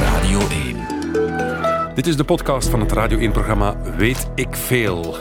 Radio 0.00 0.40
1. 0.48 1.94
Dit 1.94 2.06
is 2.06 2.16
de 2.16 2.24
podcast 2.24 2.68
van 2.68 2.80
het 2.80 2.92
Radio 2.92 3.30
1-programma 3.30 3.96
Weet 3.96 4.30
ik 4.34 4.54
Veel. 4.54 5.16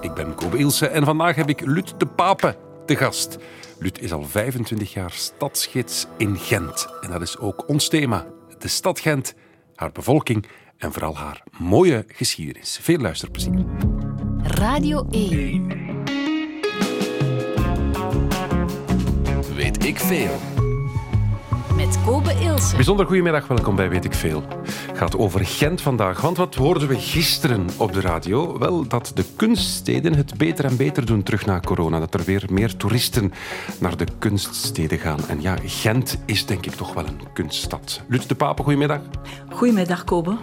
Ik 0.00 0.14
ben 0.14 0.34
Kobe 0.34 0.58
Ilse 0.58 0.86
en 0.86 1.04
vandaag 1.04 1.36
heb 1.36 1.48
ik 1.48 1.60
Lut 1.60 1.94
de 2.00 2.06
Pape 2.06 2.56
te 2.86 2.96
gast. 2.96 3.38
Lut 3.78 4.00
is 4.00 4.12
al 4.12 4.22
25 4.22 4.92
jaar 4.92 5.10
stadsgids 5.10 6.06
in 6.16 6.36
Gent. 6.36 6.86
En 7.00 7.10
dat 7.10 7.22
is 7.22 7.38
ook 7.38 7.68
ons 7.68 7.88
thema. 7.88 8.26
De 8.58 8.68
stad 8.68 9.00
Gent, 9.00 9.34
haar 9.74 9.92
bevolking 9.92 10.46
en 10.78 10.92
vooral 10.92 11.16
haar 11.16 11.42
mooie 11.58 12.04
geschiedenis. 12.06 12.78
Veel 12.82 12.98
luisterplezier. 12.98 13.64
Radio 14.42 15.06
1. 15.10 15.66
Weet 19.54 19.84
ik 19.84 19.98
Veel. 19.98 20.57
Met 21.78 21.98
Kobe 22.04 22.32
Ilse. 22.40 22.74
Bijzonder 22.74 23.06
goedemiddag, 23.06 23.46
welkom 23.46 23.76
bij 23.76 23.88
Weet 23.88 24.04
ik 24.04 24.14
Veel. 24.14 24.42
Het 24.86 24.98
gaat 24.98 25.16
over 25.16 25.46
Gent 25.46 25.80
vandaag, 25.80 26.20
want 26.20 26.36
wat 26.36 26.54
hoorden 26.54 26.88
we 26.88 26.98
gisteren 26.98 27.66
op 27.76 27.92
de 27.92 28.00
radio? 28.00 28.58
Wel, 28.58 28.88
dat 28.88 29.12
de 29.14 29.24
kunststeden 29.36 30.14
het 30.14 30.36
beter 30.38 30.64
en 30.64 30.76
beter 30.76 31.06
doen 31.06 31.22
terug 31.22 31.46
na 31.46 31.60
corona. 31.60 31.98
Dat 31.98 32.14
er 32.14 32.24
weer 32.24 32.44
meer 32.50 32.76
toeristen 32.76 33.32
naar 33.80 33.96
de 33.96 34.06
kunststeden 34.18 34.98
gaan. 34.98 35.18
En 35.28 35.40
ja, 35.40 35.56
Gent 35.64 36.18
is 36.26 36.46
denk 36.46 36.66
ik 36.66 36.72
toch 36.72 36.94
wel 36.94 37.06
een 37.06 37.20
kunststad. 37.32 38.00
Lut 38.08 38.28
de 38.28 38.34
Pape, 38.34 38.62
goedemiddag. 38.62 39.00
Goedemiddag, 39.50 40.04
Kobe. 40.04 40.36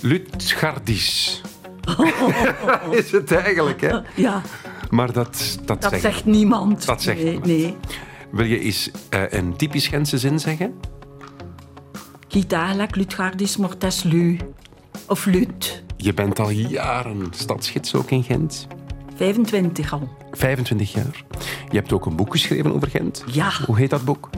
Lutgardis. 0.00 1.40
is 2.90 3.10
het 3.10 3.32
eigenlijk, 3.32 3.80
hè? 3.80 3.98
Ja, 4.14 4.42
Maar 4.90 5.12
dat, 5.12 5.58
dat, 5.64 5.82
dat 5.82 5.90
zegt- 5.90 6.02
zegt 6.02 6.24
niemand. 6.24 6.86
Dat 6.86 7.02
zegt 7.02 7.16
nee, 7.22 7.24
niemand. 7.26 7.46
Nee. 7.46 7.76
Wil 8.34 8.46
je 8.46 8.58
eens 8.58 8.90
eh, 9.08 9.22
een 9.28 9.56
typisch 9.56 9.86
Gentse 9.86 10.18
zin 10.18 10.40
zeggen? 10.40 10.74
Eigenlijk 12.48 12.96
Lutgardis 12.96 13.56
mortes 13.56 14.02
lu. 14.02 14.38
Of 15.06 15.24
Lut. 15.24 15.82
Je 15.96 16.14
bent 16.14 16.38
al 16.38 16.50
jaren 16.50 17.26
stadsgids 17.30 17.94
ook 17.94 18.10
in 18.10 18.22
Gent. 18.22 18.66
25 19.16 19.92
al. 19.92 20.08
25 20.32 20.92
jaar. 20.92 21.24
Je 21.70 21.76
hebt 21.76 21.92
ook 21.92 22.06
een 22.06 22.16
boek 22.16 22.30
geschreven 22.30 22.74
over 22.74 22.88
Gent. 22.88 23.24
Ja. 23.26 23.50
Hoe 23.66 23.78
heet 23.78 23.90
dat 23.90 24.04
boek? 24.04 24.30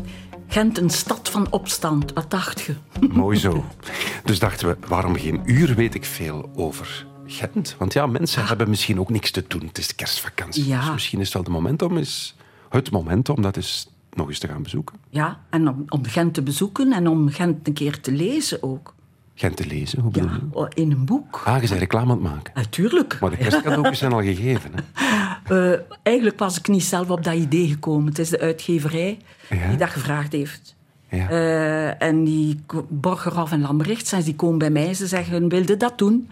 Gent, 0.47 0.79
een 0.79 0.91
stad 0.91 1.29
van 1.29 1.53
opstand. 1.53 2.13
Wat 2.13 2.31
dacht 2.31 2.61
je? 2.61 2.75
Mooi 3.13 3.39
zo. 3.39 3.65
Dus 4.25 4.39
dachten 4.39 4.69
we, 4.69 4.77
waarom 4.89 5.17
geen 5.17 5.41
uur 5.45 5.75
weet 5.75 5.95
ik 5.95 6.05
veel 6.05 6.51
over 6.55 7.07
Gent? 7.27 7.75
Want 7.79 7.93
ja, 7.93 8.07
mensen 8.07 8.47
hebben 8.47 8.69
misschien 8.69 9.01
ook 9.01 9.11
niks 9.11 9.31
te 9.31 9.45
doen. 9.49 9.67
Het 9.67 9.79
is 9.79 9.89
de 9.89 9.95
kerstvakantie. 9.95 10.67
Ja. 10.67 10.81
Dus 10.81 10.91
misschien 10.93 11.19
is 11.19 11.25
het 11.25 11.35
wel 11.35 11.45
de 11.45 11.51
moment 11.51 11.83
om 11.83 11.97
eens, 11.97 12.37
het 12.69 12.91
moment 12.91 13.29
om 13.29 13.43
dat 13.43 13.57
eens 13.57 13.89
nog 14.17 14.29
eens 14.29 14.39
te 14.39 14.49
gaan 14.49 14.63
bezoeken. 14.63 14.97
Ja, 15.11 15.41
en 15.51 15.69
om, 15.69 15.85
om 15.89 16.05
Gent 16.05 16.35
te 16.35 16.43
bezoeken 16.43 16.93
en 16.93 17.09
om 17.09 17.29
Gent 17.31 17.67
een 17.67 17.73
keer 17.73 18.01
te 18.01 18.13
lezen 18.13 18.63
ook. 18.63 18.95
Gent 19.35 19.57
te 19.57 19.67
lezen, 19.67 20.01
hoe 20.01 20.11
bedoel 20.11 20.29
Ja, 20.29 20.35
je? 20.35 20.41
oh, 20.57 20.67
in 20.75 20.91
een 20.91 21.05
boek. 21.05 21.43
Ah, 21.45 21.63
je 21.63 21.69
bent 21.69 21.81
reclame 21.81 22.13
aan 22.13 22.23
het 22.23 22.33
maken. 22.33 22.53
Natuurlijk. 22.55 23.21
Maar 23.21 23.31
de 23.31 23.37
kerstcadeautjes 23.37 23.99
zijn 23.99 24.13
al 24.13 24.23
gegeven. 24.23 24.71
Hè? 24.75 24.81
Eh, 25.47 25.79
eigenlijk 26.03 26.39
was 26.39 26.59
ik 26.59 26.69
niet 26.69 26.83
zelf 26.85 27.11
op 27.11 27.25
dat 27.25 27.35
idee 27.35 27.69
gekomen. 27.69 28.07
Het 28.09 28.19
is 28.19 28.29
de 28.29 28.41
uitgeverij 28.41 29.19
Ja. 29.51 29.69
die 29.69 29.77
dat 29.77 29.91
gevraagd 29.91 30.33
heeft. 30.33 30.77
Ja. 31.11 31.29
Eh, 31.31 32.03
en 32.09 32.25
die 32.25 32.61
Borgerhoff 32.89 33.53
en 33.53 33.61
Lambrechts, 33.61 34.11
die 34.25 34.35
komen 34.37 34.59
bij 34.59 34.71
mij. 34.71 34.95
Ze 34.95 35.07
zeggen, 35.07 35.49
wilde 35.49 35.77
dat 35.77 35.99
doen? 35.99 36.29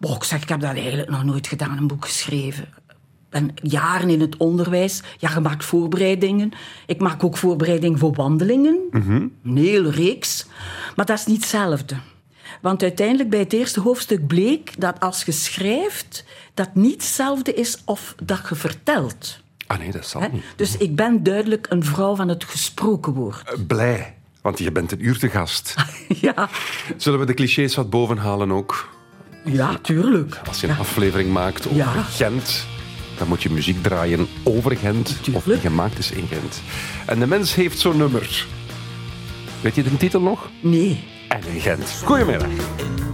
Ik 0.00 0.24
zeg, 0.24 0.42
ik 0.42 0.48
heb 0.48 0.60
dat 0.60 0.74
eigenlijk 0.74 1.10
nog 1.10 1.24
nooit 1.24 1.46
gedaan, 1.46 1.78
een 1.78 1.86
boek 1.86 2.04
geschreven. 2.04 2.68
Ben 3.30 3.50
jaren 3.62 4.08
in 4.10 4.20
het 4.20 4.36
onderwijs. 4.36 5.02
Ja, 5.18 5.30
je 5.34 5.40
maakt 5.40 5.64
voorbereidingen. 5.64 6.50
Ik 6.86 7.00
maak 7.00 7.24
ook 7.24 7.36
voorbereidingen 7.36 7.98
voor 7.98 8.12
wandelingen. 8.14 8.78
Een 8.90 9.56
hele 9.56 9.90
reeks. 9.90 10.46
Maar 10.96 11.06
dat 11.06 11.18
is 11.18 11.26
niet 11.26 11.40
hetzelfde. 11.40 11.94
Want 12.60 12.82
uiteindelijk 12.82 13.30
bij 13.30 13.38
het 13.38 13.52
eerste 13.52 13.80
hoofdstuk 13.80 14.26
bleek 14.26 14.80
dat 14.80 15.00
als 15.00 15.22
je 15.24 15.32
schrijft, 15.32 16.24
dat 16.54 16.74
niet 16.74 16.92
hetzelfde 16.92 17.54
is 17.54 17.78
of 17.84 18.14
dat 18.22 18.40
je 18.48 18.54
vertelt. 18.54 19.40
Ah 19.66 19.78
nee, 19.78 19.90
dat 19.90 20.06
zal 20.06 20.20
niet. 20.32 20.42
Dus 20.56 20.76
ik 20.76 20.96
ben 20.96 21.22
duidelijk 21.22 21.66
een 21.70 21.84
vrouw 21.84 22.14
van 22.16 22.28
het 22.28 22.44
gesproken 22.44 23.12
woord. 23.12 23.42
Eh, 23.50 23.58
Blij, 23.66 24.14
want 24.42 24.58
je 24.58 24.72
bent 24.72 24.92
een 24.92 25.04
uur 25.06 25.18
te 25.18 25.28
gast. 25.28 25.74
Ja, 26.20 26.48
Zullen 26.96 27.18
we 27.18 27.26
de 27.26 27.34
clichés 27.34 27.74
wat 27.74 27.90
bovenhalen 27.90 28.50
ook? 28.52 28.88
ja 29.44 29.78
tuurlijk. 29.82 30.40
Als 30.48 30.60
je 30.60 30.68
een 30.68 30.78
aflevering 30.78 31.32
maakt 31.32 31.64
over 31.66 31.76
Ja. 31.76 32.02
Gent, 32.02 32.66
dan 33.20 33.28
moet 33.28 33.42
je 33.42 33.50
muziek 33.50 33.82
draaien 33.82 34.26
over 34.42 34.76
Gent 34.76 35.20
of 35.32 35.44
die 35.44 35.56
gemaakt 35.56 35.98
is 35.98 36.10
in 36.10 36.26
Gent. 36.26 36.62
En 37.06 37.18
de 37.18 37.26
mens 37.26 37.54
heeft 37.54 37.78
zo'n 37.78 37.96
nummer. 37.96 38.46
Weet 39.60 39.74
je 39.74 39.82
de 39.82 39.96
titel 39.96 40.20
nog? 40.20 40.50
Nee. 40.60 41.04
En 41.28 41.40
in 41.54 41.60
Gent. 41.60 42.02
Goedemiddag. 42.04 43.09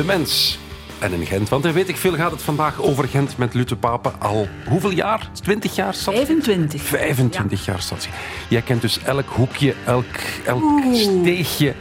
De 0.00 0.06
mens. 0.06 0.58
En 0.98 1.12
in 1.12 1.26
Gent, 1.26 1.48
want 1.48 1.62
daar 1.62 1.72
weet 1.72 1.88
ik 1.88 1.96
veel 1.96 2.14
gaat 2.14 2.30
het 2.30 2.42
vandaag 2.42 2.82
over 2.82 3.08
Gent 3.08 3.36
met 3.36 3.54
Lute 3.54 3.76
Pape. 3.76 4.10
Al 4.18 4.48
hoeveel 4.68 4.90
jaar? 4.90 5.30
20 5.42 5.74
jaar? 5.74 5.94
stad? 5.94 6.14
25. 6.14 6.82
25 6.82 7.64
jaar 7.64 7.80
stadsgids. 7.80 8.16
Jij 8.48 8.62
kent 8.62 8.80
dus 8.80 9.02
elk 9.02 9.26
hoekje, 9.28 9.74
elk, 9.86 10.04
elk 10.46 10.62
steegje. 10.92 11.74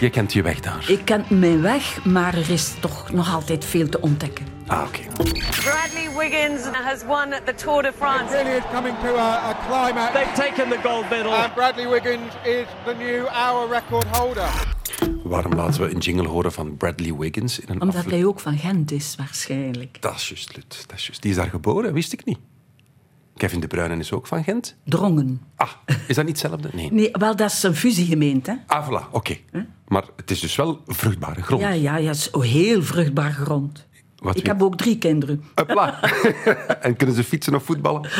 Je 0.00 0.10
kent 0.10 0.32
je 0.32 0.42
weg 0.42 0.60
daar. 0.60 0.84
Ik 0.86 1.04
ken 1.04 1.24
mijn 1.28 1.62
weg, 1.62 2.04
maar 2.04 2.34
er 2.34 2.50
is 2.50 2.74
toch 2.80 3.12
nog 3.12 3.34
altijd 3.34 3.64
veel 3.64 3.88
te 3.88 4.00
ontdekken. 4.00 4.46
Ah, 4.66 4.82
oké. 4.86 5.00
Bradley 5.64 6.08
Wiggins 6.18 6.62
has 6.72 7.02
won 7.06 7.30
the 7.44 7.54
Tour 7.54 7.82
de 7.82 7.92
France. 7.96 8.34
really 8.34 8.56
is 8.56 8.64
coming 8.72 8.94
to 9.04 9.16
a, 9.16 9.50
a 9.50 9.56
climax. 9.68 10.12
They've 10.12 10.48
taken 10.48 10.68
the 10.68 10.88
gold 10.88 11.10
medal. 11.10 11.32
And 11.32 11.54
Bradley 11.54 11.88
Wiggins 11.88 12.32
is 12.44 12.66
the 12.84 12.94
new 12.98 13.26
hour 13.26 13.68
record 13.68 14.04
holder. 14.16 14.78
Waarom 15.30 15.52
laten 15.54 15.80
we 15.82 15.94
een 15.94 15.98
jingle 16.00 16.28
horen 16.28 16.52
van 16.52 16.76
Bradley 16.76 17.14
Wiggins 17.14 17.58
in 17.60 17.68
een 17.68 17.80
Omdat 17.80 17.96
afle- 17.96 18.10
hij 18.14 18.24
ook 18.24 18.40
van 18.40 18.58
Gent 18.58 18.90
is, 18.92 19.14
waarschijnlijk. 19.16 19.96
Dat 20.02 20.14
is 20.14 20.28
juist, 20.28 20.56
Lut. 20.56 20.84
Dat 20.86 20.96
is 20.98 21.06
juist. 21.06 21.22
Die 21.22 21.30
is 21.30 21.36
daar 21.36 21.48
geboren, 21.50 21.92
wist 21.92 22.12
ik 22.12 22.24
niet. 22.24 22.38
Kevin 23.36 23.60
De 23.60 23.66
Bruyne 23.66 23.96
is 23.96 24.12
ook 24.12 24.26
van 24.26 24.44
Gent. 24.44 24.76
Drongen. 24.84 25.40
Ah, 25.56 25.68
is 26.08 26.16
dat 26.16 26.24
niet 26.26 26.42
hetzelfde? 26.42 26.68
Nee. 26.72 26.92
Nee, 26.92 27.08
wel, 27.12 27.36
dat 27.36 27.50
is 27.50 27.62
een 27.62 27.74
fusiegemeente. 27.74 28.60
Ah, 28.66 28.88
voilà, 28.88 29.10
oké. 29.10 29.36
Maar 29.88 30.04
het 30.16 30.30
is 30.30 30.40
dus 30.40 30.56
wel 30.56 30.80
vruchtbare 30.86 31.42
grond. 31.42 31.62
Ja, 31.62 31.70
ja, 31.70 31.96
ja, 31.96 32.08
het 32.08 32.16
is 32.16 32.28
heel 32.50 32.82
vruchtbaar 32.82 33.32
grond. 33.32 33.86
Wat 34.16 34.36
ik 34.36 34.42
weet- 34.42 34.46
heb 34.52 34.62
ook 34.62 34.76
drie 34.76 34.98
kinderen. 34.98 35.44
Hopla. 35.54 36.00
en 36.82 36.96
kunnen 36.96 37.14
ze 37.16 37.24
fietsen 37.24 37.54
of 37.54 37.62
voetballen? 37.64 38.10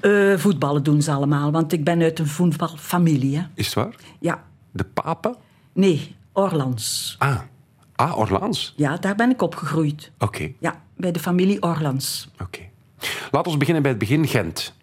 Eh, 0.00 0.38
voetballen 0.38 0.82
doen 0.82 1.02
ze 1.02 1.12
allemaal, 1.12 1.50
want 1.52 1.72
ik 1.72 1.84
ben 1.84 2.02
uit 2.02 2.18
een 2.18 2.26
voetbalfamilie. 2.26 3.36
Hè. 3.36 3.44
Is 3.54 3.64
het 3.66 3.74
waar? 3.74 3.94
Ja, 4.20 4.44
De 4.72 4.84
papen? 4.84 5.36
nee, 5.72 6.14
Orlans. 6.34 7.16
Ah, 7.18 7.38
ah 7.94 8.18
Orlaans. 8.18 8.72
Ja, 8.76 8.96
daar 8.96 9.14
ben 9.14 9.30
ik 9.30 9.42
opgegroeid. 9.42 10.10
Oké, 10.18 10.52
Ja, 10.60 10.82
bij 10.96 11.12
de 11.12 11.18
familie 11.20 11.62
Orlans. 11.62 12.28
oké. 12.42 12.60
Laten 13.30 13.52
we 13.52 13.58
beginnen 13.58 13.82
bij 13.82 13.90
het 13.90 14.00
begin 14.00 14.26
Gent. 14.26 14.74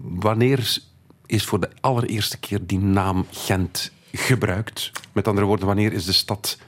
Wanneer 0.00 0.78
is 1.26 1.44
voor 1.44 1.60
de 1.60 1.68
allereerste 1.80 2.38
keer 2.38 2.66
die 2.66 2.78
naam 2.78 3.26
Gent 3.30 3.92
gebruikt? 4.12 4.90
Met 5.12 5.28
andere 5.28 5.46
woorden, 5.46 5.66
wanneer 5.66 5.92
is 5.92 6.04
de 6.04 6.12
stad... 6.12 6.58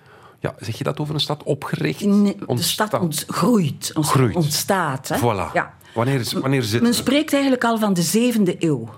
Ja, 0.40 0.54
zeg 0.60 0.78
je 0.78 0.84
dat 0.84 0.98
over 1.00 1.14
een 1.14 1.20
stad 1.20 1.42
opgericht? 1.42 2.00
Nee, 2.04 2.36
de 2.46 2.62
stad 2.62 2.94
ont- 2.94 3.24
groeit, 3.28 3.90
ont- 3.94 4.06
Groeit. 4.06 4.36
ontstaat. 4.36 5.08
Hè? 5.08 5.18
Voilà. 5.18 5.52
Ja. 5.52 5.74
Wanneer, 5.94 6.20
is, 6.20 6.32
wanneer 6.32 6.62
zit... 6.62 6.82
Men 6.82 6.94
spreekt 6.94 7.32
eigenlijk 7.32 7.64
al 7.64 7.78
van 7.78 7.94
de 7.94 8.02
zevende 8.02 8.56
eeuw. 8.58 8.88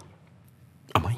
Amai. 0.90 1.16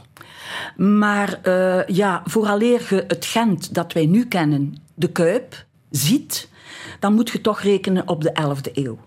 Maar 0.85 1.39
eh, 1.43 1.87
ja, 1.97 2.23
vooraleer 2.25 2.87
je 2.91 3.05
het 3.09 3.25
Gent 3.27 3.75
dat 3.75 3.93
wij 3.93 4.07
nu 4.07 4.27
kennen, 4.27 4.75
de 4.95 5.09
Kuip, 5.09 5.65
ziet, 5.91 6.49
dan 7.01 7.15
moet 7.15 7.31
je 7.31 7.41
toch 7.41 7.61
rekenen 7.61 8.09
op 8.09 8.23
de 8.23 8.33
11e 8.43 8.73
eeuw. 8.75 8.99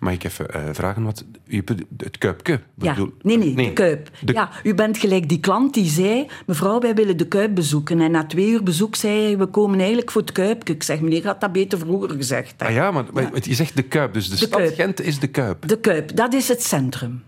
Mag 0.00 0.12
ik 0.12 0.24
even 0.24 0.50
eh, 0.54 0.62
vragen 0.72 1.02
wat... 1.02 1.24
Het 1.96 2.18
Kuipke? 2.18 2.60
Ja, 2.74 2.90
bedoel- 2.94 3.12
nee, 3.22 3.38
nee, 3.38 3.54
de 3.54 3.72
Kuip. 3.72 4.10
De- 4.20 4.32
Ja, 4.32 4.50
u 4.62 4.74
bent 4.74 4.98
gelijk 4.98 5.28
die 5.28 5.40
klant 5.40 5.74
die 5.74 5.88
zei, 5.88 6.26
mevrouw, 6.46 6.80
wij 6.80 6.94
willen 6.94 7.16
de 7.16 7.26
Kuip 7.26 7.54
bezoeken. 7.54 8.00
En 8.00 8.10
na 8.10 8.24
twee 8.26 8.48
uur 8.50 8.62
bezoek 8.62 8.94
zei 8.96 9.22
hij, 9.24 9.38
we 9.38 9.46
komen 9.46 9.78
eigenlijk 9.78 10.10
voor 10.10 10.20
het 10.20 10.32
Kuipke. 10.32 10.72
Ik 10.72 10.82
zeg, 10.82 11.00
meneer, 11.00 11.26
had 11.26 11.40
dat 11.40 11.52
beter 11.52 11.78
vroeger 11.78 12.10
gezegd. 12.10 12.54
hè. 12.56 12.66
Ah 12.66 12.72
ja, 12.72 12.90
maar, 12.90 13.04
je 13.42 13.54
zegt 13.54 13.76
de 13.76 13.82
Kuip, 13.82 14.12
dus 14.14 14.28
de, 14.30 14.36
stad 14.36 14.50
Kuip. 14.50 14.74
Gent 14.74 15.00
is 15.00 15.18
de 15.18 15.26
Kuip. 15.28 15.68
De 15.68 15.78
Kuip, 15.78 16.16
dat 16.16 16.32
is 16.34 16.48
het 16.48 16.62
centrum. 16.62 17.22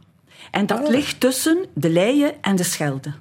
En 0.50 0.66
dat 0.66 0.88
ligt 0.88 1.20
tussen 1.20 1.64
de 1.74 1.90
Leie 1.90 2.26
en 2.40 2.56
de 2.56 2.62
Schelde. 2.64 3.12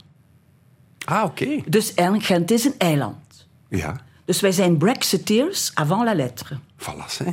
Ah, 1.06 1.24
oké. 1.24 1.62
Dus 1.66 1.94
en 1.94 2.22
Gent 2.22 2.52
is 2.52 2.66
een 2.66 2.76
eiland. 2.78 3.48
Ja, 3.70 3.96
Dus 4.26 4.40
wij 4.40 4.52
zijn 4.52 4.78
Brexiteers 4.78 5.72
avant 5.74 6.04
la 6.04 6.14
lettre. 6.16 6.58
voilà, 6.78 7.18
hè. 7.26 7.32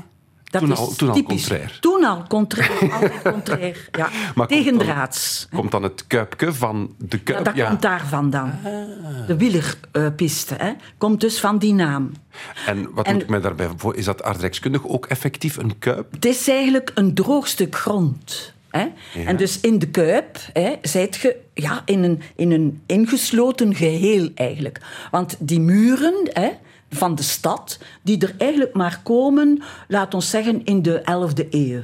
Dat 0.51 0.61
toen 0.61 0.73
is 0.73 0.79
al, 0.79 0.93
toen 0.95 1.09
al 1.11 1.23
contrair. 1.23 1.79
Toen 1.81 2.05
al 2.05 2.23
contrair. 2.29 2.93
altijd 2.93 3.23
contrair. 3.23 3.89
Ja. 3.93 4.09
Maar 4.35 4.47
komt 4.47 4.49
Tegendraads. 4.49 5.47
dan- 5.51 5.61
Komt 5.61 5.71
dan 5.73 5.83
het 5.83 6.07
Kuipke 6.07 6.53
van 6.53 6.95
de 6.99 7.19
Kuip? 7.19 7.47
Ja, 7.47 7.53
dat 7.55 7.69
komt 7.69 7.83
daar 7.83 8.07
vandaan. 8.07 8.61
De 9.27 9.37
wielerpiste 9.37 10.55
hè, 10.59 10.73
komt 10.99 11.21
dus 11.21 11.41
van 11.41 11.59
die 11.59 11.75
naam. 11.75 12.13
En 12.67 12.93
wat 12.95 13.07
En- 13.07 13.13
moet 13.13 13.23
ik 13.23 13.29
mij 13.29 13.41
daarbij 13.41 13.69
voor? 13.77 13.97
Is 13.97 14.05
dat 14.05 14.23
aardrijkskundig 14.23 14.87
ook 14.87 15.07
effectief 15.07 15.57
een 15.57 15.79
Kuip? 15.79 16.13
Het 16.13 16.25
is 16.25 16.49
eigenlijk 16.49 16.91
een 16.95 17.15
droog 17.15 17.47
stuk 17.49 17.77
grond. 17.77 18.53
Hè? 18.71 18.87
En 19.25 19.37
dus 19.37 19.61
in 19.61 19.79
de 19.79 19.89
Kuip 19.89 20.39
hè, 20.53 20.75
zijt 20.83 21.17
je 21.17 21.37
ja, 21.55 21.83
in, 21.85 22.03
een, 22.03 22.21
in 22.37 22.51
een 22.51 22.83
ingesloten 22.87 23.75
geheel 23.75 24.29
eigenlijk. 24.35 24.81
Want 25.11 25.37
die 25.39 25.61
muren 25.61 26.29
hè, 26.33 26.49
van 26.91 27.15
de 27.15 27.23
stad, 27.23 27.79
die 28.03 28.19
er 28.19 28.35
eigenlijk 28.39 28.75
maar 28.75 29.01
komen, 29.03 29.63
laat 29.89 30.15
ons 30.15 30.31
zeggen, 30.31 30.65
in 30.65 30.83
de 30.83 31.01
11e 31.01 31.49
eeuw. 31.51 31.83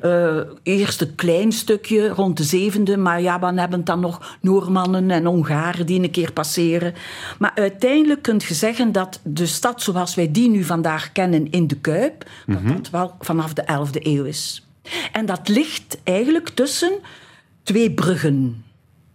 Eh, 0.00 0.40
eerst 0.62 1.00
een 1.00 1.14
klein 1.14 1.52
stukje 1.52 2.08
rond 2.08 2.36
de 2.36 2.44
zevende, 2.44 2.96
maar 2.96 3.20
ja, 3.20 3.38
dan 3.38 3.56
hebben 3.56 3.84
dan 3.84 4.00
nog 4.00 4.36
Noormannen 4.40 5.10
en 5.10 5.24
Hongaren 5.24 5.86
die 5.86 6.02
een 6.02 6.10
keer 6.10 6.32
passeren. 6.32 6.94
Maar 7.38 7.52
uiteindelijk 7.54 8.22
kun 8.22 8.40
je 8.48 8.54
zeggen 8.54 8.92
dat 8.92 9.20
de 9.22 9.46
stad 9.46 9.82
zoals 9.82 10.14
wij 10.14 10.30
die 10.32 10.50
nu 10.50 10.64
vandaag 10.64 11.12
kennen 11.12 11.50
in 11.50 11.66
de 11.66 11.76
Kuip, 11.76 12.24
dat 12.46 12.66
dat 12.66 12.90
wel 12.90 13.14
vanaf 13.20 13.52
de 13.52 13.62
11e 13.62 14.02
eeuw 14.02 14.24
is. 14.24 14.63
En 15.12 15.26
dat 15.26 15.48
ligt 15.48 15.98
eigenlijk 16.02 16.48
tussen 16.48 16.98
twee 17.62 17.90
bruggen. 17.94 18.64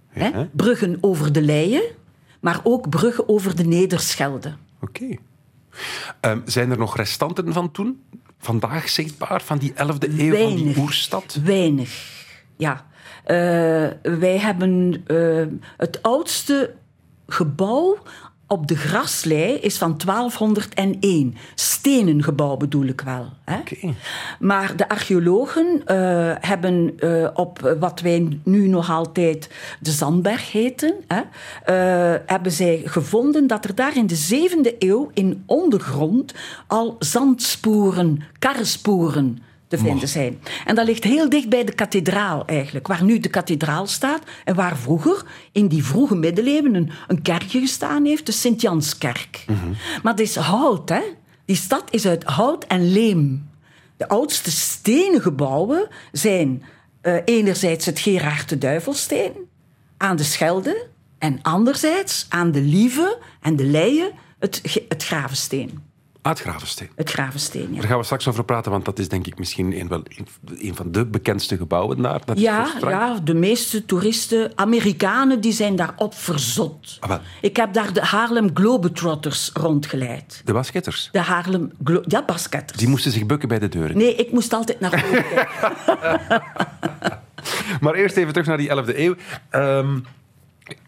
Hè? 0.09 0.45
Bruggen 0.45 0.97
over 1.01 1.31
de 1.31 1.41
Leie, 1.41 1.91
maar 2.39 2.59
ook 2.63 2.89
bruggen 2.89 3.29
over 3.29 3.55
de 3.55 3.63
Nederschelde. 3.63 4.53
Oké. 4.81 5.15
Ehm, 6.19 6.39
zijn 6.45 6.71
er 6.71 6.77
nog 6.77 6.95
restanten 6.97 7.53
van 7.53 7.71
toen? 7.71 8.01
Vandaag 8.39 8.89
zichtbaar, 8.89 9.41
van 9.41 9.57
die 9.57 9.73
11e 9.73 9.77
eeuw, 9.77 9.97
van 9.99 10.17
die 10.17 10.31
Weinig. 10.31 10.77
oerstad? 10.77 11.39
Weinig, 11.43 11.89
ja. 12.57 12.87
Eh, 13.23 13.35
wij 14.19 14.37
hebben 14.39 15.03
eh, 15.05 15.45
het 15.77 16.01
oudste 16.01 16.73
gebouw 17.27 17.97
op 18.49 18.67
de 18.67 18.75
Graslei 18.75 19.53
is 19.53 19.77
van 19.77 19.97
1201. 20.05 21.35
Stenen 21.55 22.23
gebouw 22.23 22.57
bedoel 22.57 22.85
ik 22.85 23.01
wel. 23.01 23.29
Hè? 23.43 23.59
Maar 24.39 24.75
de 24.75 24.89
archeologen 24.89 25.81
eh, 25.85 25.97
hebben 26.39 26.99
eh, 26.99 27.27
op 27.33 27.75
wat 27.79 28.01
wij 28.01 28.39
nu 28.43 28.67
nog 28.67 28.89
altijd 28.89 29.49
de 29.79 29.91
Zandberg 29.91 30.51
heten, 30.51 30.93
hè, 31.07 31.21
eh, 31.63 32.19
hebben 32.25 32.51
zij 32.51 32.81
gevonden 32.85 33.47
dat 33.47 33.65
er 33.65 33.75
daar 33.75 33.97
in 33.97 34.07
de 34.07 34.15
zevende 34.15 34.75
eeuw 34.79 35.09
in 35.13 35.43
ondergrond 35.45 36.33
al 36.67 36.95
zandsporen, 36.99 38.23
karresporen 38.39 39.39
te 39.69 39.77
vinden 39.77 40.07
zijn. 40.07 40.39
En 40.65 40.75
dat 40.75 40.85
ligt 40.85 41.03
heel 41.03 41.29
dicht 41.29 41.49
bij 41.49 41.63
de 41.63 41.73
kathedraal 41.73 42.45
eigenlijk, 42.45 42.87
waar 42.87 43.03
nu 43.03 43.19
de 43.19 43.29
kathedraal 43.29 43.87
staat 43.87 44.21
en 44.45 44.55
waar 44.55 44.77
vroeger 44.77 45.23
in 45.51 45.67
die 45.67 45.83
vroege 45.83 46.15
middeleeuwen 46.15 46.75
een, 46.75 46.91
een 47.07 47.21
kerkje 47.21 47.59
gestaan 47.59 48.05
heeft, 48.05 48.25
de 48.25 48.31
Sint-Janskerk. 48.31 49.45
Maar 50.03 50.13
het 50.13 50.21
is 50.21 50.35
hout, 50.35 50.89
hè? 50.89 51.01
Die 51.45 51.55
stad 51.55 51.83
is 51.89 52.05
uit 52.05 52.23
hout 52.23 52.63
en 52.63 52.91
leem. 52.91 53.49
De 53.97 54.07
oudste 54.07 54.51
stenen 54.51 55.21
gebouwen 55.21 55.87
zijn 56.11 56.63
eh, 57.01 57.15
enerzijds 57.25 57.85
het 57.85 57.99
Gerard 57.99 58.49
de 58.49 58.57
Duivelsteen 58.57 59.31
aan 59.97 60.15
de 60.15 60.23
Schelde 60.23 60.87
en 61.17 61.41
anderzijds 61.41 62.25
aan 62.29 62.51
de 62.51 62.61
Lieve 62.61 63.17
en 63.41 63.55
de 63.55 63.63
Leie 63.63 64.11
het, 64.39 64.61
het 64.87 65.03
Gravensteen. 65.03 65.88
Uit 66.29 66.39
Gravensteen. 66.39 66.89
Het 66.95 67.09
Gravensteen, 67.09 67.73
ja. 67.73 67.79
Daar 67.79 67.89
gaan 67.89 67.97
we 67.97 68.03
straks 68.03 68.27
over 68.27 68.43
praten, 68.43 68.71
want 68.71 68.85
dat 68.85 68.99
is 68.99 69.09
denk 69.09 69.27
ik 69.27 69.37
misschien 69.39 69.79
een, 69.79 69.87
wel, 69.87 70.03
een, 70.57 70.75
van 70.75 70.91
de 70.91 71.05
bekendste 71.05 71.57
gebouwen 71.57 72.01
daar. 72.01 72.21
Dat 72.25 72.39
Ja, 72.39 72.67
ja, 72.81 73.19
de 73.23 73.33
meeste 73.33 73.85
toeristen, 73.85 74.51
Amerikanen, 74.55 75.41
die 75.41 75.51
zijn 75.51 75.75
daarop 75.75 76.13
verzot. 76.13 76.97
Ah. 76.99 77.19
Ik 77.41 77.55
heb 77.55 77.73
daar 77.73 77.93
de 77.93 78.01
Haarlem 78.01 78.49
Globetrotters 78.53 79.51
rondgeleid. 79.53 80.41
De 80.45 80.53
basketters. 80.53 81.09
De 81.11 81.19
Haarlem... 81.19 81.71
Glo 81.83 82.01
ja, 82.05 82.25
basketters. 82.25 82.79
Die 82.79 82.87
moesten 82.87 83.11
zich 83.11 83.25
bukken 83.25 83.47
bij 83.47 83.59
de 83.59 83.69
deuren. 83.69 83.97
Nee, 83.97 84.15
ik 84.15 84.31
moest 84.31 84.53
altijd 84.53 84.79
naar 84.79 84.99
voren 84.99 85.25
kijken. 85.27 86.41
Maar 87.81 87.93
eerst 87.93 88.17
even 88.17 88.33
terug 88.33 88.47
naar 88.47 88.57
die 88.57 88.69
11e 88.69 88.97
eeuw. 88.97 89.15
Ehm, 89.49 89.99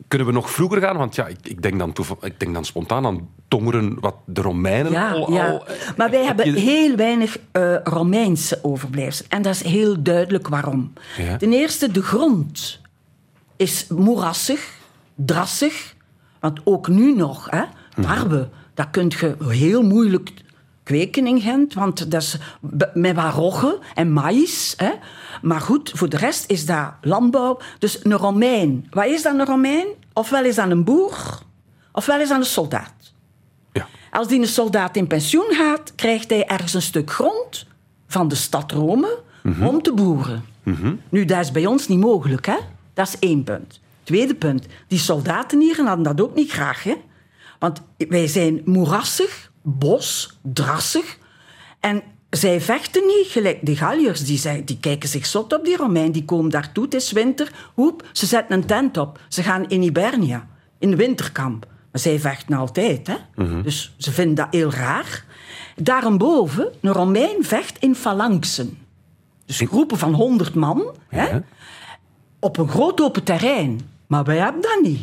kunnen 0.07 0.27
we 0.27 0.33
nog 0.33 0.51
vroeger 0.51 0.81
gaan? 0.81 0.97
Want 0.97 1.15
ja, 1.15 1.27
ik, 1.27 1.37
ik, 1.43 1.61
denk 1.61 1.79
dan 1.79 1.93
ik 2.21 2.39
denk 2.39 2.53
dan 2.53 2.65
spontaan 2.65 3.05
aan 3.05 3.29
Tongeren, 3.47 3.97
wat 3.99 4.15
de 4.25 4.41
Romeinen 4.41 4.91
Ja, 4.91 5.11
al... 5.11 5.33
ja. 5.33 5.47
al- 5.49 5.63
Maar 5.97 6.09
wij 6.09 6.25
heb 6.25 6.37
hebben 6.37 6.53
je- 6.53 6.59
heel 6.59 6.95
weinig 6.95 7.37
eh, 7.51 7.75
Romeinse 7.83 8.59
overblijfselen. 8.61 9.31
En 9.31 9.41
dat 9.41 9.53
is 9.55 9.63
heel 9.63 10.01
duidelijk 10.03 10.47
waarom. 10.47 10.93
Ja. 11.17 11.37
Ten 11.37 11.53
eerste, 11.53 11.91
de 11.91 12.01
grond 12.01 12.79
is 13.55 13.85
moerassig, 13.89 14.69
drassig. 15.15 15.95
Want 16.39 16.59
ook 16.63 16.87
nu 16.87 17.15
nog, 17.15 17.47
hè, 17.49 17.63
tarwe, 18.01 18.49
dat 18.73 18.87
kun 18.91 19.11
je 19.19 19.35
heel 19.47 19.81
moeilijk 19.83 20.31
kweken 20.91 21.27
in 21.27 21.41
Gent. 21.41 21.73
Want 21.73 22.11
dat 22.11 22.21
is 22.21 22.37
met 22.93 23.15
wat 23.15 23.33
rogge 23.33 23.79
en 23.95 24.13
maïs. 24.13 24.73
Hè. 24.77 24.91
Maar 25.41 25.61
goed, 25.61 25.91
voor 25.93 26.09
de 26.09 26.17
rest 26.17 26.49
is 26.49 26.65
dat 26.65 26.93
landbouw. 27.01 27.59
Dus 27.79 27.99
een 28.03 28.13
Romein, 28.13 28.87
wat 28.89 29.05
is 29.05 29.23
dat 29.23 29.39
een 29.39 29.45
Romein? 29.45 29.87
Ofwel 30.13 30.45
is 30.45 30.55
dat 30.55 30.69
een 30.69 30.83
boer, 30.83 31.39
ofwel 31.91 32.19
is 32.19 32.29
dat 32.29 32.37
een 32.37 32.45
soldaat. 32.45 33.13
Ja. 33.73 33.87
Als 34.11 34.27
die 34.27 34.39
een 34.39 34.47
soldaat 34.47 34.95
in 34.95 35.07
pensioen 35.07 35.47
gaat, 35.49 35.95
krijgt 35.95 36.29
hij 36.29 36.47
ergens 36.47 36.73
een 36.73 36.81
stuk 36.81 37.11
grond 37.11 37.65
van 38.07 38.27
de 38.27 38.35
stad 38.35 38.71
Rome 38.71 39.19
om 39.61 39.81
te 39.81 39.93
boeren. 39.93 40.43
Nu, 41.09 41.25
dat 41.25 41.39
is 41.39 41.51
bij 41.51 41.65
ons 41.65 41.87
niet 41.87 41.99
mogelijk, 41.99 42.45
hè? 42.45 42.57
Dat 42.93 43.07
is 43.07 43.19
één 43.19 43.43
punt. 43.43 43.79
Tweede 44.03 44.35
punt, 44.35 44.65
die 44.87 44.99
soldaten 44.99 45.59
hier 45.59 45.85
hadden 45.85 46.03
dat 46.03 46.21
ook 46.21 46.35
niet 46.35 46.51
graag, 46.51 46.83
hè? 46.83 46.95
Want 47.59 47.81
wij 47.97 48.27
zijn 48.27 48.61
moerassig, 48.65 49.50
bos, 49.61 50.37
drassig. 50.41 51.17
En 51.79 52.01
zij 52.29 52.61
vechten 52.61 53.05
niet, 53.05 53.27
gelijk 53.27 53.65
de 53.65 53.75
Galliërs. 53.75 54.25
Die, 54.25 54.37
zei- 54.37 54.63
die 54.63 54.77
kijken 54.79 55.09
zich 55.09 55.25
zot 55.25 55.53
op 55.53 55.65
die 55.65 55.77
Romein. 55.77 56.11
Die 56.11 56.25
komen 56.25 56.51
daartoe, 56.51 56.83
het 56.83 56.93
is 56.93 57.11
winter. 57.11 57.51
Hoep, 57.73 58.07
ze 58.11 58.25
zetten 58.25 58.57
een 58.57 58.65
tent 58.65 58.97
op. 58.97 59.19
Ze 59.27 59.43
gaan 59.43 59.69
in 59.69 59.81
Hibernia, 59.81 60.47
in 60.79 60.89
de 60.89 60.95
winterkamp. 60.95 61.65
Maar 61.91 62.01
zij 62.01 62.19
vechten 62.19 62.55
altijd, 62.57 63.07
hè? 63.07 63.15
Dus 63.63 63.93
ze 63.97 64.11
vinden 64.11 64.35
dat 64.35 64.47
heel 64.51 64.71
raar. 64.71 65.25
Daarboven, 65.75 66.71
een 66.81 66.91
Romein 66.91 67.43
vecht 67.43 67.77
in 67.79 67.95
phalanxen. 67.95 68.77
Dus 69.45 69.59
groepen 69.59 69.97
van 69.97 70.13
100 70.13 70.53
man 70.55 70.95
hè? 71.07 71.39
Op 72.39 72.57
een 72.57 72.69
groot 72.69 73.01
open 73.01 73.23
terrein. 73.23 73.79
Maar 74.07 74.23
wij 74.23 74.37
hebben 74.37 74.61
dat 74.61 74.79
niet. 74.81 75.01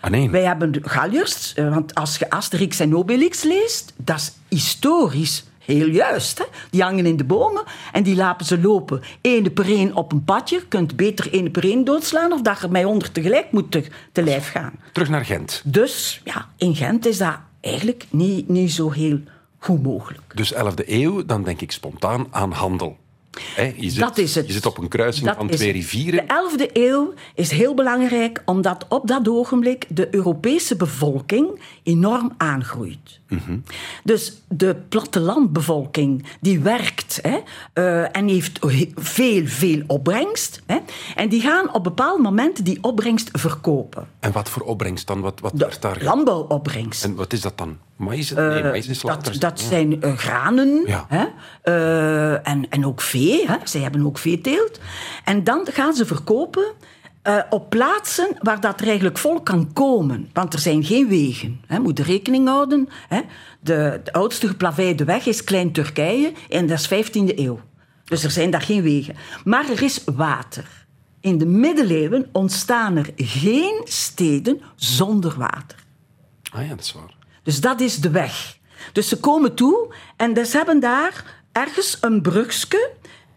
Ah, 0.00 0.10
nee. 0.10 0.30
Wij 0.30 0.44
hebben 0.44 0.72
de 0.72 0.80
Galliërs, 0.82 1.54
eh, 1.54 1.68
want 1.68 1.94
als 1.94 2.18
je 2.18 2.30
Asterix 2.30 2.80
en 2.80 2.96
Obelix 2.96 3.42
leest, 3.42 3.92
dat 3.96 4.16
is 4.16 4.32
historisch 4.48 5.44
heel 5.66 5.88
juist. 5.88 6.38
Hè? 6.38 6.44
Die 6.70 6.82
hangen 6.82 7.06
in 7.06 7.16
de 7.16 7.24
bomen 7.24 7.62
en 7.92 8.02
die 8.02 8.16
laten 8.16 8.46
ze 8.46 8.60
lopen. 8.60 9.02
Ene 9.20 9.50
per 9.50 9.66
één 9.66 9.94
op 9.94 10.12
een 10.12 10.24
padje. 10.24 10.56
Je 10.56 10.66
kunt 10.66 10.96
beter 10.96 11.32
ene 11.32 11.50
per 11.50 11.64
één 11.64 11.84
doodslaan 11.84 12.32
of 12.32 12.42
dat 12.42 12.60
je 12.60 12.68
met 12.68 12.82
honderd 12.82 13.14
tegelijk 13.14 13.52
moet 13.52 13.70
te, 13.70 13.84
te 14.12 14.22
lijf 14.22 14.50
gaan. 14.50 14.72
Terug 14.92 15.08
naar 15.08 15.24
Gent. 15.24 15.62
Dus 15.64 16.20
ja, 16.24 16.48
in 16.56 16.74
Gent 16.74 17.06
is 17.06 17.18
dat 17.18 17.38
eigenlijk 17.60 18.06
niet, 18.10 18.48
niet 18.48 18.72
zo 18.72 18.90
heel 18.90 19.20
goed 19.58 19.82
mogelijk. 19.82 20.32
Dus 20.34 20.54
11e 20.54 20.86
eeuw, 20.86 21.24
dan 21.24 21.42
denk 21.42 21.60
ik 21.60 21.72
spontaan 21.72 22.26
aan 22.30 22.52
handel. 22.52 22.96
Je, 23.56 23.90
zit, 23.90 23.98
dat 23.98 24.18
is 24.18 24.34
het. 24.34 24.46
je 24.46 24.52
zit 24.52 24.66
op 24.66 24.78
een 24.78 24.88
kruising 24.88 25.26
Dat 25.26 25.36
van 25.36 25.48
twee 25.48 25.72
rivieren. 25.72 26.26
De 26.26 26.66
11e 26.68 26.72
eeuw 26.72 27.14
is 27.34 27.50
heel 27.50 27.74
belangrijk 27.74 28.42
omdat 28.44 28.86
op 28.88 29.06
dat 29.06 29.28
ogenblik 29.28 29.84
de 29.88 30.14
Europese 30.14 30.76
bevolking 30.76 31.60
enorm 31.82 32.32
aangroeit. 32.36 33.20
Dus 34.04 34.42
de 34.48 34.76
plattelandbevolking 34.88 36.26
die 36.40 36.60
werkt 36.60 37.18
hè, 37.22 37.38
eh, 37.72 38.16
en 38.16 38.28
heeft 38.28 38.62
he- 38.62 38.92
veel, 38.94 39.46
veel 39.46 39.82
opbrengst. 39.86 40.62
Hè, 40.66 40.78
en 41.14 41.28
die 41.28 41.40
gaan 41.40 41.74
op 41.74 41.84
bepaalde 41.84 42.22
momenten 42.22 42.64
die 42.64 42.78
opbrengst 42.80 43.28
verkopen. 43.32 44.08
En 44.20 44.32
wat 44.32 44.48
voor 44.48 44.62
opbrengst 44.62 45.06
dan? 45.06 45.20
Wat, 45.20 45.40
wat 45.40 45.52
De 45.52 45.58
werd 45.58 45.82
daar... 45.82 45.98
landbouwopbrengst. 46.02 47.04
En 47.04 47.14
wat 47.14 47.32
is 47.32 47.40
dat 47.40 47.58
dan? 47.58 47.76
Maïs? 47.96 48.30
Nee, 48.30 48.62
maïs 48.62 48.86
is 48.86 49.00
Dat, 49.00 49.10
later. 49.10 49.38
dat 49.40 49.60
Ja. 49.60 49.66
zijn 49.66 50.02
eh, 50.02 50.16
granen 50.16 50.82
Ja. 50.86 51.06
hè? 51.08 51.24
eh, 51.62 52.48
en, 52.48 52.68
en 52.70 52.86
ook 52.86 53.00
vee. 53.00 53.46
Hè? 53.46 53.56
Zij 53.64 53.80
hebben 53.80 54.06
ook 54.06 54.18
veeteelt. 54.18 54.80
En 55.24 55.44
dan 55.44 55.66
gaan 55.72 55.94
ze 55.94 56.06
verkopen 56.06 56.64
eh, 57.26 57.38
op 57.50 57.70
plaatsen 57.70 58.36
waar 58.42 58.60
dat 58.60 58.80
er 58.80 58.86
eigenlijk 58.86 59.18
volk 59.18 59.44
kan 59.44 59.72
komen. 59.72 60.30
Want 60.32 60.52
er 60.52 60.58
zijn 60.58 60.84
geen 60.84 61.08
wegen. 61.08 61.60
Hè? 61.66 61.78
Moet 61.78 61.98
rekening 61.98 62.48
houden. 62.48 62.88
Hè? 63.08 63.20
De, 63.60 64.00
de 64.04 64.12
oudste 64.12 64.48
geplaveide 64.48 65.04
weg 65.04 65.26
is 65.26 65.44
Klein-Turkije 65.44 66.32
en 66.48 66.66
dat 66.66 66.78
is 66.78 67.08
15e 67.08 67.38
eeuw. 67.38 67.60
Dus 68.04 68.24
er 68.24 68.30
zijn 68.30 68.50
daar 68.50 68.62
geen 68.62 68.82
wegen. 68.82 69.16
Maar 69.44 69.70
er 69.70 69.82
is 69.82 70.04
water. 70.04 70.86
In 71.20 71.38
de 71.38 71.46
middeleeuwen 71.46 72.28
ontstaan 72.32 72.96
er 72.96 73.10
geen 73.16 73.80
steden 73.84 74.60
zonder 74.74 75.34
water. 75.38 75.78
Ah 76.52 76.62
ja, 76.62 76.68
dat 76.68 76.84
is 76.84 76.92
waar. 76.92 77.14
Dus 77.42 77.60
dat 77.60 77.80
is 77.80 78.00
de 78.00 78.10
weg. 78.10 78.58
Dus 78.92 79.08
ze 79.08 79.20
komen 79.20 79.54
toe 79.54 79.94
en 80.16 80.34
dus 80.34 80.50
ze 80.50 80.56
hebben 80.56 80.80
daar 80.80 81.42
ergens 81.52 81.98
een 82.00 82.22
brugske. 82.22 82.90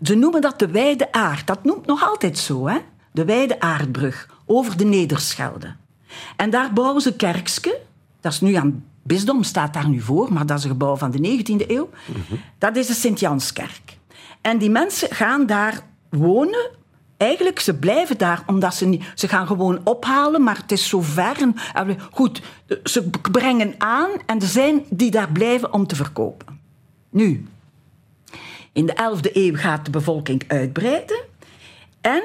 Ze 0.04 0.16
noemen 0.16 0.42
dat 0.42 0.60
de 0.60 0.68
Wijde 0.68 1.12
Aard. 1.12 1.48
Dat 1.48 1.64
noemt 1.64 1.86
nog 1.86 2.04
altijd 2.10 2.38
zo, 2.38 2.68
hè? 2.68 2.78
De 3.12 3.26
Wijde 3.26 3.60
Aardbrug 3.60 4.30
over 4.46 4.78
de 4.78 4.86
Nederschelde. 4.86 5.76
En 6.36 6.50
daar 6.50 6.74
bouwen 6.74 7.02
ze 7.02 7.16
kerkske. 7.16 7.80
Dat 8.22 8.32
is 8.32 8.42
nu 8.42 8.54
aan 8.54 8.86
bisdom, 9.04 9.44
staat 9.44 9.74
daar 9.74 9.90
nu 9.90 10.02
voor, 10.02 10.34
maar 10.34 10.46
dat 10.46 10.58
is 10.58 10.64
een 10.64 10.70
gebouw 10.70 10.96
van 10.96 11.12
de 11.12 11.44
19e 11.44 11.68
eeuw. 11.68 11.90
Dat 12.58 12.76
is 12.76 12.88
de 12.88 12.94
Sint-Janskerk. 12.94 13.98
En 14.42 14.58
die 14.58 14.70
mensen 14.70 15.12
gaan 15.12 15.46
daar 15.46 15.82
wonen 16.10 16.78
Eigenlijk, 17.20 17.60
ze 17.60 17.76
blijven 17.76 18.18
daar 18.18 18.44
omdat 18.46 18.76
ze 18.76 18.86
niet... 18.86 19.04
Ze 19.16 19.28
gaan 19.28 19.48
gewoon 19.48 19.80
ophalen, 19.84 20.44
maar 20.44 20.58
het 20.58 20.72
is 20.72 20.88
zo 20.88 21.02
ver. 21.02 21.42
En, 21.42 21.56
en 21.74 21.98
goed, 22.12 22.42
ze 22.84 23.10
brengen 23.32 23.76
aan 23.78 24.10
en 24.26 24.40
er 24.40 24.48
zijn 24.48 24.84
die 24.90 25.12
daar 25.12 25.32
blijven 25.32 25.74
om 25.74 25.88
te 25.88 25.96
verkopen. 25.96 26.60
Nu, 27.10 27.48
in 28.72 28.86
de 28.86 28.94
11e 28.94 29.34
eeuw 29.34 29.56
gaat 29.56 29.86
de 29.86 29.92
bevolking 29.92 30.44
uitbreiden. 30.48 31.20
En 32.02 32.24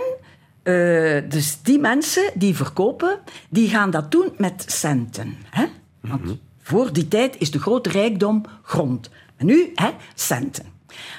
eh, 0.64 1.22
dus 1.28 1.62
die 1.62 1.78
mensen 1.78 2.30
die 2.34 2.56
verkopen, 2.56 3.18
die 3.48 3.68
gaan 3.68 3.90
dat 3.90 4.10
doen 4.10 4.32
met 4.36 4.64
centen. 4.66 5.36
Hè? 5.50 5.66
Want 6.00 6.36
voor 6.62 6.92
die 6.92 7.08
tijd 7.08 7.36
is 7.38 7.50
de 7.50 7.60
grote 7.60 7.88
rijkdom 7.88 8.44
grond. 8.62 9.10
En 9.36 9.46
nu, 9.46 9.72
hè, 9.74 9.90
centen. 10.14 10.64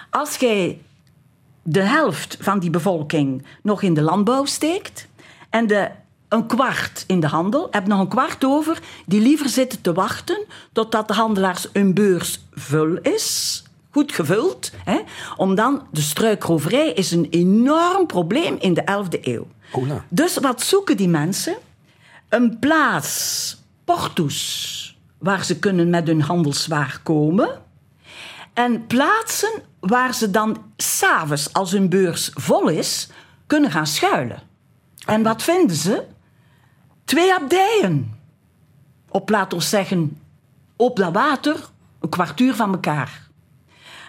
Als 0.09 0.35
jij 0.35 0.81
de 1.63 1.81
helft 1.81 2.37
van 2.39 2.59
die 2.59 2.69
bevolking 2.69 3.45
nog 3.63 3.81
in 3.81 3.93
de 3.93 4.01
landbouw 4.01 4.45
steekt 4.45 5.07
en 5.49 5.67
de, 5.67 5.89
een 6.29 6.45
kwart 6.47 7.03
in 7.07 7.19
de 7.19 7.27
handel, 7.27 7.67
heb 7.71 7.87
nog 7.87 7.99
een 7.99 8.07
kwart 8.07 8.45
over 8.45 8.79
die 9.05 9.21
liever 9.21 9.49
zitten 9.49 9.81
te 9.81 9.93
wachten 9.93 10.45
totdat 10.71 11.07
de 11.07 11.13
handelaars 11.13 11.67
hun 11.73 11.93
beurs 11.93 12.39
vul 12.51 12.97
is, 12.97 13.63
goed 13.95 14.11
gevuld, 14.11 14.71
hè, 14.83 14.99
om 15.37 15.55
dan 15.55 15.87
de 15.91 16.01
struikroverij 16.01 16.91
is 16.91 17.11
een 17.11 17.27
enorm 17.29 18.05
probleem 18.07 18.57
in 18.59 18.73
de 18.73 18.81
11e 18.81 19.19
eeuw. 19.21 19.47
Ola. 19.71 20.05
Dus 20.09 20.37
wat 20.37 20.61
zoeken 20.61 20.97
die 20.97 21.07
mensen? 21.07 21.55
Een 22.29 22.59
plaats, 22.59 23.57
portus, 23.85 24.97
waar 25.17 25.45
ze 25.45 25.59
kunnen 25.59 25.89
met 25.89 26.07
hun 26.07 26.21
handelswaar 26.21 26.99
komen. 27.03 27.49
En 28.53 28.87
plaatsen 28.87 29.61
waar 29.79 30.13
ze 30.13 30.31
dan 30.31 30.57
s'avonds, 30.77 31.53
als 31.53 31.71
hun 31.71 31.89
beurs 31.89 32.31
vol 32.33 32.67
is, 32.67 33.07
kunnen 33.47 33.71
gaan 33.71 33.87
schuilen. 33.87 34.41
En 35.05 35.23
wat 35.23 35.43
vinden 35.43 35.75
ze? 35.75 36.03
Twee 37.05 37.33
abdijen. 37.33 38.19
Op, 39.09 39.29
laat 39.29 39.53
ons 39.53 39.69
zeggen, 39.69 40.17
op 40.75 40.95
dat 40.97 41.13
water, 41.13 41.55
een 41.99 42.09
kwartuur 42.09 42.55
van 42.55 42.71
elkaar. 42.71 43.24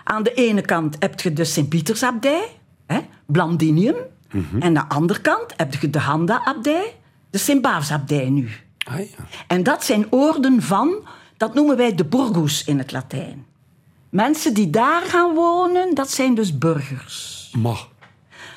Aan 0.08 0.22
de 0.22 0.32
ene 0.34 0.60
kant 0.60 0.96
heb 0.98 1.20
je 1.20 1.32
de 1.32 1.44
Sint-Pietersabdij, 1.44 2.48
hè, 2.86 3.00
Blandinium. 3.26 3.96
En 4.30 4.62
aan 4.62 4.74
de 4.74 4.94
andere 4.94 5.20
kant 5.20 5.52
heb 5.56 5.74
je 5.74 5.90
de 5.90 5.98
Handa-abdij, 5.98 6.94
de 7.30 7.38
Sint-Baafsabdij 7.38 8.30
nu. 8.30 8.50
Ah 8.88 8.98
ja. 8.98 9.04
En 9.46 9.62
dat 9.62 9.84
zijn 9.84 10.06
orden 10.12 10.62
van, 10.62 10.94
dat 11.36 11.54
noemen 11.54 11.76
wij 11.76 11.94
de 11.94 12.04
burgus 12.04 12.64
in 12.64 12.78
het 12.78 12.92
Latijn. 12.92 13.46
Mensen 14.08 14.54
die 14.54 14.70
daar 14.70 15.02
gaan 15.02 15.34
wonen, 15.34 15.94
dat 15.94 16.10
zijn 16.10 16.34
dus 16.34 16.58
burgers. 16.58 17.50
Maar, 17.58 17.86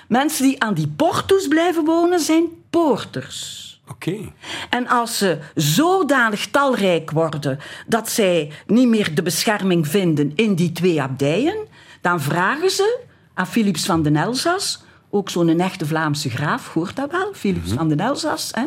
Mensen 0.07 0.43
die 0.43 0.63
aan 0.63 0.73
die 0.73 0.87
portus 0.87 1.47
blijven 1.47 1.85
wonen, 1.85 2.19
zijn 2.19 2.45
poorters. 2.69 3.68
Oké. 3.89 4.31
En 4.69 4.87
als 4.87 5.17
ze 5.17 5.37
zodanig 5.55 6.47
talrijk 6.47 7.11
worden 7.11 7.59
dat 7.87 8.09
zij 8.09 8.51
niet 8.67 8.87
meer 8.87 9.15
de 9.15 9.21
bescherming 9.21 9.87
vinden 9.87 10.31
in 10.35 10.55
die 10.55 10.71
twee 10.71 11.01
abdijen, 11.01 11.67
dan 12.01 12.21
vragen 12.21 12.69
ze 12.69 12.99
aan 13.33 13.47
Philips 13.47 13.85
van 13.85 14.01
den 14.03 14.15
Elzas, 14.15 14.83
ook 15.09 15.29
zo'n 15.29 15.59
echte 15.59 15.85
Vlaamse 15.85 16.29
graaf, 16.29 16.73
hoort 16.73 16.95
dat 16.95 17.11
wel, 17.11 17.33
Philips 17.33 17.71
van 17.71 17.89
den 17.89 17.99
Elzas, 17.99 18.51
hè, 18.55 18.65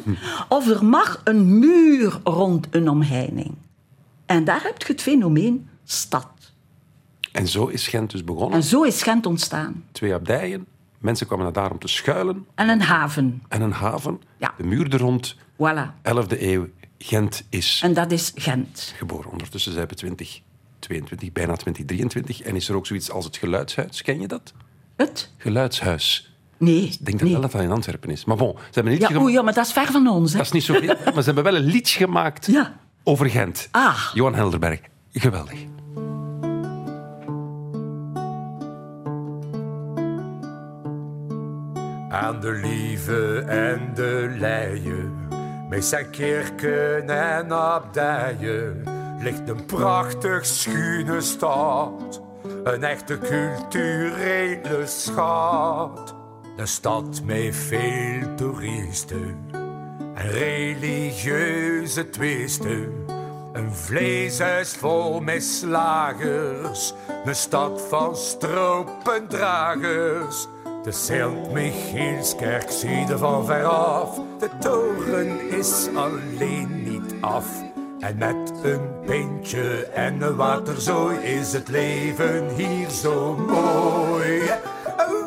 of 0.48 0.68
er 0.68 0.84
mag 0.84 1.20
een 1.24 1.58
muur 1.58 2.20
rond 2.24 2.66
een 2.70 2.88
omheining. 2.88 3.54
En 4.26 4.44
daar 4.44 4.62
heb 4.62 4.82
je 4.82 4.92
het 4.92 5.02
fenomeen 5.02 5.68
stad. 5.84 6.26
En 7.32 7.48
zo 7.48 7.66
is 7.66 7.88
Gent 7.88 8.10
dus 8.10 8.24
begonnen. 8.24 8.52
En 8.52 8.62
zo 8.62 8.82
is 8.82 9.02
Gent 9.02 9.26
ontstaan. 9.26 9.84
Twee 9.92 10.14
abdijen. 10.14 10.66
Mensen 11.02 11.26
kwamen 11.26 11.44
naar 11.44 11.52
daar 11.54 11.70
om 11.70 11.78
te 11.78 11.88
schuilen. 11.88 12.46
En 12.54 12.68
een 12.68 12.80
haven. 12.82 13.42
En 13.48 13.62
een 13.62 13.72
haven. 13.72 14.20
Ja. 14.38 14.54
De 14.56 14.64
muur 14.64 14.92
er 14.92 14.98
rond. 15.00 15.36
Voilà. 15.36 15.90
11e 16.02 16.40
eeuw. 16.40 16.68
Gent 16.98 17.46
is 17.50 17.80
En 17.84 17.94
dat 17.94 18.10
is 18.12 18.32
Gent. 18.34 18.94
geboren. 18.96 19.30
Ondertussen 19.30 19.72
zijn 19.72 19.86
we 19.88 19.94
2022, 19.94 21.32
bijna 21.32 21.56
2023. 21.56 22.40
En 22.42 22.56
is 22.56 22.68
er 22.68 22.74
ook 22.76 22.86
zoiets 22.86 23.10
als 23.10 23.24
het 23.24 23.36
geluidshuis. 23.36 24.02
Ken 24.02 24.20
je 24.20 24.28
dat? 24.28 24.52
Het? 24.96 25.30
Geluidshuis. 25.38 26.34
Nee. 26.58 26.82
Ik 26.82 27.04
denk 27.04 27.06
nee. 27.06 27.16
dat 27.18 27.30
wel 27.30 27.40
dat 27.40 27.52
dat 27.52 27.60
in 27.62 27.70
Antwerpen 27.70 28.10
is. 28.10 28.24
Maar 28.24 28.36
bon, 28.36 28.52
ze 28.56 28.62
hebben 28.64 28.84
een 28.92 28.98
liedje 28.98 29.08
Ja, 29.08 29.14
gemaakt. 29.18 29.34
ja, 29.34 29.42
maar 29.42 29.54
dat 29.54 29.66
is 29.66 29.72
ver 29.72 29.86
van 29.86 30.06
ons. 30.08 30.30
Hè? 30.32 30.36
Dat 30.36 30.46
is 30.46 30.52
niet 30.52 30.62
zoveel. 30.62 30.94
maar 31.04 31.22
ze 31.22 31.32
hebben 31.32 31.44
wel 31.44 31.54
een 31.56 31.64
liedje 31.64 31.98
gemaakt 31.98 32.46
Ja. 32.46 32.76
over 33.02 33.30
Gent. 33.30 33.68
Ah. 33.70 34.10
Johan 34.14 34.34
Helderberg. 34.34 34.80
Geweldig. 35.12 35.58
Aan 42.12 42.40
de 42.40 42.50
Lieve 42.50 43.38
en 43.46 43.90
de 43.94 44.34
Leien, 44.38 45.28
met 45.68 45.84
zijn 45.84 46.10
kerken 46.10 47.08
en 47.08 47.52
abdijen, 47.52 48.82
ligt 49.20 49.48
een 49.48 49.66
prachtig 49.66 50.46
schone 50.46 51.20
stad. 51.20 52.22
Een 52.64 52.84
echte 52.84 53.18
culturele 53.18 54.86
schat. 54.86 56.14
Een 56.56 56.68
stad 56.68 57.22
met 57.24 57.56
veel 57.56 58.34
toeristen 58.36 59.36
en 60.14 60.30
religieuze 60.30 62.10
twisten. 62.10 63.06
Een 63.52 63.74
vleeshuis 63.74 64.76
vol 64.76 65.20
met 65.20 65.44
slagers, 65.44 66.94
een 67.24 67.34
stad 67.34 67.82
van 67.88 68.16
stropendragers. 68.16 70.48
De 70.82 70.92
Sint-Michielskerk 70.92 72.70
zie 72.70 73.06
je 73.06 73.18
van 73.18 73.46
veraf, 73.46 74.20
de 74.38 74.48
toren 74.60 75.50
is 75.50 75.88
alleen 75.94 76.82
niet 76.82 77.14
af. 77.20 77.46
En 78.00 78.18
met 78.18 78.52
een 78.62 78.80
pintje 79.06 79.86
en 79.86 80.22
een 80.22 80.36
waterzooi 80.36 81.18
is 81.18 81.52
het 81.52 81.68
leven 81.68 82.48
hier 82.54 82.90
zo 82.90 83.36
mooi. 83.36 84.42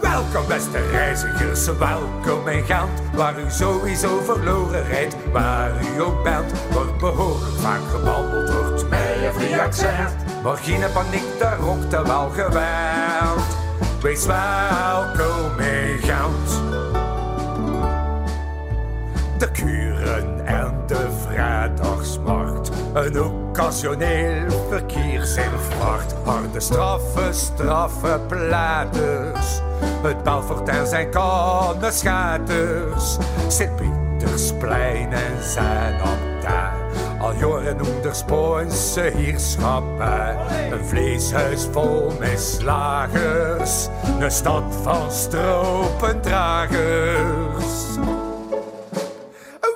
Welkom 0.02 0.48
beste 0.48 0.90
reizigers, 0.92 1.66
welkom 1.66 2.48
in 2.48 2.66
Gent, 2.66 2.90
waar 3.14 3.40
u 3.40 3.50
sowieso 3.50 4.22
verloren 4.22 4.88
rijdt. 4.88 5.16
Waar 5.32 5.72
u 5.96 6.02
ook 6.02 6.24
bent, 6.24 6.52
wordt 6.72 6.98
behoorlijk 6.98 7.56
vaak 7.56 7.82
gebabbeld, 7.90 8.54
wordt 8.54 8.90
mij 8.90 9.32
een 9.40 9.60
accent. 9.60 10.16
Maar 10.44 10.58
geen 10.58 10.92
paniek, 10.94 11.40
daar 11.40 11.60
er 11.92 12.04
wel 12.04 12.30
geweld. 12.30 13.55
Wees 14.06 14.26
welkom 14.26 15.60
in 15.60 15.98
Gent. 15.98 16.62
De 19.38 19.52
kuren 19.52 20.46
en 20.46 20.84
de 20.88 21.08
vrijdagsmarkt. 21.28 22.72
Een 22.94 23.22
occasioneel 23.22 24.68
verkeersinfarct. 24.70 26.16
Harde 26.24 26.60
straffe, 26.60 27.28
straffe 27.32 28.20
plaaters. 28.28 29.62
Het 30.04 30.24
Belfort 30.24 30.70
en 30.70 30.88
zijn 30.88 31.10
kannenschaters. 31.10 33.18
Sint-Pietersplein 33.48 35.14
en 35.14 35.44
zijn 35.44 36.02
abdij. 36.02 36.35
Al 37.20 37.34
jaren 37.34 38.16
Spoonse 38.16 39.02
heerschappij. 39.02 40.38
Een 40.72 40.86
vleeshuis 40.86 41.68
vol 41.72 42.12
misslagers. 42.20 43.88
Een 44.20 44.32
stad 44.32 44.64
van 44.84 45.12
stropendragers. 45.12 46.74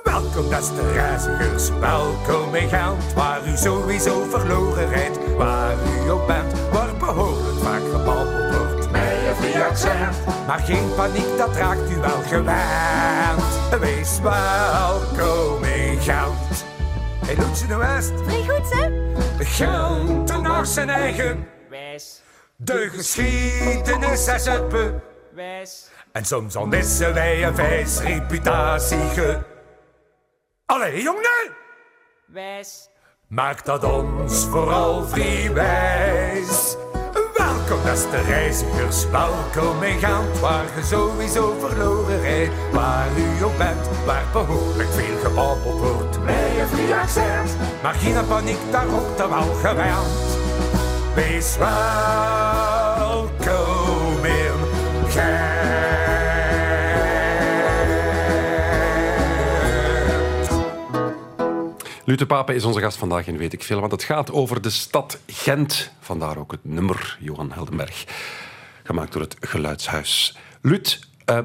Welkom 0.04 0.48
beste 0.48 0.92
reizigers, 0.92 1.70
welkom 1.80 2.54
in 2.54 2.68
Gent, 2.68 3.12
waar 3.14 3.40
u 3.46 3.56
sowieso 3.56 4.24
verloren 4.28 4.88
rijdt, 4.88 5.34
waar 5.36 5.74
u 6.04 6.10
ook 6.10 6.26
bent, 6.26 6.52
waar 6.72 6.96
behoorlijk 6.98 7.58
vaak 7.58 7.82
gebabbeld 7.92 8.56
wordt 8.56 8.90
met 8.90 9.54
een 9.54 9.62
accent. 9.62 10.16
Maar 10.46 10.58
geen 10.58 10.94
paniek, 10.96 11.38
dat 11.38 11.56
raakt 11.56 11.90
u 11.90 11.96
wel 11.96 12.22
gewend. 12.26 13.42
Wees 13.80 14.20
welkom 14.20 15.64
in 15.64 16.00
Gent. 16.00 16.69
Hey, 17.30 17.38
Loetje 17.38 17.66
de 17.66 17.76
West. 17.76 18.12
Vrij 18.24 18.42
goed, 18.48 18.72
hè? 18.72 19.14
Gent 19.44 20.42
naar 20.42 20.66
zijn 20.66 20.90
eigen. 20.90 21.48
Wijs, 21.68 22.22
De 22.56 22.88
geschiedenis 22.92 24.26
is 24.26 24.44
het 24.44 24.68
be. 24.68 24.94
wijs, 25.34 25.90
En 26.12 26.24
soms 26.24 26.56
al 26.56 26.66
missen 26.66 27.14
wij 27.14 27.44
een 27.44 27.54
wijs 27.54 28.00
reputatie 28.00 28.98
ge... 28.98 29.38
Allee, 30.66 31.02
jongen! 31.02 31.54
wijs, 32.26 32.88
Maak 33.26 33.64
dat 33.64 33.84
ons 33.84 34.46
vooral 34.46 35.08
vrijwijs. 35.08 36.76
Welkom 37.40 37.82
beste 37.84 38.20
reizigers, 38.20 39.08
welkom 39.10 39.82
in 39.82 39.98
Gent, 39.98 40.40
waar 40.40 40.64
je 40.76 40.82
sowieso 40.82 41.56
verloren 41.60 42.20
rijdt. 42.20 42.52
Waar 42.72 43.08
u 43.16 43.44
ook 43.44 43.58
bent, 43.58 43.88
waar 44.04 44.24
behoorlijk 44.32 44.88
veel 44.88 45.18
gebabbeld 45.22 45.78
wordt. 45.78 46.24
Met 46.24 46.34
een 46.34 46.68
free 46.68 46.94
accent, 46.94 47.56
maar 47.82 47.94
geen 47.94 48.26
paniek, 48.28 48.58
daar 48.70 48.86
roept 48.86 49.20
er 49.20 49.28
wel 49.28 49.54
gewend. 49.54 50.38
Wees 51.14 51.56
welkom 51.56 52.49
Lute 62.10 62.26
Pape 62.26 62.54
is 62.54 62.64
onze 62.64 62.80
gast 62.80 62.96
vandaag 62.96 63.26
in 63.26 63.36
Weet 63.36 63.52
ik 63.52 63.62
Veel, 63.62 63.80
want 63.80 63.92
het 63.92 64.02
gaat 64.02 64.32
over 64.32 64.62
de 64.62 64.70
stad 64.70 65.18
Gent. 65.26 65.92
Vandaar 66.00 66.38
ook 66.38 66.50
het 66.50 66.60
nummer 66.62 67.18
Johan 67.20 67.52
Heldenberg, 67.52 68.04
gemaakt 68.82 69.12
door 69.12 69.22
het 69.22 69.36
Geluidshuis. 69.40 70.36
Lut, 70.60 71.00
eh, 71.24 71.38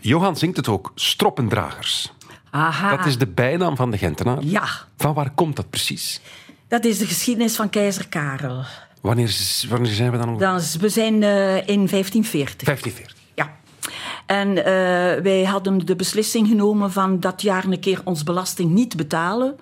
Johan 0.00 0.36
zingt 0.36 0.56
het 0.56 0.68
ook, 0.68 0.92
Stroppendragers. 0.94 2.12
Aha. 2.50 2.96
Dat 2.96 3.06
is 3.06 3.18
de 3.18 3.26
bijnaam 3.26 3.76
van 3.76 3.90
de 3.90 3.98
Gentenaar. 3.98 4.42
Ja, 4.42 4.68
Van 4.96 5.14
waar 5.14 5.30
komt 5.30 5.56
dat 5.56 5.70
precies? 5.70 6.20
dat 6.68 6.84
is 6.84 6.98
de 6.98 7.06
geschiedenis 7.06 7.56
van 7.56 7.70
keizer 7.70 8.08
Karel. 8.08 8.64
Wanneer, 9.00 9.64
wanneer 9.68 9.92
zijn 9.92 10.10
we 10.10 10.18
dan? 10.18 10.38
Dan, 10.38 10.60
we 10.80 10.88
zijn 10.88 11.22
eh, 11.22 11.56
in 11.56 11.88
1540. 11.88 12.66
1540. 12.66 13.16
Ja. 13.34 13.56
En 14.26 14.56
eh, 14.56 15.22
wij 15.22 15.44
hadden 15.44 15.86
de 15.86 15.96
beslissing 15.96 16.48
genomen 16.48 16.92
van 16.92 17.20
dat 17.20 17.42
jaar 17.42 17.64
een 17.64 17.80
keer 17.80 18.00
ons 18.04 18.22
belasting 18.22 18.70
niet 18.70 18.96
betalen. 18.96 19.56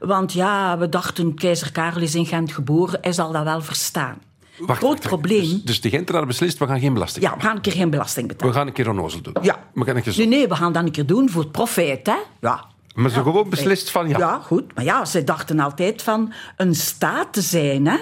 Want 0.00 0.32
ja, 0.32 0.78
we 0.78 0.88
dachten, 0.88 1.34
keizer 1.34 1.72
Karel 1.72 2.00
is 2.02 2.14
in 2.14 2.26
Gent 2.26 2.52
geboren, 2.52 2.98
hij 3.02 3.12
zal 3.12 3.32
dat 3.32 3.44
wel 3.44 3.60
verstaan. 3.62 4.18
Wacht, 4.58 4.78
Groot 4.78 4.92
wacht, 4.96 5.06
probleem. 5.08 5.40
Dus, 5.40 5.62
dus 5.62 5.80
de 5.80 5.88
Gentenaar 5.88 6.26
beslist, 6.26 6.58
we 6.58 6.66
gaan 6.66 6.80
geen 6.80 6.92
belasting. 6.92 7.24
Ja, 7.24 7.34
we 7.36 7.40
gaan 7.40 7.56
een 7.56 7.62
keer 7.62 7.72
geen 7.72 7.90
belasting 7.90 8.26
We 8.26 8.32
betalen. 8.32 8.54
gaan 8.54 8.66
een 8.66 8.72
keer 8.72 8.88
onnozel 8.88 9.20
doen. 9.22 9.34
Ja. 9.42 9.58
We 9.74 9.84
gaan 9.84 9.96
een 9.96 10.02
keer 10.02 10.12
zo. 10.12 10.18
Nee, 10.20 10.28
nee, 10.28 10.48
we 10.48 10.54
gaan 10.54 10.72
dat 10.72 10.82
een 10.84 10.90
keer 10.90 11.06
doen 11.06 11.30
voor 11.30 11.42
het 11.42 11.52
profijt, 11.52 12.06
hè? 12.06 12.16
Ja. 12.40 12.64
Maar 12.94 13.10
ze 13.10 13.22
gewoon 13.22 13.48
beslist 13.48 13.90
van 13.90 14.08
ja. 14.08 14.18
Ja, 14.18 14.40
goed. 14.42 14.74
Maar 14.74 14.84
ja, 14.84 15.04
zij 15.04 15.24
dachten 15.24 15.60
altijd 15.60 16.02
van 16.02 16.32
een 16.56 16.74
staat 16.74 17.32
te 17.32 17.40
zijn, 17.40 17.86
hè? 17.86 17.98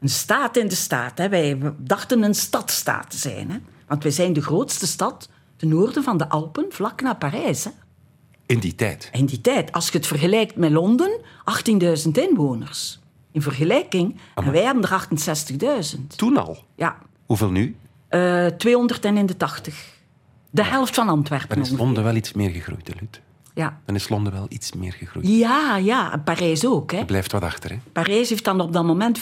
Een 0.00 0.08
staat 0.08 0.56
in 0.56 0.68
de 0.68 0.74
staat, 0.74 1.18
hè? 1.18 1.28
Wij 1.28 1.58
dachten 1.76 2.22
een 2.22 2.34
stadstaat 2.34 3.10
te 3.10 3.16
zijn, 3.16 3.50
hè? 3.50 3.56
Want 3.86 4.02
wij 4.02 4.12
zijn 4.12 4.32
de 4.32 4.42
grootste 4.42 4.86
stad 4.86 5.28
ten 5.56 5.68
noorden 5.68 6.02
van 6.02 6.16
de 6.16 6.28
Alpen, 6.28 6.66
vlak 6.68 7.00
na 7.02 7.14
Parijs, 7.14 7.64
hè? 7.64 7.70
In 8.50 8.58
die 8.58 8.74
tijd. 8.74 9.08
In 9.12 9.26
die 9.26 9.40
tijd, 9.40 9.72
als 9.72 9.88
je 9.88 9.96
het 9.98 10.06
vergelijkt 10.06 10.56
met 10.56 10.70
Londen, 10.70 11.20
18.000 12.04 12.10
inwoners. 12.12 12.98
In 13.32 13.42
vergelijking, 13.42 14.20
en 14.34 14.52
wij 14.52 14.62
hebben 14.62 14.82
er 14.82 15.06
68.000. 15.94 16.00
Toen 16.16 16.36
al. 16.36 16.58
Ja, 16.76 16.96
Hoeveel 17.26 17.50
nu? 17.50 17.76
eh 18.08 18.46
281. 18.46 19.88
De 20.50 20.64
helft 20.64 20.94
van 20.94 21.08
Antwerpen 21.08 21.56
Dan 21.56 21.64
is. 21.66 21.70
Londen 21.70 22.04
wel 22.04 22.14
iets 22.14 22.32
meer 22.32 22.50
gegroeid, 22.50 22.88
hè, 22.88 22.94
Lut. 23.00 23.20
Ja. 23.54 23.80
Dan 23.86 23.94
is 23.94 24.08
Londen 24.08 24.32
wel 24.32 24.46
iets 24.48 24.72
meer 24.72 24.92
gegroeid. 24.92 25.28
ja, 25.28 25.76
ja, 25.76 26.12
en 26.12 26.22
Parijs 26.22 26.66
ook, 26.66 26.92
hè? 26.92 26.98
Er 26.98 27.04
blijft 27.04 27.32
wat 27.32 27.42
achter, 27.42 27.70
hè? 27.70 27.76
Parijs 27.92 28.28
heeft 28.28 28.44
dan 28.44 28.60
op 28.60 28.72
dat 28.72 28.84
moment 28.84 29.18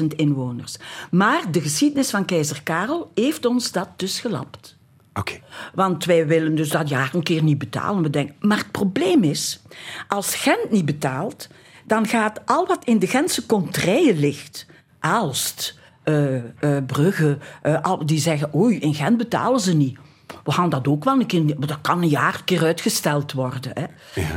75.000 0.00 0.06
inwoners. 0.16 0.76
Maar 1.10 1.50
de 1.50 1.60
geschiedenis 1.60 2.10
van 2.10 2.24
keizer 2.24 2.62
Karel 2.62 3.10
heeft 3.14 3.44
ons 3.46 3.72
dat 3.72 3.88
dus 3.96 4.20
gelapt. 4.20 4.75
Oké. 5.18 5.38
Want 5.74 6.04
wij 6.04 6.26
willen 6.26 6.54
dus 6.54 6.68
dat 6.68 6.88
jaar 6.88 7.10
een 7.14 7.22
keer 7.22 7.42
niet 7.42 7.58
betalen. 7.58 8.02
We 8.02 8.10
denken, 8.10 8.34
maar 8.40 8.58
het 8.58 8.70
probleem 8.70 9.22
is, 9.22 9.60
als 10.08 10.34
Gent 10.34 10.70
niet 10.70 10.84
betaalt, 10.84 11.48
dan 11.84 12.06
gaat 12.06 12.40
al 12.44 12.66
wat 12.66 12.84
in 12.84 12.98
de 12.98 13.06
Gentse 13.06 13.46
contraien 13.46 14.18
ligt, 14.18 14.66
Aalst, 14.98 15.78
eh, 16.02 16.36
eh, 16.36 16.84
Brugge, 16.86 17.38
eh, 17.62 17.82
al, 17.82 18.06
die 18.06 18.18
zeggen, 18.18 18.54
oei, 18.54 18.78
in 18.78 18.94
Gent 18.94 19.16
betalen 19.16 19.60
ze 19.60 19.74
niet. 19.74 19.98
We 20.44 20.52
gaan 20.52 20.68
dat 20.68 20.88
ook 20.88 21.04
wel 21.04 21.20
een 21.20 21.26
keer, 21.26 21.44
maar 21.44 21.66
dat 21.66 21.80
kan 21.80 22.02
een 22.02 22.08
jaar 22.08 22.34
een 22.34 22.44
keer 22.44 22.64
uitgesteld 22.64 23.32
worden. 23.32 23.72
Hè. 23.74 23.84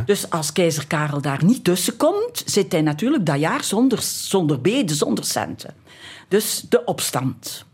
Dus 0.06 0.30
als 0.30 0.52
keizer 0.52 0.88
Karel 0.88 1.22
daar 1.22 1.44
niet 1.44 1.63
tussen 1.63 1.98
komt, 1.98 2.44
zit 2.46 2.72
hij 2.72 2.82
natuurlijk 2.82 3.26
dat 3.26 3.39
jaar 3.39 3.63
zonder, 3.63 4.02
zonder 4.02 4.62
beden, 4.62 4.96
zonder 4.96 5.26
centen. 5.26 5.74
Dus 6.28 6.65
de 6.70 6.84
opstand. 6.84 7.65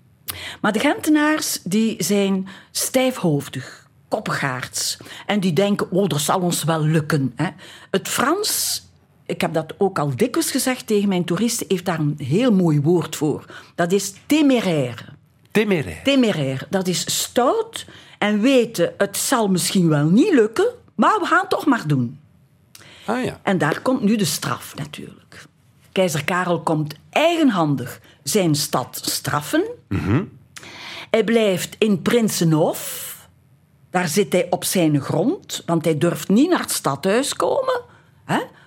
Maar 0.62 0.72
de 0.72 0.80
Gentenaars 0.80 1.60
die 1.64 2.04
zijn 2.04 2.48
stijfhoofdig, 2.72 3.88
koppegaards. 4.08 4.98
En 5.26 5.40
die 5.40 5.54
denken, 5.54 5.92
oh, 5.92 6.08
dat 6.08 6.20
zal 6.20 6.40
ons 6.40 6.64
wel 6.64 6.82
lukken. 6.82 7.34
Hè. 7.36 7.50
Het 7.92 8.08
Frans, 8.08 8.84
ik 9.26 9.42
heb 9.42 9.54
dat 9.54 9.74
ook 9.78 10.00
al 10.00 10.16
dikwijls 10.16 10.52
gezegd 10.52 10.88
tegen 10.88 11.10
mijn 11.10 11.26
toeristen, 11.26 11.66
heeft 11.70 11.86
daar 11.86 12.00
een 12.00 12.16
heel 12.18 12.52
mooi 12.52 12.82
woord 12.82 13.16
voor. 13.16 13.46
Dat 13.76 13.92
is 13.92 14.14
téméraire. 14.26 15.06
Téméraire. 15.52 16.02
Téméraire, 16.04 16.68
dat 16.70 16.88
is 16.88 17.22
stout 17.22 17.86
en 18.18 18.42
weten, 18.42 18.94
het 18.98 19.18
zal 19.18 19.48
misschien 19.48 19.90
wel 19.90 20.06
niet 20.06 20.34
lukken, 20.34 20.68
maar 20.96 21.20
we 21.20 21.26
gaan 21.26 21.40
het 21.40 21.50
toch 21.50 21.66
maar 21.66 21.88
doen. 21.88 22.20
Ah 23.06 23.24
ja. 23.24 23.40
En 23.44 23.58
daar 23.58 23.82
komt 23.82 24.02
nu 24.02 24.16
de 24.16 24.26
straf 24.26 24.76
natuurlijk. 24.76 25.46
Keizer 25.92 26.24
Karel 26.24 26.62
komt 26.62 26.96
eigenhandig 27.10 28.00
zijn 28.30 28.56
stad 28.56 29.02
straffen. 29.04 29.64
Hij 31.10 31.24
blijft 31.24 31.76
in 31.80 32.02
Prinsenhof. 32.02 33.14
Daar 33.90 34.08
zit 34.08 34.34
hij 34.34 34.48
op 34.50 34.64
zijn 34.64 35.02
grond, 35.02 35.64
want 35.66 35.86
hij 35.86 35.98
durft 35.98 36.30
niet 36.30 36.50
naar 36.50 36.60
het 36.60 36.72
stadhuis 36.72 37.36
komen. 37.36 37.82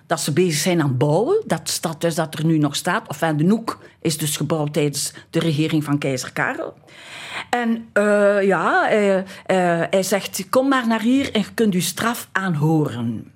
Dat 0.06 0.20
ze 0.20 0.32
bezig 0.32 0.60
zijn 0.60 0.82
aan 0.82 0.96
bouwen. 0.96 1.42
Dat 1.46 1.68
stadhuis 1.68 2.14
dat 2.14 2.38
er 2.38 2.44
nu 2.44 2.58
nog 2.58 2.76
staat, 2.76 3.08
of 3.08 3.22
aan 3.22 3.36
de 3.36 3.44
Noek, 3.44 3.78
is 4.00 4.18
dus 4.18 4.36
gebouwd 4.36 4.72
tijdens 4.72 5.12
de 5.30 5.38
regering 5.38 5.84
van 5.84 5.98
keizer 5.98 6.32
Karel. 6.32 6.74
En 7.50 7.88
eh, 7.92 8.42
ja, 8.42 8.90
eh, 8.90 9.18
eh, 9.18 9.24
hij 9.90 10.02
zegt, 10.02 10.48
kom 10.48 10.68
maar 10.68 10.86
naar 10.86 11.00
hier 11.00 11.32
en 11.32 11.40
je 11.40 11.54
kunt 11.54 11.74
uw 11.74 11.80
straf 11.80 12.28
aanhoren. 12.32 13.32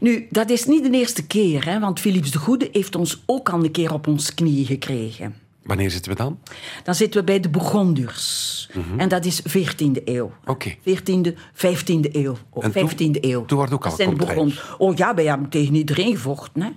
Nu, 0.00 0.26
dat 0.30 0.50
is 0.50 0.64
niet 0.64 0.84
de 0.84 0.90
eerste 0.98 1.26
keer, 1.26 1.64
hè, 1.64 1.80
want 1.80 2.00
Philips 2.00 2.30
de 2.30 2.38
Goede 2.38 2.68
heeft 2.72 2.94
ons 2.94 3.22
ook 3.26 3.48
al 3.50 3.64
een 3.64 3.70
keer 3.70 3.92
op 3.92 4.06
ons 4.06 4.34
knieën 4.34 4.64
gekregen. 4.66 5.34
Wanneer 5.62 5.90
zitten 5.90 6.10
we 6.12 6.16
dan? 6.18 6.38
Dan 6.84 6.94
zitten 6.94 7.20
we 7.20 7.26
bij 7.26 7.40
de 7.40 7.48
Bourgondiërs. 7.48 8.70
En 8.96 9.08
dat 9.08 9.24
is 9.24 9.40
14e 9.48 10.02
eeuw. 10.04 10.26
Mhm. 10.40 10.50
Oké. 10.50 10.74
14e, 10.82 11.34
15e 11.52 12.08
eeuw. 12.12 12.36
Oh, 12.50 12.64
En 12.64 12.72
toen- 12.72 12.88
15e 12.88 13.18
eeuw. 13.24 13.44
toen 13.44 13.60
het 13.60 13.72
ook 13.72 13.82
Dat 13.82 13.90
al 13.90 13.96
zijn 13.96 14.10
de 14.10 14.16
contraien. 14.16 14.44
Bourgondiërs. 14.44 14.76
Oh 14.78 14.96
ja, 14.96 15.14
wij 15.14 15.24
hebben 15.24 15.48
tegen 15.48 15.74
iedereen 15.74 16.14
gevochten. 16.14 16.62
Hè. 16.62 16.68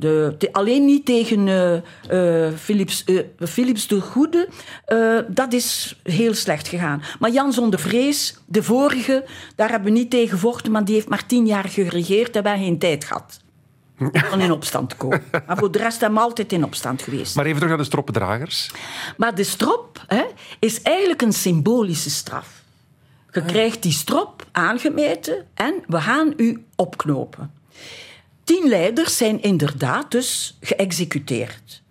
De, 0.00 0.34
te- 0.38 0.52
alleen 0.52 0.84
niet 0.84 1.04
tegen 1.04 1.48
eh, 1.48 2.46
eh, 2.46 2.54
Philips, 2.54 3.04
eh, 3.04 3.18
Philips 3.48 3.86
de 3.86 4.00
Goede. 4.00 4.48
Dat 5.28 5.52
is 5.52 6.00
heel 6.02 6.34
slecht 6.34 6.68
gegaan. 6.68 7.02
Maar 7.18 7.30
Jan 7.30 7.52
zonder 7.52 7.80
vrees, 7.80 8.38
de 8.46 8.62
vorige, 8.62 9.24
daar 9.54 9.70
hebben 9.70 9.92
we 9.92 9.98
niet 9.98 10.10
tegen 10.10 10.28
gevochten, 10.28 10.72
maar 10.72 10.84
die 10.84 10.94
heeft 10.94 11.08
maar 11.08 11.26
tien 11.26 11.46
jaar 11.46 11.68
geregeerd 11.68 12.36
en 12.36 12.42
wij 12.42 12.58
geen 12.58 12.78
tijd 12.78 13.04
gehad. 13.04 13.40
Om 14.32 14.40
in 14.40 14.52
opstand 14.52 14.88
te 14.90 14.96
komen. 14.96 15.22
Maar 15.46 15.56
voor 15.56 15.70
de 15.70 15.78
rest 15.78 16.00
hebben 16.00 16.18
we 16.18 16.24
altijd 16.24 16.52
in 16.52 16.64
opstand 16.64 17.02
geweest. 17.02 17.34
Maar 17.36 17.44
even 17.44 17.56
terug 17.56 17.70
naar 17.70 17.82
de 17.82 17.88
stroppendragers. 17.88 18.70
Maar 19.16 19.34
de 19.34 19.44
strop 19.44 20.04
hè, 20.06 20.24
is 20.58 20.82
eigenlijk 20.82 21.22
een 21.22 21.32
symbolische 21.32 22.10
straf. 22.10 22.62
Je 23.32 23.44
krijgt 23.44 23.82
die 23.82 23.92
strop 23.92 24.46
aangemeten 24.52 25.46
en 25.54 25.74
we 25.86 26.00
gaan 26.00 26.32
u 26.36 26.64
opknopen. 26.76 27.50
Tien 28.44 28.68
leiders 28.68 29.16
zijn 29.16 29.42
inderdaad 29.42 30.10
dus 30.10 30.58
geëxecuteerd. 30.60 31.82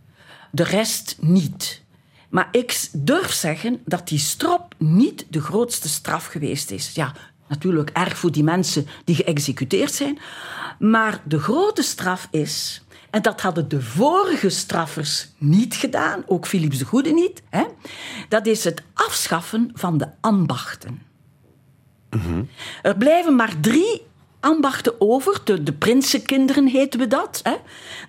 De 0.51 0.63
rest 0.63 1.17
niet. 1.19 1.81
Maar 2.29 2.47
ik 2.51 2.89
durf 2.91 3.31
zeggen 3.31 3.81
dat 3.85 4.07
die 4.07 4.19
strop 4.19 4.75
niet 4.77 5.25
de 5.29 5.41
grootste 5.41 5.89
straf 5.89 6.25
geweest 6.25 6.71
is. 6.71 6.91
Ja, 6.93 7.13
natuurlijk 7.47 7.89
erg 7.89 8.17
voor 8.17 8.31
die 8.31 8.43
mensen 8.43 8.87
die 9.03 9.15
geëxecuteerd 9.15 9.93
zijn. 9.93 10.19
Maar 10.79 11.21
de 11.25 11.39
grote 11.39 11.81
straf 11.81 12.27
is, 12.31 12.83
en 13.09 13.21
dat 13.21 13.41
hadden 13.41 13.69
de 13.69 13.81
vorige 13.81 14.49
straffers 14.49 15.27
niet 15.37 15.75
gedaan, 15.75 16.23
ook 16.25 16.47
Philips 16.47 16.77
de 16.77 16.85
Goede 16.85 17.11
niet, 17.11 17.41
hè, 17.49 17.63
dat 18.29 18.45
is 18.45 18.63
het 18.63 18.81
afschaffen 18.93 19.71
van 19.73 19.97
de 19.97 20.07
ambachten. 20.21 21.01
Er 22.81 22.97
blijven 22.97 23.35
maar 23.35 23.59
drie 23.59 24.01
ambachten 24.39 25.01
over. 25.01 25.41
De, 25.43 25.63
de 25.63 25.73
prinsenkinderen 25.73 26.67
heten 26.67 26.99
we 26.99 27.07
dat. 27.07 27.39
Hè? 27.43 27.55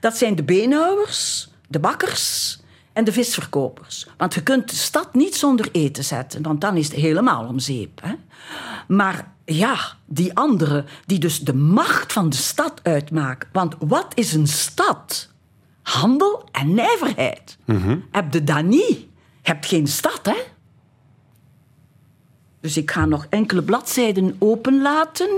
Dat 0.01 0.16
zijn 0.16 0.35
de 0.37 0.43
beenhouwers, 0.43 1.49
de 1.69 1.79
bakkers 1.79 2.59
en 2.93 3.05
de 3.05 3.12
visverkopers. 3.12 4.07
Want 4.16 4.35
je 4.35 4.43
kunt 4.43 4.71
de 4.71 4.77
stad 4.77 5.14
niet 5.14 5.37
zonder 5.37 5.69
eten 5.73 6.05
zetten, 6.05 6.43
want 6.43 6.61
dan 6.61 6.77
is 6.77 6.87
het 6.87 6.97
helemaal 6.97 7.47
om 7.47 7.59
zeep. 7.59 8.01
Hè? 8.03 8.14
Maar 8.88 9.33
ja, 9.45 9.79
die 10.07 10.35
anderen, 10.37 10.87
die 11.07 11.19
dus 11.19 11.40
de 11.40 11.55
macht 11.55 12.12
van 12.12 12.29
de 12.29 12.37
stad 12.37 12.81
uitmaken. 12.83 13.49
Want 13.53 13.75
wat 13.79 14.07
is 14.14 14.33
een 14.33 14.47
stad? 14.47 15.29
Handel 15.83 16.49
en 16.53 16.75
nijverheid. 16.75 17.59
Heb 18.11 18.33
je 18.33 18.45
dat 18.45 18.64
niet? 18.64 19.09
Geen 19.61 19.87
stad, 19.87 20.21
hè? 20.23 20.37
Dus 22.61 22.77
ik 22.77 22.90
ga 22.90 23.05
nog 23.05 23.27
enkele 23.29 23.62
bladzijden 23.62 24.37
openlaten 24.38 25.31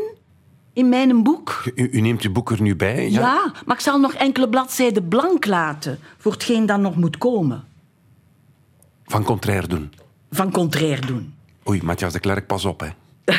in 0.73 0.89
mijn 0.89 1.23
boek. 1.23 1.63
U, 1.75 1.89
u 1.93 2.01
neemt 2.01 2.23
uw 2.23 2.33
boek 2.33 2.51
er 2.51 2.63
nu 2.63 2.77
bij. 2.77 3.11
Ja. 3.11 3.53
maar 3.67 3.77
ik 3.77 3.83
zal 3.83 3.99
nog 4.01 4.15
enkele 4.15 4.49
bladzijden 4.49 5.09
blank 5.09 5.47
laten 5.47 5.99
voor 6.19 6.33
hetgeen 6.33 6.67
dat 6.67 6.79
nog 6.81 6.97
moet 6.97 7.19
komen. 7.19 7.65
Van 9.05 9.23
contraire 9.25 9.67
doen. 9.67 9.93
Van 10.31 10.51
contraire 10.53 11.07
doen. 11.07 11.35
Oei, 11.69 11.83
Matthias 11.83 12.13
de 12.13 12.21
Klerk, 12.21 12.47
pas 12.47 12.65
op, 12.65 12.81
hè. 12.81 12.89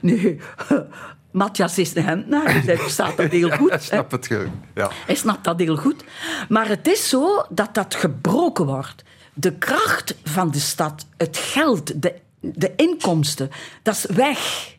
Nee, 0.00 0.38
Matthias 1.30 1.78
is 1.78 1.94
een 1.94 2.04
hentenaar, 2.04 2.52
dus 2.52 2.64
hij 2.64 2.76
verstaat 2.78 3.16
dat 3.16 3.30
heel 3.30 3.50
goed. 3.58 3.70
hè. 3.70 3.78
Snap 3.78 4.10
het 4.10 4.26
ge- 4.26 4.48
Ja. 4.74 4.90
Hij 5.06 5.14
snapt 5.14 5.44
dat 5.44 5.58
heel 5.58 5.76
goed. 5.76 6.04
Maar 6.48 6.68
het 6.68 6.86
is 6.88 7.08
zo 7.08 7.44
dat 7.50 7.74
dat 7.74 7.94
gebroken 7.94 8.66
wordt. 8.66 9.02
De 9.34 9.52
kracht 9.52 10.14
van 10.24 10.50
de 10.50 10.58
stad, 10.58 11.06
het 11.16 11.36
geld, 11.36 12.02
de, 12.02 12.14
de 12.40 12.72
inkomsten, 12.76 13.50
dat 13.82 13.94
is 13.94 14.04
weg. 14.16 14.76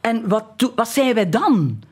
En 0.00 0.28
wat, 0.28 0.44
wat 0.74 0.88
zijn 0.88 1.14
wij 1.14 1.28
dan? 1.28 1.82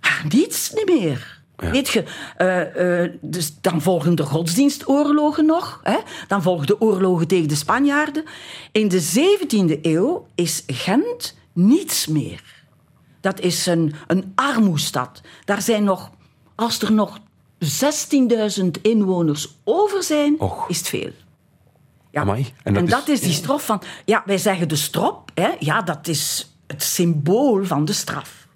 Ah, 0.00 0.24
niets 0.28 0.70
niet 0.72 0.86
meer. 1.00 1.36
Weet 1.56 1.88
je, 1.88 2.04
eh, 2.36 3.02
eh, 3.04 3.12
dus 3.20 3.60
dan 3.60 3.82
volgen 3.82 4.14
de 4.14 4.22
godsdienstoorlogen 4.22 5.46
nog. 5.46 5.80
Hè? 5.82 5.96
Dan 6.28 6.42
volgen 6.42 6.66
de 6.66 6.80
oorlogen 6.80 7.26
tegen 7.26 7.48
de 7.48 7.54
Spanjaarden. 7.54 8.24
In 8.72 8.88
de 8.88 9.00
17e 9.00 9.78
eeuw 9.82 10.26
is 10.34 10.62
Gent 10.66 11.36
niets 11.52 12.06
meer. 12.06 12.42
Dat 13.20 13.40
is 13.40 13.66
een, 13.66 13.94
een 14.06 14.32
armoestad. 14.34 15.20
Daar 15.44 15.62
zijn 15.62 15.84
nog, 15.84 16.10
als 16.54 16.82
er 16.82 16.92
nog 16.92 17.18
16.000 17.64 18.64
inwoners 18.82 19.48
over 19.64 20.02
zijn, 20.02 20.40
Och. 20.40 20.68
is 20.68 20.78
het 20.78 20.88
veel. 20.88 21.10
Ja. 22.10 22.20
Amai. 22.20 22.46
En, 22.62 22.76
En 22.76 22.86
dat, 22.86 23.08
is, 23.08 23.14
is- 23.14 23.20
die 23.26 23.32
straf 23.32 23.64
van... 23.66 23.82
Ja, 24.04 24.22
wij 24.26 24.38
zeggen 24.38 24.68
de 24.68 24.76
strop, 24.76 25.30
hè, 25.34 25.48
ja, 25.58 25.82
dat 25.82 26.08
is 26.08 26.52
het 26.68 26.82
symbool 26.82 27.64
van 27.64 27.84
de 27.84 27.92
straf. 27.92 28.46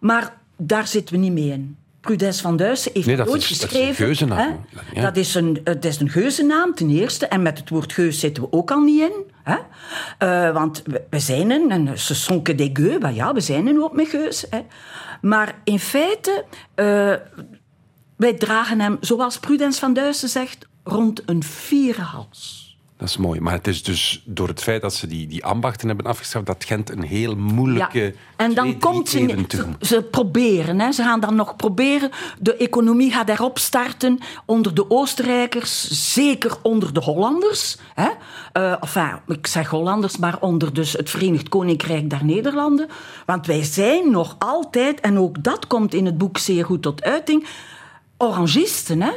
Maar 0.00 0.36
daar 0.56 0.86
zitten 0.86 1.14
we 1.14 1.20
niet 1.20 1.32
mee 1.32 1.50
in. 1.50 1.76
Prudence 2.00 2.42
van 2.42 2.56
Duyssen 2.56 2.90
heeft 2.94 3.06
Nee, 3.06 3.16
dat 3.16 3.26
nooit 3.26 3.42
is- 3.42 3.48
dat 3.48 3.56
is 3.56 3.62
een 3.62 3.68
geschreven. 3.68 4.04
geuzennaam. 4.04 4.64
Ja. 4.94 5.02
Dat 5.02 5.16
is 5.16 5.34
een, 5.34 5.60
het 5.64 5.84
is 5.84 6.00
een 6.00 6.08
geuzennaam, 6.10 6.74
ten 6.74 6.90
eerste. 6.90 7.26
En 7.26 7.42
met 7.42 7.58
het 7.58 7.68
woord 7.68 7.92
geus 7.92 8.18
zitten 8.20 8.42
we 8.42 8.52
ook 8.52 8.70
al 8.70 8.80
niet 8.80 9.00
in. 9.00 9.12
Hè? 9.42 9.56
Eh, 10.18 10.52
want 10.54 10.82
we, 10.86 11.02
we 11.10 11.18
zijn 11.18 11.50
een, 11.50 11.70
en 11.70 11.98
sont 11.98 12.42
que 12.44 12.54
des 12.54 12.70
gueux. 12.72 12.98
Maar 13.00 13.12
ja, 13.14 13.34
we 13.34 13.40
zijn 13.40 13.66
een 13.66 13.76
hoop 13.76 13.92
met 13.96 14.08
geus. 14.08 14.44
Hè? 14.50 14.60
Maar 15.20 15.54
in 15.64 15.78
feite, 15.78 16.44
eh, 16.74 17.14
wij 18.16 18.32
dragen 18.38 18.80
hem, 18.80 18.96
zoals 19.00 19.38
Prudence 19.38 19.78
van 19.80 19.92
Duyssen 19.94 20.28
zegt, 20.28 20.66
rond 20.84 21.22
een 21.26 21.42
vieren 21.42 22.04
hals. 22.04 22.61
Dat 23.02 23.10
is 23.10 23.16
mooi. 23.16 23.40
Maar 23.40 23.52
het 23.52 23.66
is 23.66 23.82
dus 23.82 24.22
door 24.24 24.48
het 24.48 24.62
feit 24.62 24.82
dat 24.82 24.94
ze 24.94 25.06
die, 25.06 25.26
die 25.26 25.44
ambachten 25.44 25.88
hebben 25.88 26.06
afgeschaft, 26.06 26.46
dat 26.46 26.64
Gent 26.64 26.90
een 26.90 27.02
heel 27.02 27.36
moeilijke. 27.36 28.14
En 28.36 28.54
dan 28.54 28.64
twee, 28.64 28.78
komt 28.78 29.08
ze, 29.08 29.44
ze, 29.48 29.66
ze 29.80 30.02
proberen, 30.02 30.80
hè. 30.80 30.92
ze 30.92 31.02
gaan 31.02 31.20
dan 31.20 31.34
nog 31.34 31.56
proberen. 31.56 32.10
De 32.38 32.56
economie 32.56 33.12
gaat 33.12 33.28
erop 33.28 33.58
starten 33.58 34.18
onder 34.44 34.74
de 34.74 34.90
Oostenrijkers, 34.90 35.88
zeker 36.12 36.56
onder 36.62 36.92
de 36.92 37.00
Hollanders. 37.00 37.78
Hè. 37.94 38.08
Eh, 38.52 38.82
enfin, 38.82 39.18
ik 39.26 39.46
zeg 39.46 39.68
Hollanders, 39.68 40.16
maar 40.16 40.36
onder 40.40 40.74
dus 40.74 40.92
het 40.92 41.10
Verenigd 41.10 41.48
Koninkrijk 41.48 42.10
der 42.10 42.24
Nederlanden. 42.24 42.88
Want 43.26 43.46
wij 43.46 43.62
zijn 43.62 44.10
nog 44.10 44.36
altijd, 44.38 45.00
en 45.00 45.18
ook 45.18 45.42
dat 45.42 45.66
komt 45.66 45.94
in 45.94 46.06
het 46.06 46.18
boek 46.18 46.38
zeer 46.38 46.64
goed 46.64 46.82
tot 46.82 47.02
uiting, 47.02 47.46
orangisten. 48.16 49.02
Hè. 49.02 49.12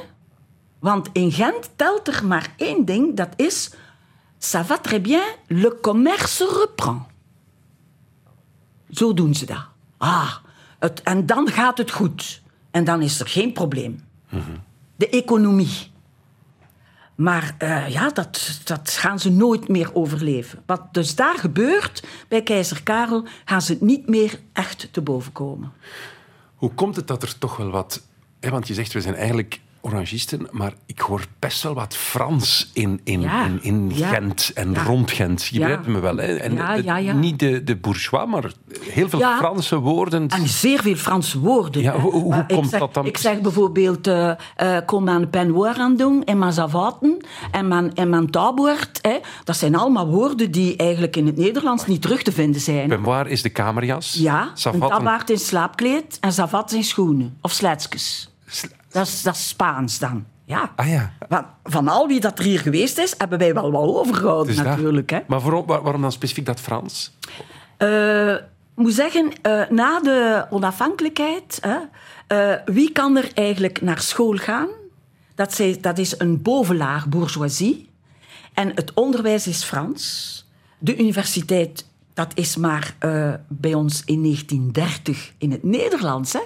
Want 0.85 1.09
in 1.11 1.31
Gent 1.31 1.69
telt 1.75 2.07
er 2.07 2.25
maar 2.25 2.53
één 2.57 2.85
ding, 2.85 3.15
dat 3.15 3.29
is... 3.35 3.71
Ça 4.39 4.63
va 4.65 4.77
très 4.77 5.01
bien, 5.01 5.23
le 5.47 5.79
commerce 5.81 6.59
reprend. 6.59 7.01
Zo 8.89 9.13
doen 9.13 9.35
ze 9.35 9.45
dat. 9.45 9.65
Ah, 9.97 10.35
het, 10.79 11.01
en 11.01 11.25
dan 11.25 11.47
gaat 11.47 11.77
het 11.77 11.91
goed. 11.91 12.41
En 12.71 12.83
dan 12.83 13.01
is 13.01 13.19
er 13.19 13.27
geen 13.27 13.53
probleem. 13.53 14.03
De 14.95 15.09
economie. 15.09 15.91
Maar 17.15 17.55
eh, 17.57 17.89
ja, 17.89 18.09
dat, 18.09 18.59
dat 18.63 18.89
gaan 18.89 19.19
ze 19.19 19.31
nooit 19.31 19.67
meer 19.67 19.95
overleven. 19.95 20.63
Wat 20.65 20.93
dus 20.93 21.15
daar 21.15 21.37
gebeurt 21.37 22.03
bij 22.27 22.43
keizer 22.43 22.83
Karel, 22.83 23.25
gaan 23.45 23.61
ze 23.61 23.77
niet 23.79 24.09
meer 24.09 24.39
echt 24.53 24.93
te 24.93 25.01
boven 25.01 25.31
komen. 25.31 25.71
Hoe 26.55 26.73
komt 26.73 26.95
het 26.95 27.07
dat 27.07 27.23
er 27.23 27.37
toch 27.37 27.57
wel 27.57 27.69
wat. 27.69 28.01
Hè, 28.39 28.49
want 28.49 28.67
je 28.67 28.73
zegt, 28.73 28.93
we 28.93 29.01
zijn 29.01 29.15
eigenlijk 29.15 29.63
orangisten, 29.85 30.47
maar 30.51 30.73
ik 30.85 30.99
hoor 30.99 31.25
best 31.39 31.63
wel 31.63 31.73
wat 31.73 31.95
Frans 31.95 32.69
in, 32.73 32.99
in, 33.03 33.21
Ja. 33.21 33.45
in, 33.45 33.59
in 33.63 33.91
Ja. 33.93 34.07
Gent 34.09 34.51
en 34.53 34.71
Ja. 34.71 34.83
rond 34.83 35.11
Gent. 35.11 35.45
Je 35.45 35.59
begrijpt 35.59 35.87
me 35.87 35.99
wel. 35.99 36.17
Hè? 36.17 36.35
En. 36.35 37.19
Niet 37.19 37.39
de, 37.39 37.63
de 37.63 37.75
bourgeois, 37.75 38.27
maar 38.29 38.51
heel 38.79 39.09
veel 39.09 39.19
Ja. 39.19 39.37
Franse 39.37 39.79
woorden. 39.79 40.27
En 40.27 40.47
zeer 40.47 40.81
veel 40.81 40.95
Franse 40.95 41.39
woorden. 41.39 41.81
Ja, 41.81 41.99
hoe- 41.99 42.11
hoe 42.11 42.29
Maar 42.29 42.45
komt 42.47 42.69
zeg, 42.69 42.79
dat 42.79 42.93
dan? 42.93 43.05
Ik 43.05 43.17
zeg 43.17 43.41
bijvoorbeeld, 43.41 44.07
eh 44.07 44.31
eh, 44.55 44.77
kom 44.85 45.09
aan 45.09 45.21
de 45.21 45.27
penwoord 45.27 45.77
aan 45.77 45.95
doen, 45.95 46.23
en 46.23 46.39
mijn 46.39 46.53
zavaten, 46.53 47.17
en 47.51 47.67
mijn, 47.67 47.93
en 47.93 48.09
mijn. 48.09 48.29
Hè. 49.01 49.17
Dat 49.43 49.57
zijn 49.57 49.75
allemaal 49.75 50.07
woorden 50.07 50.51
die 50.51 50.75
eigenlijk 50.75 51.15
in 51.15 51.25
het 51.25 51.37
Nederlands 51.37 51.85
niet 51.87 52.01
terug 52.01 52.21
te 52.23 52.31
vinden 52.31 52.61
zijn. 52.61 53.01
Waar 53.03 53.27
is 53.27 53.41
de 53.41 53.49
kamerjas? 53.49 54.13
Ja, 54.13 54.41
een 54.41 54.49
Savat, 54.53 55.29
in 55.29 55.37
slaapkleed 55.39 56.17
en 56.19 56.31
zavat 56.31 56.71
in 56.71 56.83
schoenen. 56.83 57.37
Of 57.41 57.51
sletsjes. 57.51 58.29
Sl- 58.47 58.65
Dat 58.95 59.07
is, 59.07 59.21
dat 59.21 59.35
is 59.35 59.47
Spaans 59.47 59.99
dan. 59.99 60.25
Ja. 60.45 60.71
Ah 60.75 60.87
ja. 60.89 61.13
Want 61.29 61.45
van 61.63 61.87
al 61.87 62.07
wie 62.07 62.19
dat 62.19 62.39
er 62.39 62.45
hier 62.45 62.59
geweest 62.59 62.97
is, 62.97 63.13
hebben 63.17 63.39
wij 63.39 63.53
wel 63.53 63.71
wat 63.71 63.81
overgehouden 63.83 64.55
Dus 64.55 64.63
natuurlijk. 64.63 65.09
Hè. 65.09 65.19
Maar 65.27 65.39
waarom, 65.41 65.65
waar- 65.65 65.81
waarom 65.81 66.01
dan 66.01 66.11
specifiek 66.11 66.45
dat 66.45 66.59
Frans? 66.59 67.11
Eh, 67.77 68.31
ik 68.33 68.41
moet 68.75 68.93
zeggen, 68.93 69.31
eh, 69.41 69.69
na 69.69 69.99
de 69.99 70.45
onafhankelijkheid, 70.49 71.59
hè, 71.61 71.77
eh, 72.27 72.59
wie 72.65 72.91
kan 72.91 73.17
er 73.17 73.29
eigenlijk 73.33 73.81
naar 73.81 73.99
school 73.99 74.35
gaan? 74.35 74.67
Dat, 75.35 75.53
zij- 75.53 75.77
dat 75.81 75.97
is 75.97 76.19
een 76.19 76.41
bovenlaag 76.41 77.07
bourgeoisie. 77.07 77.89
En 78.53 78.71
het 78.75 78.93
onderwijs 78.93 79.47
is 79.47 79.63
Frans. 79.63 80.33
De 80.77 80.97
universiteit, 80.97 81.85
dat 82.13 82.31
is 82.33 82.55
maar 82.55 82.95
bij 83.47 83.73
ons 83.73 84.01
in 84.05 84.21
1930 84.21 85.33
in 85.37 85.51
het 85.51 85.63
Nederlands. 85.63 86.33
Hè? 86.33 86.39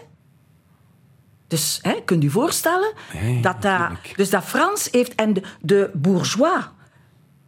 Dus 1.49 1.79
hè, 1.81 2.01
kunt 2.05 2.23
u 2.23 2.29
voorstellen 2.29 2.93
dat 3.41 3.61
dat, 3.61 3.89
dus 4.15 4.29
dat 4.29 4.43
Frans 4.43 4.87
heeft 4.91 5.15
en 5.15 5.33
de, 5.33 5.41
de 5.61 5.89
bourgeois 5.93 6.63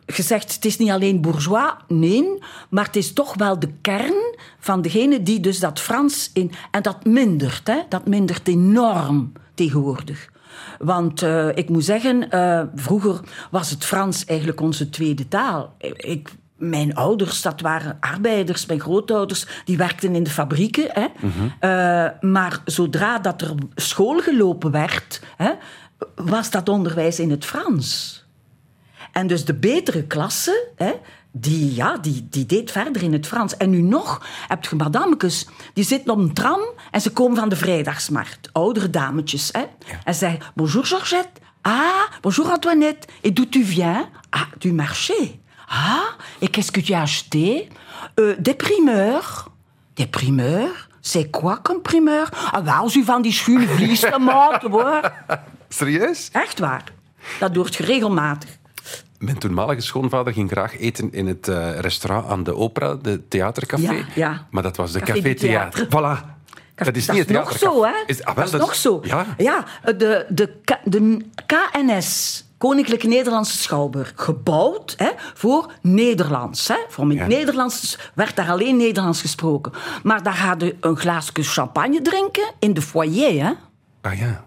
gezegd, 0.06 0.54
het 0.54 0.66
is 0.66 0.78
niet 0.78 0.90
alleen 0.90 1.22
bourgeois, 1.22 1.74
nee, 1.88 2.40
maar 2.70 2.86
het 2.86 2.96
is 2.96 3.14
toch 3.14 3.34
wel 3.36 3.60
de 3.60 3.70
kern 3.82 4.36
van 4.60 4.82
degene 4.82 5.24
die 5.24 5.40
dus 5.40 5.60
dat 5.60 5.80
Frans 5.80 6.30
in... 6.34 6.52
En 6.72 6.82
dat 6.82 7.06
mindert, 7.06 7.68
hè, 7.68 7.80
dat 7.90 8.08
mindert 8.08 8.48
enorm 8.48 9.32
tegenwoordig. 9.54 10.30
Want 10.80 11.22
eh, 11.22 11.48
ik 11.56 11.70
moet 11.70 11.86
zeggen, 11.86 12.30
eh, 12.30 12.64
vroeger 12.76 13.20
was 13.52 13.70
het 13.70 13.86
Frans 13.86 14.26
eigenlijk 14.26 14.62
onze 14.62 14.90
tweede 14.90 15.28
taal. 15.28 15.76
Ik, 15.96 16.30
mijn 16.62 16.96
ouders, 16.96 17.42
dat 17.42 17.62
waren 17.62 17.98
arbeiders, 18.00 18.66
mijn 18.66 18.80
grootouders, 18.80 19.46
die 19.66 19.78
werkten 19.78 20.16
in 20.16 20.24
de 20.24 20.30
fabrieken. 20.30 20.88
Hè. 20.88 21.08
Eh, 21.60 22.20
maar 22.22 22.62
zodra 22.66 23.20
dat 23.20 23.42
er 23.42 23.54
school 23.76 24.20
gelopen 24.20 24.72
werd, 24.72 25.22
hè, 25.38 25.52
was 26.16 26.52
dat 26.52 26.70
onderwijs 26.70 27.20
in 27.20 27.32
het 27.32 27.46
Frans. 27.46 28.20
En 29.12 29.28
dus 29.28 29.46
de 29.46 29.54
betere 29.54 30.04
klasse, 30.04 30.68
hè, 30.76 30.92
die, 31.32 31.76
ja, 31.76 31.98
die, 31.98 32.28
die 32.30 32.46
deed 32.46 32.72
verder 32.72 33.04
in 33.04 33.14
het 33.14 33.28
Frans. 33.28 33.58
En 33.58 33.70
nu 33.70 33.82
nog 33.82 34.26
heb 34.48 34.66
je 34.66 34.76
madamekes, 34.76 35.48
die 35.74 35.84
zitten 35.84 36.14
op 36.14 36.20
een 36.20 36.34
tram 36.34 36.62
en 36.92 37.02
ze 37.02 37.12
komen 37.12 37.38
van 37.38 37.50
de 37.50 37.56
vrijdagsmarkt. 37.56 38.50
Oudere 38.52 38.90
dametjes. 38.90 39.50
Hè. 39.52 39.64
En 40.04 40.14
ze 40.14 40.20
zeggen, 40.20 40.40
bonjour 40.56 40.86
Georgette. 40.86 41.42
Ah, 41.62 42.10
bonjour 42.22 42.52
Antoinette. 42.52 43.08
Et 43.22 43.36
d'où 43.36 43.50
tu 43.50 43.64
viens? 43.64 44.08
Ah, 44.30 44.48
du 44.58 44.74
marché. 44.74 45.41
Ah, 45.74 46.16
et 46.40 46.50
qu'est-ce 46.50 46.72
que 46.72 46.82
tu 46.82 46.94
as 46.94 47.02
acheté? 47.02 47.68
Euh, 48.20 48.36
des 48.40 48.54
primeurs. 48.56 49.50
Des 49.96 50.08
primeurs? 50.10 50.90
C'est 51.02 51.30
quoi 51.32 51.60
comme 51.64 51.82
primeur? 51.82 52.30
Ah, 52.52 52.62
wel, 52.64 52.74
als 52.74 52.96
u 52.96 53.04
van 53.04 53.22
die 53.22 53.32
schoenen 53.32 53.68
vlies 53.70 54.04
hoor. 54.70 55.12
Serieus? 55.70 56.30
Echt 56.32 56.60
waar. 56.60 56.84
Dat 57.40 57.54
doet 57.54 57.76
je 57.76 57.84
regelmatig. 57.86 58.50
Mijn 59.20 59.38
toenmalige 59.38 59.82
schoonvader 59.82 60.34
ging 60.34 60.52
graag 60.52 60.78
eten 60.80 61.12
in 61.12 61.28
het 61.28 61.48
eh, 61.48 61.80
restaurant 61.80 62.28
aan 62.28 62.44
de 62.44 62.56
opera, 62.56 62.96
de 62.96 63.28
theatercafé. 63.28 63.92
Ja, 63.94 64.04
ja. 64.16 64.48
Maar 64.52 64.64
dat 64.64 64.78
was 64.78 64.92
de 64.92 65.00
Café 65.00 65.12
Café 65.14 65.30
de 65.30 65.34
Theater. 65.34 65.86
Voilà. 65.88 66.40
Dat 66.76 66.96
is 66.96 67.08
niet 67.10 67.18
het 67.20 67.30
nog 67.30 67.58
theatercafé. 67.58 67.58
zo, 67.76 67.84
hè? 67.84 67.92
Is, 68.06 68.24
ah, 68.24 68.36
wel, 68.36 68.44
dat 68.46 68.54
is 68.54 68.60
nog 68.60 68.76
zo. 68.76 69.02
Ja. 69.38 69.64
de, 69.84 70.26
de, 70.30 70.48
K- 70.66 70.80
de 70.84 71.26
KNS, 71.46 72.44
Koninklijke 72.62 73.08
Nederlandse 73.08 73.58
Schouwburg, 73.58 74.14
gebouwd 74.16 74.94
hè, 74.98 75.10
voor 75.34 75.72
Nederlands. 75.82 76.68
Hè. 76.68 76.76
Voor 76.90 77.06
in 77.06 77.10
het 77.10 77.18
Ja. 77.18 77.28
Nederlands 77.28 77.98
werd 78.14 78.36
daar 78.36 78.50
alleen 78.50 78.78
Nederlands 78.78 79.22
gesproken. 79.22 79.72
Maar 80.04 80.24
daar 80.24 80.38
je 80.38 80.76
een 80.80 80.98
glaasje 80.98 81.44
champagne 81.44 82.02
drinken 82.02 82.52
in 82.60 82.74
de 82.74 82.82
foyer. 82.82 83.44
Hè. 83.46 83.52
Ah 84.02 84.20
ja. 84.20 84.46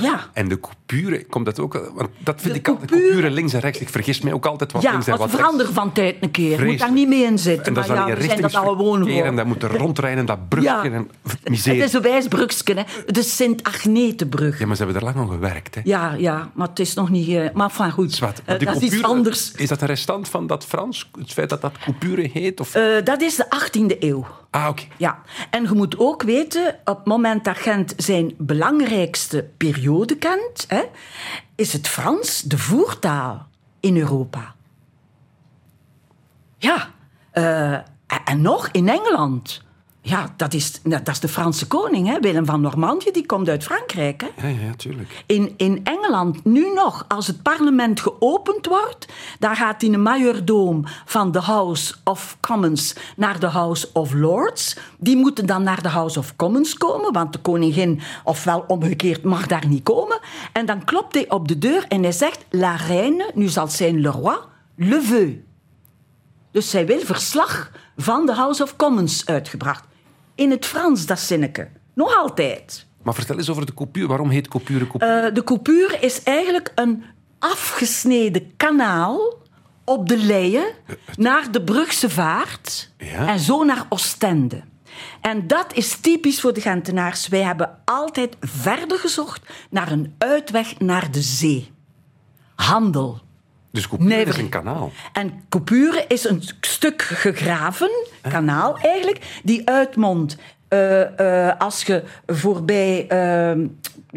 Ja. 0.00 0.20
En 0.32 0.48
de 0.48 0.60
coupure, 0.60 1.24
komt 1.26 1.44
dat 1.44 1.60
ook? 1.60 1.90
Want 1.94 2.08
dat 2.18 2.40
vind 2.40 2.52
De 2.54 2.58
ik 2.60 2.68
altijd, 2.68 2.90
coupure- 2.90 3.30
links 3.30 3.52
en 3.52 3.60
rechts. 3.60 3.78
Ik 3.80 3.88
vergis 3.88 4.20
mij 4.20 4.32
ook 4.32 4.46
altijd 4.46 4.72
wat 4.72 4.82
Ja, 4.82 4.90
links 4.90 5.06
en 5.06 5.10
wat 5.12 5.20
wat 5.20 5.30
verander 5.30 5.60
rechts. 5.66 5.74
van 5.74 5.92
tijd 5.92 6.16
een 6.20 6.30
keer. 6.30 6.42
Je 6.44 6.48
moet 6.50 6.58
Vreselijk. 6.58 6.80
daar 6.80 6.92
niet 6.92 7.08
mee 7.08 7.22
in 7.24 7.38
zitten. 7.38 7.64
En 7.66 7.74
dat 7.74 7.82
is 7.82 7.88
maar 7.88 7.98
dan 7.98 8.06
ja, 8.08 8.14
in 8.14 8.20
richtingsverkeer 8.20 9.24
en 9.24 9.36
dat 9.36 9.46
moeten 9.46 9.68
rondrijden, 9.68 10.26
dat 10.26 10.48
brugje 10.48 10.90
en 10.90 11.10
miserie. 11.44 11.80
Het 11.80 11.88
is 11.88 11.94
een 11.94 12.02
wijsbrugsken, 12.02 12.76
hè. 12.76 12.82
De 13.06 13.22
Sint-Agnetenbrug. 13.22 14.58
Ja, 14.58 14.66
maar 14.66 14.76
ze 14.76 14.82
hebben 14.84 15.00
er 15.02 15.06
lang 15.14 15.18
aan 15.26 15.28
gewerkt. 15.34 15.74
Hè. 15.74 15.80
Ja, 15.84 16.14
ja, 16.18 16.50
maar 16.54 16.68
het 16.68 16.78
is 16.78 16.94
nog 16.94 17.10
niet... 17.10 17.28
eh, 17.28 17.48
maar 17.54 17.70
van 17.70 17.90
goed, 17.90 18.12
Zwart. 18.12 18.38
eh, 18.38 18.46
Maar 18.46 18.58
dat 18.58 18.82
is 18.82 18.92
iets 18.92 19.02
anders. 19.02 19.52
Is 19.56 19.68
dat 19.68 19.80
een 19.80 19.86
restant 19.86 20.28
van 20.28 20.46
dat 20.46 20.64
Frans? 20.66 21.10
Het 21.18 21.32
feit 21.32 21.48
dat 21.48 21.60
dat 21.60 21.72
coupure 21.84 22.28
heet? 22.32 22.60
Of... 22.60 22.74
Eh, 22.74 22.82
dat 23.04 23.20
is 23.20 23.36
de 23.36 23.46
18e 23.48 23.96
eeuw. 23.98 24.26
Ah. 24.50 24.76
Ja, 24.96 25.22
en 25.50 25.62
je 25.62 25.74
moet 25.74 25.98
ook 25.98 26.22
weten, 26.22 26.78
op 26.84 26.96
het 26.96 27.06
moment 27.06 27.44
dat 27.44 27.56
Gent 27.56 27.94
zijn 27.96 28.34
belangrijkste 28.38 29.48
periode 29.56 30.16
kent, 30.16 30.64
hè, 30.68 30.82
is 31.54 31.72
het 31.72 31.88
Frans 31.88 32.42
de 32.42 32.58
voertaal 32.58 33.48
in 33.80 33.96
Europa. 33.96 34.54
Ja, 36.58 36.90
eh, 37.30 37.78
en 38.24 38.40
nog 38.40 38.68
in 38.68 38.88
Engeland. 38.88 39.62
Ja, 40.02 40.34
dat 40.36 40.54
is, 40.54 40.80
nou, 40.82 41.02
dat 41.02 41.14
is 41.14 41.20
de 41.20 41.28
Franse 41.28 41.66
koning, 41.66 42.08
hè? 42.08 42.20
Willem 42.20 42.44
van 42.44 42.60
Normandië, 42.60 43.10
die 43.10 43.26
komt 43.26 43.48
uit 43.48 43.64
Frankrijk. 43.64 44.24
Hè? 44.34 44.48
Ja, 44.48 44.58
ja, 44.66 44.74
tuurlijk. 44.74 45.24
In, 45.26 45.54
in 45.56 45.80
Engeland 45.84 46.44
nu 46.44 46.72
nog, 46.72 47.04
als 47.08 47.26
het 47.26 47.42
parlement 47.42 48.00
geopend 48.00 48.66
wordt, 48.66 49.06
dan 49.38 49.56
gaat 49.56 49.80
die 49.80 49.98
majordoom 49.98 50.84
van 51.04 51.32
de 51.32 51.40
House 51.40 51.94
of 52.04 52.36
Commons 52.40 52.94
naar 53.16 53.40
de 53.40 53.46
House 53.46 53.88
of 53.92 54.12
Lords. 54.12 54.76
Die 54.98 55.16
moeten 55.16 55.46
dan 55.46 55.62
naar 55.62 55.82
de 55.82 55.88
House 55.88 56.18
of 56.18 56.36
Commons 56.36 56.74
komen, 56.74 57.12
want 57.12 57.32
de 57.32 57.38
koningin, 57.38 58.00
ofwel 58.24 58.64
omgekeerd, 58.66 59.22
mag 59.22 59.46
daar 59.46 59.66
niet 59.66 59.82
komen. 59.82 60.20
En 60.52 60.66
dan 60.66 60.84
klopt 60.84 61.14
hij 61.14 61.30
op 61.30 61.48
de 61.48 61.58
deur 61.58 61.84
en 61.88 62.02
hij 62.02 62.12
zegt, 62.12 62.44
la 62.50 62.74
reine, 62.74 63.30
nu 63.34 63.48
zal 63.48 63.68
zijn 63.68 64.00
le 64.00 64.08
roi, 64.08 64.36
le 64.74 65.02
veut. 65.02 65.48
Dus 66.52 66.70
zij 66.70 66.86
wil 66.86 67.00
verslag 67.00 67.70
van 68.02 68.26
de 68.26 68.34
House 68.34 68.62
of 68.62 68.76
Commons 68.76 69.26
uitgebracht. 69.26 69.84
In 70.34 70.50
het 70.50 70.66
Frans, 70.66 71.06
dat 71.06 71.18
zinneke. 71.18 71.68
Nog 71.94 72.16
altijd. 72.16 72.86
Maar 73.02 73.14
vertel 73.14 73.36
eens 73.38 73.50
over 73.50 73.66
de 73.66 73.74
coupure. 73.74 74.06
Waarom 74.06 74.30
heet 74.30 74.48
coupure 74.48 74.86
coupure? 74.86 75.12
Eh, 75.28 75.34
de 75.34 75.44
coupure 75.44 75.98
is 75.98 76.22
eigenlijk 76.22 76.72
een 76.74 77.04
afgesneden 77.38 78.56
kanaal 78.56 79.38
op 79.84 80.08
de 80.08 80.16
Leie 80.16 80.72
naar 81.16 81.52
de 81.52 81.62
Brugse 81.62 82.10
Vaart 82.10 82.92
Ja. 82.98 83.26
en 83.28 83.38
zo 83.38 83.64
naar 83.64 83.86
Oostende. 83.88 84.62
En 85.20 85.46
dat 85.46 85.66
is 85.74 85.96
typisch 85.96 86.40
voor 86.40 86.52
de 86.52 86.60
Gentenaars. 86.60 87.28
Wij 87.28 87.42
hebben 87.42 87.78
altijd 87.84 88.36
verder 88.40 88.98
gezocht 88.98 89.42
naar 89.70 89.92
een 89.92 90.14
uitweg 90.18 90.78
naar 90.78 91.10
de 91.10 91.22
zee. 91.22 91.70
Handel. 92.54 93.20
Dus 93.72 93.88
coupure 93.88 94.22
is 94.24 94.36
een 94.36 94.48
kanaal. 94.48 94.92
En 95.12 95.32
coupure 95.48 96.04
is 96.08 96.24
een 96.24 96.42
stuk 96.60 97.02
gegraven, 97.02 97.90
kanaal 98.22 98.78
eigenlijk, 98.78 99.40
die 99.44 99.68
uitmondt. 99.68 100.36
eh, 100.68 101.48
eh, 101.48 101.58
als 101.58 101.82
je 101.82 102.02
voorbij, 102.26 103.06
eh, 103.08 103.18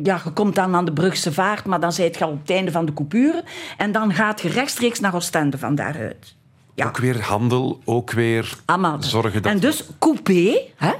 ja, 0.04 0.22
je 0.24 0.32
komt 0.34 0.56
dan 0.56 0.76
aan 0.76 0.86
de 0.86 0.94
Brugse 0.94 1.32
Vaart, 1.34 1.66
maar 1.66 1.80
dan 1.80 1.94
zijt 1.94 2.18
je 2.18 2.24
al 2.24 2.32
op 2.32 2.40
het 2.42 2.50
einde 2.50 2.72
van 2.72 2.86
de 2.86 2.94
coupure. 2.94 3.44
En 3.78 3.92
dan 3.92 4.14
gaat 4.14 4.42
je 4.42 4.50
rechtstreeks 4.50 5.00
naar 5.00 5.16
Oostende 5.16 5.58
van 5.58 5.76
daaruit. 5.76 6.36
Ja, 6.76 6.86
Ook 6.88 6.98
weer 6.98 7.22
handel, 7.22 7.82
ook 7.86 8.12
weer 8.12 8.58
zorgen 9.00 9.42
dat... 9.42 9.52
En 9.52 9.60
dus 9.60 9.84
coupé, 10.00 10.62
hè? 10.76 10.92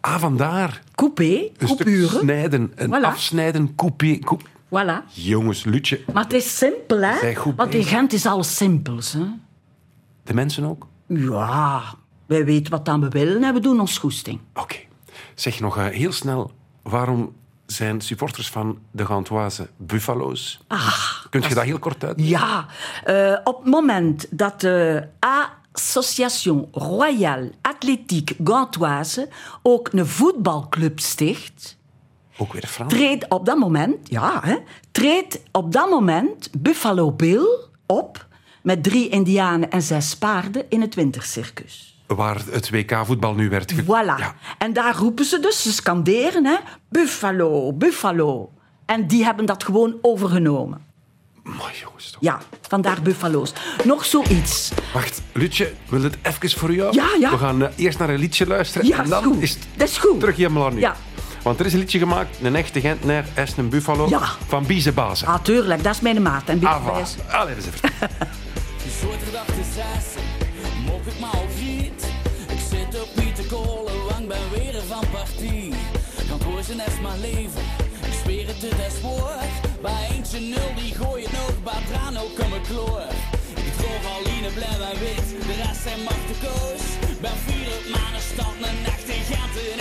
Ah, 0.00 0.20
vandaar. 0.20 0.80
Coupé, 0.94 1.24
Een 1.24 1.50
stuk 1.68 1.76
coupure. 1.86 2.18
snijden, 2.18 2.72
een 2.74 2.88
Voilà. 2.98 3.04
afsnijden, 3.04 3.74
coupé. 3.74 4.18
coup- 4.18 4.48
Voilà. 4.74 5.04
Jongens, 5.12 5.64
Lutje, 5.64 6.00
Maar 6.12 6.22
het 6.22 6.32
is 6.32 6.56
simpel, 6.56 7.00
hè? 7.02 7.18
Zij 7.18 7.34
goed 7.34 7.56
Want 7.56 7.74
in. 7.74 7.84
Gent 7.84 8.12
is 8.12 8.26
alles 8.26 8.56
simpels, 8.56 9.12
hè? 9.12 9.24
de 10.24 10.34
mensen 10.34 10.64
ook? 10.64 10.86
Ja, 11.06 11.82
wij 12.26 12.44
weten 12.44 12.70
wat 12.70 12.84
dan 12.84 13.00
we 13.00 13.08
willen 13.08 13.44
en 13.44 13.54
we 13.54 13.60
doen 13.60 13.80
ons 13.80 13.98
goesting. 13.98 14.40
Oké. 14.54 14.76
Zeg 15.34 15.60
nog 15.60 15.76
eh, 15.76 15.86
heel 15.86 16.12
snel, 16.12 16.50
waarom 16.82 17.32
zijn 17.66 18.00
supporters 18.00 18.48
van 18.50 18.78
de 18.90 19.06
Gantoise 19.06 19.68
Buffalo's? 19.76 20.60
Ah, 20.66 21.04
Kunt 21.30 21.44
je 21.44 21.54
dat 21.54 21.64
heel 21.64 21.78
kort 21.78 22.04
uit? 22.04 22.20
Ja, 22.20 22.66
eh, 23.04 23.36
op 23.44 23.56
het 23.64 23.72
moment 23.72 24.26
dat 24.30 24.60
de 24.60 25.06
Association 25.72 26.68
Royale 26.72 27.52
Athlétique 27.62 28.36
Gantoise 28.44 29.28
ook 29.62 29.88
een 29.92 30.06
voetbalclub 30.06 31.00
sticht, 31.00 31.76
Ook 32.42 32.52
weer 32.52 32.66
Frans? 32.66 32.92
treedt 32.92 33.28
op 33.28 33.46
dat 33.46 33.58
moment, 33.58 33.96
ja, 34.08 34.40
hè, 34.44 34.56
treedt 34.92 35.40
op 35.52 35.72
dat 35.72 35.90
moment 35.90 36.48
Buffalo 36.58 37.12
Bill 37.12 37.46
op 37.86 38.26
met 38.62 38.82
drie 38.82 39.08
indianen 39.08 39.70
en 39.70 39.82
zes 39.82 40.16
paarden 40.16 40.64
in 40.68 40.80
het 40.80 40.94
wintercircus. 40.94 41.98
Waar 42.06 42.40
het 42.50 42.70
WK-voetbal 42.70 43.34
nu 43.34 43.48
werd 43.48 43.72
ge- 43.72 43.82
Voilà. 43.84 43.86
Ja. 44.18 44.34
En 44.58 44.72
daar 44.72 44.96
roepen 44.96 45.24
ze 45.24 45.40
dus, 45.40 45.62
ze 45.62 45.72
scanderen, 45.72 46.46
hè, 46.46 46.56
Buffalo, 46.88 47.72
Buffalo. 47.72 48.50
En 48.86 49.06
die 49.06 49.24
hebben 49.24 49.46
dat 49.46 49.64
gewoon 49.64 49.94
overgenomen. 50.02 50.84
Maar 51.42 51.74
jongens, 51.84 52.10
toch. 52.10 52.20
Ja, 52.22 52.40
vandaar 52.68 53.02
Buffalo's. 53.02 53.52
Nog 53.84 54.04
zoiets. 54.04 54.70
Wacht, 54.94 55.22
Lutje, 55.32 55.72
wil 55.88 56.02
het 56.02 56.16
even 56.22 56.50
voor 56.58 56.72
jou? 56.72 56.94
Ja, 56.94 57.06
ja. 57.20 57.30
We 57.30 57.38
gaan 57.38 57.62
eh, 57.62 57.68
eerst 57.76 57.98
naar 57.98 58.08
een 58.08 58.18
liedje 58.18 58.46
luisteren 58.46 58.86
Ja, 58.86 59.02
en 59.02 59.08
dan 59.08 59.40
is 59.42 59.50
het 59.54 59.66
Dat 59.76 59.88
is 59.88 59.98
goed. 59.98 60.20
terug 60.20 60.36
helemaal 60.36 60.66
aan 60.66 60.74
nu. 60.74 60.80
Ja. 60.80 60.96
Want 61.42 61.60
er 61.60 61.66
is 61.66 61.72
een 61.72 61.78
liedje 61.78 61.98
gemaakt, 61.98 62.36
een 62.42 62.56
echte 62.56 62.80
Gentenaar, 62.80 63.24
is 63.36 63.52
een 63.56 63.68
Buffalo, 63.68 64.06
Ja. 64.08 64.20
van 64.48 64.66
Bieze 64.66 64.92
Bazen. 64.92 65.26
Ah, 65.26 65.42
tuurlijk, 65.42 65.82
dat 65.82 65.94
is 65.94 66.00
mijn 66.00 66.22
maat. 66.22 66.42
En 66.48 66.58
voilà. 66.60 67.30
Allee, 67.30 67.54
dat 67.54 67.64
is 67.64 67.66
even. 67.66 67.90
Zaterdag 69.00 69.46
de 69.46 69.64
zesde, 69.74 70.20
mok 70.86 71.06
ik 71.06 71.20
maar 71.20 71.42
vriend. 71.56 72.02
Ik 72.48 72.58
zit 72.70 73.00
op 73.02 73.08
Pieter 73.14 73.44
Kolenwang, 73.44 74.26
ben 74.28 74.46
weer 74.54 74.82
van 74.88 75.04
partie. 75.12 75.74
Kan 76.28 76.38
kozen 76.38 76.76
is 76.86 76.96
mijn 77.02 77.20
leven, 77.20 77.62
ik 78.08 78.14
zweer 78.22 78.46
het, 78.46 78.60
het 78.62 78.92
is 78.92 79.00
woord. 79.00 79.52
Bij 79.82 80.08
eentje 80.12 80.40
nul, 80.40 80.70
die 80.76 80.94
gooi 80.94 81.22
het 81.22 81.32
nog, 81.32 81.54
bij 81.64 81.82
Brano 81.90 82.22
kom 82.38 82.52
ik 82.58 82.62
kloor. 82.62 83.02
Ik 83.68 83.72
droog 83.78 84.04
alleen 84.16 84.52
blauw 84.54 84.80
en 84.92 84.98
wit, 85.04 85.26
de 85.48 85.54
rest 85.62 85.82
zijn 85.86 86.00
machteloos. 86.08 86.84
Ben 87.20 87.36
vier 87.46 87.68
op 87.78 87.84
mijn 87.94 88.22
stad, 88.32 88.54
een 88.68 88.80
echte 88.94 89.12
gent 89.30 89.54
en 89.72 89.80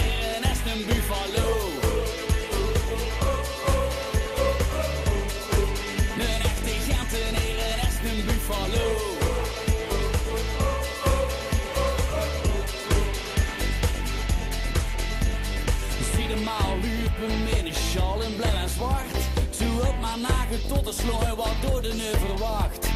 verwacht. 22.17 22.87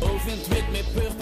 Of 0.00 0.26
in 0.26 0.38
het 0.38 0.48
wit 0.48 0.70
met 0.72 0.92
purper 0.92 1.21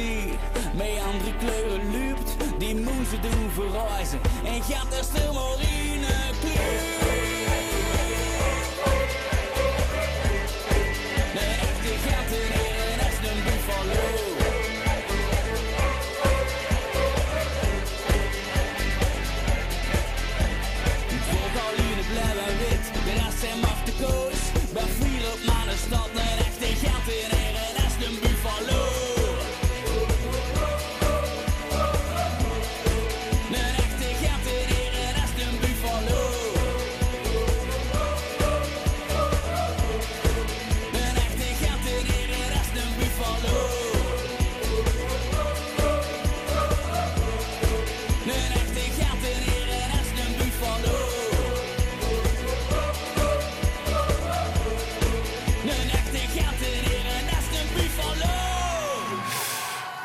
die 0.00 0.38
met 0.74 1.02
andere 1.12 1.36
kleuren 1.38 1.84
loopt, 1.92 2.36
die 2.58 2.74
moesten 2.74 3.22
doen 3.22 3.50
verreizen 3.54 4.20
en 4.44 4.62
gaat 4.62 4.92
er 4.98 5.04
stil 5.04 5.32
maar 5.32 5.56
kleur. 6.40 7.09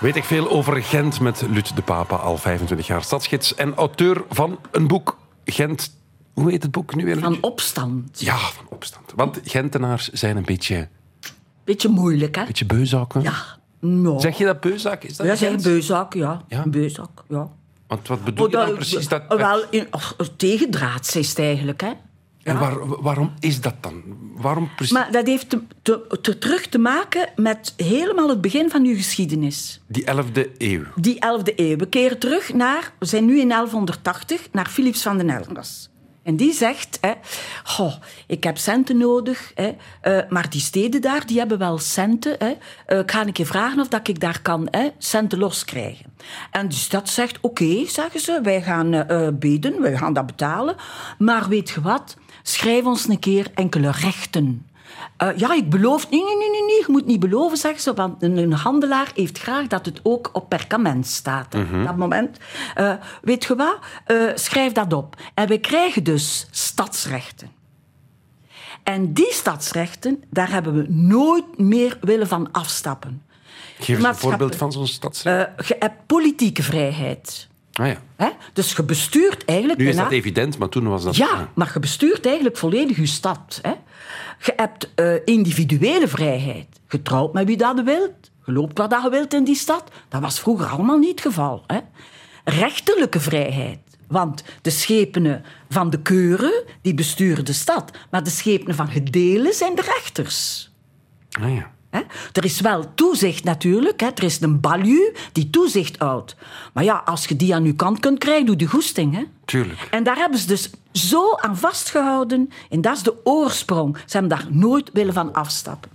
Weet 0.06 0.15
ik 0.15 0.24
veel 0.24 0.50
over 0.50 0.84
Gent 0.84 1.20
met 1.20 1.46
Lut 1.50 1.76
de 1.76 1.82
Papa, 1.82 2.15
al 2.15 2.38
25 2.38 2.88
jaar 2.88 3.04
stadsgids 3.04 3.56
en 3.56 3.76
auteur 3.76 4.24
van 4.30 4.60
een 4.72 4.88
boek 4.88 5.18
Gent. 5.46 5.98
Hoe 6.34 6.52
heet 6.52 6.62
het 6.62 6.72
boek 6.72 6.96
nu 6.96 7.06
weer? 7.06 7.15
Lut? 7.15 7.24
Van 7.24 7.38
opstand. 7.41 8.20
Ja, 8.20 8.38
van 8.38 8.65
opstand. 8.70 9.12
Want 9.15 9.39
Gentenaars 9.44 10.10
zijn 10.10 10.38
een 10.38 10.46
beetje, 10.46 10.88
Beetje 11.63 11.89
moeilijk, 11.89 12.36
hè? 12.36 12.46
beetje 12.46 12.65
beuzakken. 12.65 13.22
Ja. 13.22 13.34
Nou. 13.80 14.20
Zeg 14.20 14.38
je 14.38 14.46
dat 14.46 14.60
beuzak? 14.60 15.04
Is 15.04 15.15
dat 15.15 15.28
Ja, 15.28 15.36
zeg 15.36 15.62
beuzak, 15.62 16.13
ja. 16.13 16.41
Ja? 16.48 16.63
Een 16.63 16.72
beuzak, 16.72 17.24
ja. 17.30 17.50
Want 17.88 18.08
wat 18.08 18.24
bedoel 18.24 18.50
je 18.50 18.58
Oh, 18.58 18.65
dan 18.65 18.76
precies? 18.76 19.08
Dat, 19.08 19.24
Wel, 19.28 19.63
in, 19.70 19.88
of, 19.91 20.15
tegendraads 20.36 21.15
is 21.15 21.30
het 21.30 21.39
eigenlijk, 21.39 21.82
hè. 21.82 21.91
En 22.45 22.60
waar, 22.60 23.01
waarom 23.01 23.34
is 23.39 23.62
dat 23.62 23.75
dan? 23.81 24.03
Waarom 24.36 24.69
precies? 24.75 24.93
Maar 24.93 25.12
dat 25.12 25.25
heeft 25.25 25.49
te, 25.49 25.62
te- 25.81 26.17
te- 26.21 26.38
terug 26.38 26.67
te 26.67 26.77
maken 26.77 27.29
met 27.36 27.73
helemaal 27.77 28.29
het 28.29 28.41
begin 28.41 28.69
van 28.69 28.86
uw 28.86 28.95
geschiedenis. 28.95 29.81
Die 29.88 30.03
11e 30.03 30.58
eeuw. 30.58 30.84
Die 30.95 31.15
11e 31.15 31.55
eeuw. 31.55 31.75
We 31.77 31.89
keren 31.89 32.19
terug 32.19 32.53
naar, 32.53 32.91
we 32.99 33.05
zijn 33.05 33.25
nu 33.25 33.39
in 33.39 33.47
1180, 33.49 34.47
naar 34.51 34.67
Philips 34.69 35.01
van 35.01 35.17
den 35.17 35.29
Elmas. 35.29 35.89
En 36.23 36.36
die 36.36 36.53
zegt, 36.53 36.97
hè, 37.01 37.12
goh, 37.63 37.93
ik 38.27 38.43
heb 38.43 38.58
centen 38.58 38.97
nodig, 38.97 39.51
hè, 39.55 39.71
eh, 40.01 40.29
maar 40.29 40.49
die 40.49 40.62
steden 40.62 41.01
daar, 41.01 41.25
die 41.25 41.38
hebben 41.38 41.58
wel 41.58 41.77
centen. 41.77 42.36
Hè. 42.39 42.53
Eh, 42.86 42.99
ik 42.99 43.12
ga 43.12 43.21
een 43.25 43.31
keer 43.34 43.45
vragen 43.45 43.79
of 43.79 43.88
dat 43.88 44.08
ik 44.08 44.19
daar 44.19 44.41
kan 44.41 44.67
hè, 44.71 44.89
centen 44.97 45.39
loskrijgen. 45.39 46.05
En 46.51 46.67
die 46.67 46.77
stad 46.77 47.10
zegt, 47.10 47.38
oké, 47.41 47.86
zeggen 47.86 48.19
ze, 48.19 48.39
wij 48.43 48.62
gaan 48.62 48.93
eh, 48.93 49.27
bieden, 49.34 49.81
wij 49.81 49.97
gaan 49.97 50.13
dat 50.13 50.25
betalen. 50.25 50.75
Maar 51.17 51.47
weet 51.47 51.69
je 51.69 51.81
wat, 51.81 52.17
schrijf 52.47 52.86
ons 52.86 53.08
een 53.08 53.19
keer 53.19 53.51
enkele 53.53 53.91
rechten. 53.91 54.65
Eh, 55.17 55.38
ja, 55.38 55.53
ik 55.53 55.69
beloof... 55.69 56.10
Nee, 56.10 56.23
nee, 56.23 56.36
nee, 56.36 56.49
nee, 56.49 56.79
je 56.79 56.86
moet 56.88 57.05
niet 57.05 57.19
beloven, 57.19 57.58
zeggen 57.58 57.81
ze. 57.81 57.93
Want 57.93 58.23
een, 58.23 58.53
handelaar 58.53 59.12
heeft 59.15 59.38
graag 59.38 59.67
dat 59.67 59.86
het 59.86 59.99
ook 60.03 60.29
op 60.34 60.49
perkament 60.49 61.08
staat. 61.08 61.55
Op 61.55 61.84
dat 61.86 61.97
moment. 61.97 62.38
Eh, 62.75 62.93
weet 63.21 63.45
je 63.45 63.55
wat? 63.55 63.77
Eh, 64.05 64.17
schrijf 64.36 64.71
dat 64.71 64.93
op. 64.93 65.15
En 65.34 65.47
we 65.47 65.58
krijgen 65.58 66.03
dus 66.03 66.47
stadsrechten. 66.51 67.51
En 68.84 69.13
die 69.13 69.31
stadsrechten, 69.34 70.23
daar 70.29 70.51
hebben 70.51 70.73
we 70.73 70.86
nooit 70.89 71.58
meer 71.58 71.97
willen 72.01 72.27
van 72.27 72.51
afstappen. 72.51 73.23
Geef 73.79 73.97
eens 73.97 74.08
een 74.08 74.15
voorbeeld 74.15 74.55
van 74.55 74.71
zo'n 74.71 74.88
stadsrecht. 74.88 75.67
Je 75.67 75.75
hebt 75.79 76.05
politieke 76.05 76.63
vrijheid. 76.63 77.47
Ah 77.79 77.88
ja. 77.88 78.01
Hè? 78.15 78.29
Dus 78.53 78.73
je 78.73 78.83
bestuurt 78.83 79.45
eigenlijk... 79.45 79.79
Nu 79.79 79.88
is 79.88 79.95
dat 79.95 80.11
evident, 80.11 80.57
maar 80.57 80.69
toen 80.69 80.88
was 80.88 81.03
dat... 81.03 81.15
ja, 81.15 81.49
maar 81.53 81.71
je 81.73 81.79
bestuurt 81.79 82.25
eigenlijk 82.25 82.57
volledig 82.57 82.97
je 82.97 83.05
stad. 83.05 83.59
Hè? 83.61 83.73
Je 84.39 84.53
hebt 84.55 84.93
eh, 84.95 85.13
individuele 85.25 86.07
vrijheid. 86.07 86.67
Je 86.89 87.01
trouwt 87.01 87.33
met 87.33 87.45
wie 87.45 87.57
dat 87.57 87.77
je 87.77 87.83
wilt. 87.83 88.31
Je 88.45 88.51
loopt 88.51 88.77
waar 88.77 88.89
dat 88.89 89.03
je 89.03 89.09
wilt 89.09 89.33
in 89.33 89.43
die 89.43 89.55
stad. 89.55 89.91
Dat 90.09 90.21
was 90.21 90.39
vroeger 90.39 90.67
allemaal 90.67 90.97
niet 90.97 91.09
het 91.09 91.21
geval. 91.21 91.63
Hè? 91.67 91.79
Rechterlijke 92.43 93.19
vrijheid. 93.19 93.79
Want 94.07 94.43
de 94.61 94.69
schepenen 94.69 95.43
van 95.69 95.89
de 95.89 96.01
keuren, 96.01 96.63
die 96.81 96.93
besturen 96.93 97.45
de 97.45 97.53
stad. 97.53 97.97
Maar 98.11 98.23
de 98.23 98.29
schepenen 98.29 98.75
van 98.75 98.88
gedelen 98.88 99.53
zijn 99.53 99.75
de 99.75 99.81
rechters. 99.81 100.69
Ah 101.41 101.55
ja. 101.55 101.73
Er 102.31 102.45
is 102.45 102.60
wel 102.60 102.93
toezicht 102.95 103.43
natuurlijk. 103.43 103.99
Hè? 103.99 104.08
Er 104.15 104.23
is 104.23 104.41
een 104.41 104.60
balu 104.60 105.13
die 105.31 105.49
toezicht 105.49 105.97
houdt. 105.97 106.36
Maar 106.73 106.84
ja, 106.84 107.01
als 107.05 107.25
je 107.25 107.36
die 107.36 107.55
aan 107.55 107.65
je 107.65 107.75
kant 107.75 107.99
kunt 107.99 108.19
krijgen, 108.19 108.45
doe 108.45 108.55
je 108.58 108.67
goesting. 108.67 109.13
Hè? 109.13 109.23
Tuurlijk. 109.45 109.88
En 109.91 110.03
daar 110.03 110.15
hebben 110.15 110.39
ze 110.39 110.47
dus 110.47 110.69
zo 110.91 111.36
aan 111.36 111.58
vastgehouden. 111.58 112.49
En 112.69 112.81
dat 112.81 112.95
is 112.95 113.03
de 113.03 113.25
oorsprong. 113.25 113.97
Ze 113.97 114.17
hebben 114.17 114.38
daar 114.38 114.47
nooit 114.49 114.89
willen 114.93 115.13
van 115.13 115.34
afstappen. 115.34 115.91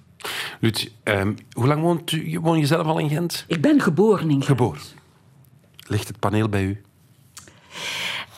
Lut, 0.60 0.92
ehm, 1.02 1.34
hoe 1.52 1.66
lang 1.66 1.82
woont 1.82 2.12
u, 2.12 2.40
woon 2.40 2.58
je 2.58 2.66
zelf 2.66 2.86
al 2.86 2.98
in 2.98 3.08
Gent? 3.08 3.44
Ik 3.46 3.60
ben 3.60 3.80
geboren 3.80 4.24
in 4.24 4.30
Gent. 4.30 4.44
Geboren. 4.44 4.80
Ligt 5.86 6.08
het 6.08 6.18
paneel 6.18 6.48
bij 6.48 6.64
u? 6.64 6.82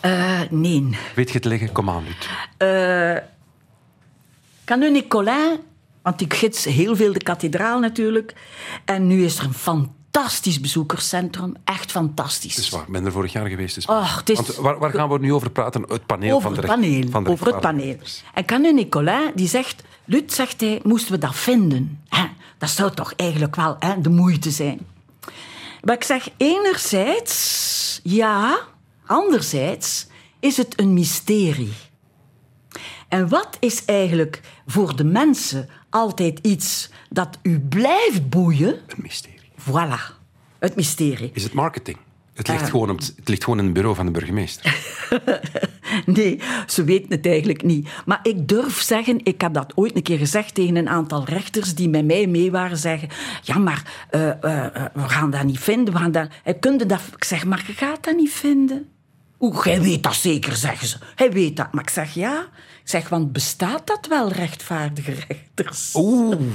Eh, 0.00 0.40
nee. 0.50 0.96
Weet 1.14 1.28
je 1.28 1.34
het 1.34 1.44
liggen? 1.44 1.72
Kom 1.72 1.90
aan, 1.90 2.04
Lut. 2.04 2.28
Canu 4.64 4.90
Nicolin, 4.90 5.58
want 6.02 6.20
ik 6.20 6.34
gids 6.34 6.64
heel 6.64 6.96
veel 6.96 7.12
de 7.12 7.22
kathedraal 7.22 7.80
natuurlijk. 7.80 8.34
En 8.84 9.06
nu 9.06 9.24
is 9.24 9.38
er 9.38 9.44
een 9.44 9.54
fantastisch 9.54 10.60
bezoekerscentrum. 10.60 11.54
Echt 11.64 11.90
fantastisch. 11.90 12.54
Het 12.56 12.64
is 12.64 12.70
waar, 12.70 12.82
ik 12.82 12.92
ben 12.92 13.04
er 13.04 13.12
vorig 13.12 13.32
jaar 13.32 13.46
geweest. 13.48 13.74
Dus 13.74 13.86
het 13.86 14.28
is- 14.30 14.36
Want 14.36 14.54
waar, 14.56 14.78
waar 14.78 14.90
gaan 14.90 15.08
we 15.08 15.18
nu 15.18 15.32
over 15.32 15.50
praten? 15.50 15.82
Het 15.88 16.06
paneel 16.06 16.36
over 16.36 16.42
van 16.42 16.52
de 16.52 16.60
het 16.60 16.80
paneel. 16.80 17.10
van 17.10 17.24
de 17.24 17.30
over 17.30 17.46
het 17.46 17.60
paneel. 17.60 17.96
En 18.34 18.44
Canu 18.44 18.72
Nicolin 18.72 19.32
die 19.34 19.48
zegt... 19.48 19.82
Lut, 20.04 20.32
zegt 20.32 20.60
hij, 20.60 20.80
moesten 20.82 21.12
we 21.12 21.18
dat 21.18 21.34
vinden? 21.36 22.00
Hè? 22.08 22.24
Dat 22.58 22.70
zou 22.70 22.94
toch 22.94 23.12
eigenlijk 23.16 23.56
wel 23.56 23.76
hè, 23.78 24.00
de 24.00 24.08
moeite 24.08 24.50
zijn. 24.50 24.80
Maar 25.84 25.94
ik 25.94 26.04
zeg, 26.04 26.28
enerzijds 26.36 28.00
ja, 28.02 28.58
anderzijds 29.06 30.06
is 30.40 30.56
het 30.56 30.80
een 30.80 30.92
mysterie. 30.92 31.72
En 33.08 33.28
wat 33.28 33.56
is 33.60 33.84
eigenlijk 33.84 34.40
voor 34.66 34.96
de 34.96 35.04
mensen 35.04 35.68
altijd 35.92 36.38
iets 36.42 36.90
dat 37.10 37.38
u 37.42 37.60
blijft 37.60 38.28
boeien? 38.28 38.68
Een 38.86 39.02
mysterie. 39.02 39.50
Voilà, 39.70 40.16
het 40.58 40.76
mysterie. 40.76 41.30
Is 41.34 41.42
het 41.42 41.52
marketing? 41.52 41.96
Het 42.34 42.48
ligt, 42.48 42.62
Eh. 42.62 42.68
gewoon, 42.68 42.90
op, 42.90 42.98
het 42.98 43.28
ligt 43.28 43.44
gewoon 43.44 43.58
in 43.58 43.64
het 43.64 43.74
bureau 43.74 43.94
van 43.96 44.06
de 44.06 44.12
burgemeester. 44.12 44.76
Nee, 46.06 46.40
ze 46.66 46.84
weten 46.84 47.10
het 47.10 47.26
eigenlijk 47.26 47.62
niet. 47.62 47.88
Maar 48.06 48.20
ik 48.22 48.48
durf 48.48 48.80
zeggen, 48.82 49.20
ik 49.24 49.40
heb 49.40 49.54
dat 49.54 49.72
ooit 49.76 49.96
een 49.96 50.02
keer 50.02 50.18
gezegd 50.18 50.54
tegen 50.54 50.76
een 50.76 50.88
aantal 50.88 51.24
rechters 51.24 51.74
die 51.74 51.88
met 51.88 52.04
mij 52.04 52.26
mee 52.26 52.50
waren, 52.50 52.76
zeggen, 52.76 53.08
ja, 53.42 53.58
maar 53.58 54.06
eh, 54.10 54.28
eh, 54.28 54.84
we 54.94 55.08
gaan 55.08 55.30
dat 55.30 55.44
niet 55.44 55.58
vinden. 55.58 55.94
We 55.94 56.00
gaan 56.00 56.12
dat, 56.12 56.28
kunde 56.60 56.86
dat... 56.86 57.00
Ik 57.16 57.24
zeg, 57.24 57.44
maar 57.44 57.64
je 57.66 57.72
gaat 57.72 58.04
dat 58.04 58.16
niet 58.16 58.32
vinden. 58.32 58.88
Oeh, 59.40 59.64
jij 59.64 59.80
weet 59.82 60.02
dat 60.02 60.14
zeker, 60.14 60.56
zeggen 60.56 60.86
ze. 60.86 60.96
Hij 61.14 61.32
weet 61.32 61.56
dat. 61.56 61.72
Maar 61.72 61.82
ik 61.82 61.90
zeg, 61.90 62.14
ja. 62.14 62.46
Zeg, 62.84 63.08
want 63.08 63.32
bestaat 63.32 63.86
dat 63.86 64.06
wel, 64.08 64.28
rechtvaardige 64.28 65.12
rechters? 65.28 65.92
Oeh. 65.94 66.36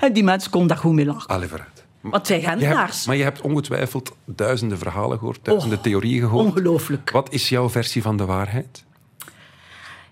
En 0.00 0.12
die 0.12 0.24
mensen 0.24 0.50
konden 0.50 0.68
daar 0.68 0.78
goed 0.78 0.92
mee 0.92 1.04
lachen. 1.04 1.28
Allee, 1.28 1.48
vooruit. 1.48 1.84
Want 2.00 2.26
zij 2.26 2.54
naars. 2.54 3.06
maar 3.06 3.16
je 3.16 3.22
hebt 3.22 3.40
ongetwijfeld 3.40 4.16
duizenden 4.24 4.78
verhalen 4.78 5.18
gehoord, 5.18 5.38
duizenden 5.42 5.78
Oh, 5.78 5.84
theorieën 5.84 6.20
gehoord. 6.20 6.46
ongelooflijk. 6.46 7.10
Wat 7.10 7.32
is 7.32 7.48
jouw 7.48 7.70
versie 7.70 8.02
van 8.02 8.16
de 8.16 8.24
waarheid? 8.24 8.84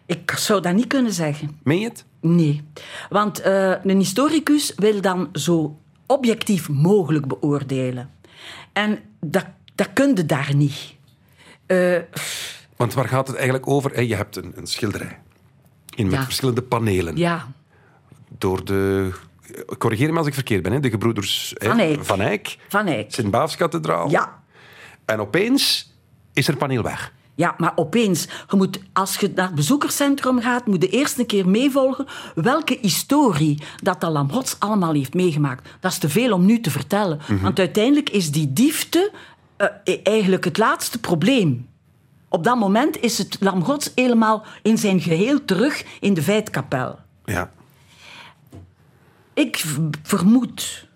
Ik 0.07 0.31
zou 0.31 0.61
dat 0.61 0.75
niet 0.75 0.87
kunnen 0.87 1.13
zeggen. 1.13 1.59
Meen 1.63 1.79
je 1.81 1.89
het? 1.89 2.05
Nee. 2.21 2.63
Want 3.09 3.41
eh, 3.41 3.71
een 3.85 3.99
historicus 3.99 4.73
wil 4.77 5.01
dan 5.01 5.29
zo 5.33 5.79
objectief 6.07 6.69
mogelijk 6.69 7.27
beoordelen. 7.27 8.11
En 8.73 8.99
dat, 9.21 9.45
dat 9.75 9.89
kun 9.93 10.17
je 10.17 10.27
daar 10.27 10.55
niet. 10.55 10.95
Eh, 11.67 11.97
Want 12.79 12.95
waar 12.95 13.09
gaat 13.09 13.27
het 13.27 13.37
eigenlijk 13.37 13.69
over? 13.69 14.03
Je 14.03 14.15
hebt 14.15 14.37
een, 14.37 14.53
een 14.57 14.67
schilderij 14.67 15.19
in, 15.95 16.07
met 16.07 16.15
Ja. 16.15 16.23
verschillende 16.25 16.63
panelen. 16.63 17.17
ja, 17.17 17.47
Door 18.39 18.65
de... 18.65 19.11
Corrigeer 19.79 20.13
me 20.13 20.19
als 20.19 20.27
ik 20.27 20.35
verkeerd 20.35 20.63
ben. 20.63 20.73
Hè, 20.73 20.81
de 20.81 20.91
gebroeders 20.91 21.55
Van 21.59 21.79
Eyck. 21.79 22.05
Van 22.05 22.21
Eyck. 22.21 22.57
Van 22.69 22.87
Eyck. 22.87 23.13
Sint-Baafskathedraal. 23.13 24.11
Ja. 24.11 24.43
En 25.05 25.21
opeens 25.21 25.93
is 26.33 26.49
er 26.49 26.57
paneel 26.57 26.83
weg. 26.83 27.13
Ja, 27.35 27.55
maar 27.59 27.73
opeens, 27.77 28.29
je 28.51 28.57
moet, 28.57 28.81
als 28.93 29.17
je 29.17 29.33
naar 29.35 29.47
het 29.47 29.55
bezoekerscentrum 29.55 30.41
gaat, 30.41 30.67
moet 30.67 30.83
je 30.83 30.89
eerst 30.89 31.19
een 31.19 31.27
keer 31.27 31.49
meevolgen 31.49 32.07
welke 32.35 32.79
historie 32.81 33.63
dat 33.83 34.01
de 34.01 34.09
Lamhots 34.11 34.57
allemaal 34.59 34.93
heeft 34.93 35.15
meegemaakt. 35.15 35.69
Dat 35.81 35.93
is 35.93 35.99
te 35.99 36.09
veel 36.09 36.33
om 36.33 36.45
nu 36.45 36.61
te 36.61 36.71
vertellen. 36.71 37.21
Want 37.43 37.59
uiteindelijk 37.59 38.11
is 38.11 38.31
die 38.31 38.53
diefte 38.53 39.13
eh, 39.57 39.67
eigenlijk 40.03 40.45
het 40.45 40.59
laatste 40.59 40.99
probleem. 41.01 41.68
Op 42.29 42.45
dat 42.45 42.59
moment 42.59 43.01
is 43.01 43.19
het 43.19 43.37
Lamgods 43.41 43.93
helemaal 43.95 44.45
in 44.63 44.79
zijn 44.79 45.01
geheel 45.01 45.45
terug 45.45 45.85
in 46.01 46.15
de 46.15 46.23
Veitkapel. 46.23 46.99
Ja. 47.25 47.51
Ik 49.35 49.65
vermoed, 50.03 50.89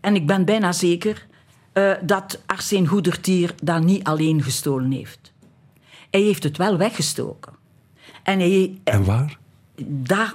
en 0.00 0.14
ik 0.14 0.26
ben 0.26 0.44
bijna 0.44 0.72
zeker, 0.72 1.26
eh, 1.72 1.92
dat 2.02 2.42
Arsène 2.46 2.86
Goedertier 2.86 3.54
dat 3.62 3.82
niet 3.82 4.04
alleen 4.04 4.42
gestolen 4.42 4.90
heeft. 4.90 5.32
Hij 6.10 6.20
heeft 6.20 6.42
het 6.42 6.56
wel 6.56 6.76
weggestoken. 6.76 7.52
En 8.22 8.38
hij, 8.38 8.80
En 8.84 9.04
waar? 9.04 9.38
daar, 9.86 10.34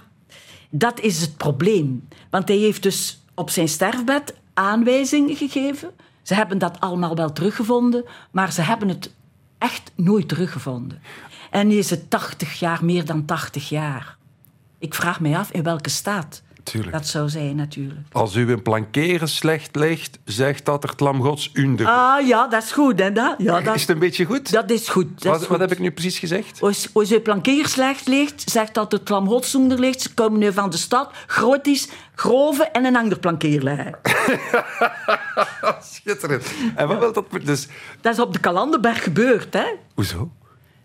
dat 0.69 0.99
is 0.99 1.21
het 1.21 1.37
probleem. 1.37 2.07
Want 2.29 2.47
hij 2.47 2.57
heeft 2.57 2.83
dus 2.83 3.23
op 3.33 3.49
zijn 3.49 3.67
sterfbed 3.69 4.35
aanwijzingen 4.53 5.35
gegeven. 5.35 5.91
Ze 6.21 6.33
hebben 6.33 6.57
dat 6.57 6.79
allemaal 6.79 7.15
wel 7.15 7.31
teruggevonden, 7.31 8.05
maar 8.31 8.51
ze 8.51 8.61
hebben 8.61 8.89
het 8.89 9.13
echt 9.63 9.91
nooit 9.95 10.27
teruggevonden. 10.27 11.01
En 11.51 11.71
is 11.71 11.89
het 11.89 12.09
80 12.09 12.59
jaar, 12.59 12.85
meer 12.85 13.05
dan 13.05 13.25
80 13.25 13.69
jaar. 13.69 14.17
Ik 14.79 14.93
vraag 14.93 15.19
mij 15.19 15.37
af 15.37 15.51
in 15.51 15.63
welke 15.63 15.89
staat 15.89 16.43
Tuurlijk. 16.63 16.91
dat 16.91 17.07
zou 17.07 17.29
zijn, 17.29 17.55
natuurlijk. 17.55 17.99
Als 18.11 18.35
u 18.35 18.51
een 18.51 18.61
plankeren 18.61 19.27
slecht 19.27 19.75
ligt, 19.75 20.19
zegt 20.25 20.65
dat 20.65 20.83
er 20.83 20.89
het 20.89 20.99
lam 20.99 21.21
gods 21.21 21.49
under. 21.53 21.87
Ah 21.87 22.27
ja, 22.27 22.47
dat 22.47 22.63
is 22.63 22.71
goed, 22.71 22.99
hè? 22.99 23.11
Dat, 23.11 23.35
ja, 23.37 23.57
Is 23.57 23.65
dat, 23.65 23.79
het 23.79 23.89
een 23.89 23.99
beetje 23.99 24.25
goed? 24.25 24.51
dat 24.51 24.69
is 24.69 24.89
goed. 24.89 25.21
Dat 25.21 25.47
wat, 25.47 25.51
is 25.51 25.57
heb 25.57 25.71
ik 25.71 25.79
nu 25.79 25.91
precies 25.91 26.19
gezegd? 26.19 26.61
Als, 26.61 26.89
als 26.93 27.09
je 27.09 27.21
plankeer 27.21 27.67
slecht 27.67 28.07
ligt, 28.07 28.49
zegt 28.51 28.73
dat 28.73 28.91
het 28.91 29.03
klamhotsonder 29.03 29.79
ligt. 29.79 30.01
Ze 30.01 30.13
komen 30.13 30.39
nu 30.39 30.53
van 30.53 30.69
de 30.69 30.77
stad, 30.77 31.11
groot 31.27 31.67
is, 31.67 31.87
grove 32.15 32.63
en 32.63 32.85
een 32.85 32.95
ander 32.95 33.19
plankeer 33.19 33.61
liggen. 33.61 33.95
Schitterend. 35.93 36.53
En 36.75 36.87
wat 36.87 36.99
wil 36.99 37.13
dat... 37.13 37.25
Dus, 37.43 37.67
Dat 38.01 38.13
is 38.13 38.19
op 38.19 38.33
de 38.33 38.39
Kalandenberg 38.39 39.03
gebeurd, 39.03 39.53
hè? 39.53 39.65
hoezo? 39.93 40.31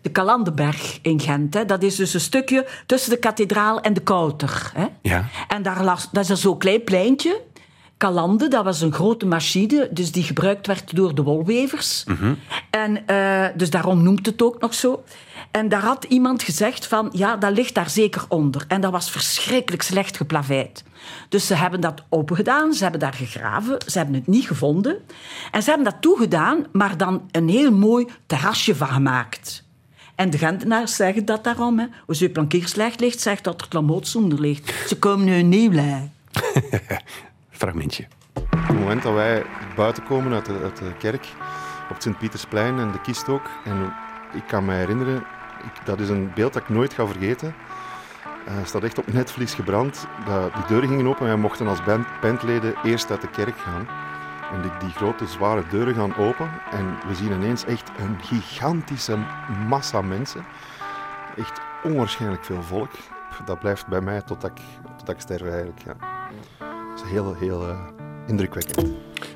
De 0.01 0.09
Kalandenberg 0.09 0.99
in 1.01 1.19
Gent, 1.19 1.53
hè? 1.53 1.65
dat 1.65 1.83
is 1.83 1.95
dus 1.95 2.13
een 2.13 2.19
stukje 2.19 2.67
tussen 2.85 3.09
de 3.09 3.17
kathedraal 3.17 3.81
en 3.81 3.93
de 3.93 4.01
Kouter. 4.01 4.71
Hè? 4.73 4.85
Ja. 5.01 5.25
En 5.47 5.61
daar 5.61 5.83
lag, 5.83 6.09
dat 6.09 6.23
is 6.23 6.29
een 6.29 6.37
zo'n 6.37 6.57
klein 6.57 6.83
pleintje. 6.83 7.41
Kalande, 7.99 8.47
dat 8.47 8.63
was 8.63 8.81
een 8.81 8.93
grote 8.93 9.25
machine, 9.25 9.87
dus 9.91 10.11
die 10.11 10.23
gebruikt 10.23 10.67
werd 10.67 10.95
door 10.95 11.15
de 11.15 11.23
wolwevers. 11.23 12.05
En, 12.69 13.07
eh, 13.07 13.45
dus 13.55 13.69
daarom 13.69 14.03
noemt 14.03 14.25
het 14.25 14.41
ook 14.41 14.59
nog 14.59 14.73
zo. 14.73 15.03
En 15.51 15.69
daar 15.69 15.81
had 15.81 16.03
iemand 16.03 16.43
gezegd 16.43 16.87
van, 16.87 17.09
ja, 17.11 17.37
dat 17.37 17.51
ligt 17.51 17.73
daar 17.73 17.89
zeker 17.89 18.25
onder. 18.27 18.65
En 18.67 18.81
dat 18.81 18.91
was 18.91 19.11
verschrikkelijk 19.11 19.83
slecht 19.83 20.17
geplaveid. 20.17 20.83
Dus 21.29 21.47
ze 21.47 21.55
hebben 21.55 21.81
dat 21.81 22.03
opengedaan, 22.09 22.73
ze 22.73 22.81
hebben 22.81 22.99
daar 23.01 23.13
gegraven, 23.13 23.77
ze 23.85 23.97
hebben 23.97 24.15
het 24.15 24.27
niet 24.27 24.47
gevonden. 24.47 24.97
En 25.51 25.63
ze 25.63 25.69
hebben 25.69 25.91
dat 25.91 26.01
toegedaan, 26.01 26.65
maar 26.71 26.97
dan 26.97 27.29
een 27.31 27.49
heel 27.49 27.71
mooi 27.71 28.07
terrasje 28.25 28.75
van 28.75 28.87
gemaakt. 28.87 29.63
En 30.19 30.29
de 30.29 30.37
Gentenaars 30.37 30.95
zeggen 30.95 31.25
dat 31.25 31.43
daarom. 31.43 31.79
Hè. 31.79 31.85
Als 32.07 32.19
je 32.19 32.29
plankeer 32.29 32.67
slecht 32.67 32.99
ligt, 32.99 33.19
zegt 33.19 33.43
dat 33.43 33.61
er 33.61 33.67
klamoots 33.67 34.15
onder 34.15 34.39
ligt. 34.39 34.73
Ze 34.87 34.99
komen 34.99 35.25
nu 35.25 35.33
een 35.33 35.49
nieuw. 35.49 35.71
Fragmentje. 37.49 38.07
Op 38.33 38.67
het 38.67 38.79
moment 38.79 39.03
dat 39.03 39.13
wij 39.13 39.43
buiten 39.75 40.03
komen 40.03 40.33
uit 40.33 40.45
de, 40.45 40.59
uit 40.63 40.77
de 40.77 40.93
kerk, 40.97 41.25
op 41.83 41.93
het 41.93 42.03
Sint-Pietersplein 42.03 42.79
en 42.79 42.91
de 42.91 43.01
kist 43.01 43.29
ook, 43.29 43.49
en 43.65 43.93
ik 44.33 44.43
kan 44.47 44.65
me 44.65 44.73
herinneren, 44.73 45.15
ik, 45.63 45.85
dat 45.85 45.99
is 45.99 46.09
een 46.09 46.31
beeld 46.35 46.53
dat 46.53 46.61
ik 46.61 46.69
nooit 46.69 46.93
ga 46.93 47.07
vergeten. 47.07 47.55
Eh, 48.45 48.57
Het 48.57 48.67
staat 48.67 48.83
echt 48.83 48.97
op 48.97 49.13
netvlies 49.13 49.53
gebrand. 49.53 50.07
Dat, 50.25 50.53
die 50.53 50.65
deuren 50.67 50.89
gingen 50.89 51.07
open 51.07 51.21
en 51.21 51.27
wij 51.27 51.35
mochten 51.41 51.67
als 51.67 51.83
band, 51.83 52.07
bandleden 52.21 52.73
eerst 52.83 53.11
uit 53.11 53.21
de 53.21 53.29
kerk 53.29 53.57
gaan. 53.57 53.87
En 54.51 54.61
die, 54.61 54.71
die 54.79 54.89
grote, 54.89 55.27
zware 55.27 55.63
deuren 55.69 55.95
gaan 55.95 56.15
open 56.15 56.51
en 56.71 56.97
we 57.07 57.15
zien 57.15 57.31
ineens 57.31 57.65
echt 57.65 57.89
een 57.97 58.21
gigantische 58.21 59.17
massa 59.67 60.01
mensen. 60.01 60.45
Echt 61.37 61.61
onwaarschijnlijk 61.83 62.45
veel 62.45 62.63
volk. 62.63 62.91
Dat 63.45 63.59
blijft 63.59 63.87
bij 63.87 64.01
mij 64.01 64.21
totdat 64.21 64.51
ik, 64.51 64.63
totdat 64.97 65.15
ik 65.15 65.21
sterf 65.21 65.41
eigenlijk. 65.41 65.81
Ja. 65.85 65.95
Dat 66.89 67.05
is 67.05 67.11
heel, 67.11 67.35
heel 67.35 67.67
eh, 67.67 67.87
indrukwekkend. 68.27 68.77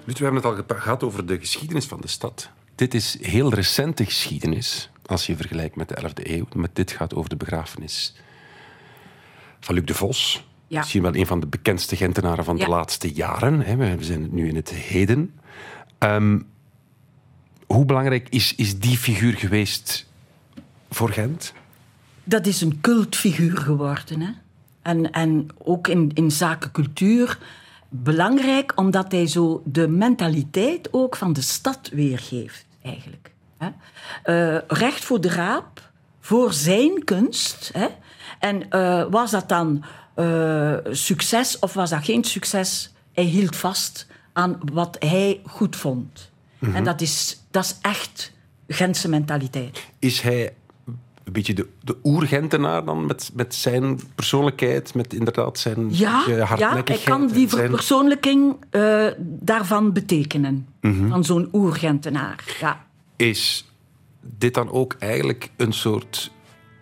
Ruud, 0.06 0.18
we 0.18 0.24
hebben 0.24 0.44
het 0.44 0.70
al 0.70 0.78
gehad 0.78 1.04
over 1.04 1.26
de 1.26 1.40
geschiedenis 1.40 1.86
van 1.86 2.02
de 2.02 2.08
stad. 2.08 2.50
Dit 2.76 2.94
is 2.94 3.18
heel 3.22 3.54
recente 3.54 4.06
geschiedenis, 4.06 4.90
als 5.06 5.26
je 5.26 5.36
vergelijkt 5.36 5.76
met 5.76 5.90
de 5.90 5.96
11e 6.02 6.32
eeuw. 6.32 6.46
Met 6.56 6.76
dit 6.76 6.92
gaat 6.92 7.14
over 7.16 7.30
de 7.30 7.36
begrafenis 7.36 8.16
van 9.60 9.76
Luc 9.76 9.86
de 9.86 9.94
Vos. 9.94 10.48
Ja. 10.68 10.80
Misschien 10.80 11.02
wel 11.02 11.16
een 11.16 11.28
van 11.28 11.40
de 11.40 11.48
bekendste 11.48 11.96
Gentenaren 11.96 12.44
van 12.44 12.58
Ja. 12.58 12.64
de 12.66 12.70
laatste 12.72 13.14
jaren. 13.14 13.60
hè. 13.62 13.76
We 13.76 14.04
zijn 14.04 14.28
nu 14.32 14.48
in 14.48 14.56
het 14.56 14.70
heden. 14.70 15.34
Ehm, 15.98 16.40
hoe 17.68 17.86
belangrijk 17.86 18.30
is, 18.30 18.56
is 18.56 18.80
die 18.80 18.98
figuur 18.98 19.34
geweest 19.34 20.10
voor 20.90 21.10
Gent? 21.10 21.54
Dat 22.24 22.46
is 22.46 22.62
een 22.62 22.82
cultfiguur 22.82 23.58
geworden. 23.58 24.22
Hè? 24.22 24.30
En, 24.82 25.12
en 25.12 25.48
ook 25.58 25.88
in, 25.88 26.12
in 26.14 26.32
zaken 26.32 26.72
cultuur 26.72 27.38
belangrijk, 27.90 28.72
omdat 28.76 29.12
hij 29.12 29.28
zo 29.28 29.62
de 29.66 29.88
mentaliteit 29.88 30.88
ook 30.92 31.16
van 31.16 31.34
de 31.34 31.42
stad 31.42 31.90
weergeeft, 31.94 32.66
eigenlijk. 32.84 33.32
Hè? 33.58 33.70
Eh, 34.24 34.62
recht 34.68 35.04
voor 35.06 35.22
de 35.22 35.30
raap, 35.30 35.90
voor 36.20 36.54
zijn 36.54 37.04
kunst. 37.04 37.70
Hè? 37.74 37.88
En 38.40 38.70
eh, 38.70 39.06
was 39.10 39.32
dat 39.32 39.50
dan 39.50 39.84
eh, 40.14 40.76
succes 40.92 41.60
of 41.60 41.74
was 41.74 41.90
dat 41.90 42.04
geen 42.04 42.24
succes? 42.24 42.94
Hij 43.14 43.24
hield 43.24 43.56
vast 43.56 44.08
aan 44.34 44.60
wat 44.74 44.96
hij 45.00 45.42
goed 45.46 45.76
vond. 45.76 46.32
En 46.74 46.84
dat 46.84 47.02
is, 47.02 47.42
dat 47.52 47.64
is 47.64 47.78
echt 47.82 48.32
Gentse 48.68 49.10
mentaliteit. 49.10 49.84
Is 50.00 50.22
hij 50.22 50.54
een 51.24 51.34
beetje 51.34 51.54
de, 51.54 51.68
de 51.82 51.98
oer-Gentenaar 52.04 52.86
dan, 52.86 53.06
met, 53.06 53.32
met 53.34 53.56
zijn 53.56 54.00
persoonlijkheid, 54.16 54.94
met 54.94 55.14
inderdaad 55.14 55.60
zijn 55.60 55.88
Ja, 55.90 56.24
ja 56.28 56.84
hij 56.86 57.00
kan 57.06 57.28
die 57.28 57.48
verpersoonlijking 57.50 58.56
eh, 58.70 59.08
daarvan 59.20 59.94
betekenen. 59.94 60.68
Mhm. 60.82 61.08
Van 61.08 61.24
zo'n 61.24 61.50
oergentenaar. 61.54 62.58
Ja. 62.60 62.86
Is 63.16 63.72
dit 64.22 64.54
dan 64.54 64.72
ook 64.72 64.96
eigenlijk 65.00 65.50
een 65.58 65.74
soort 65.74 66.32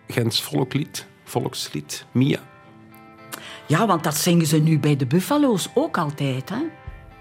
Gents 0.08 0.42
volklied, 0.42 1.06
volkslied, 1.24 2.06
Mia? 2.12 2.40
Ja, 3.72 3.86
want 3.86 4.04
dat 4.04 4.16
zingen 4.16 4.46
ze 4.46 4.58
nu 4.58 4.78
bij 4.78 4.96
de 4.96 5.06
Buffalo's 5.06 5.68
ook 5.74 5.98
altijd. 5.98 6.48
Hè? 6.48 6.62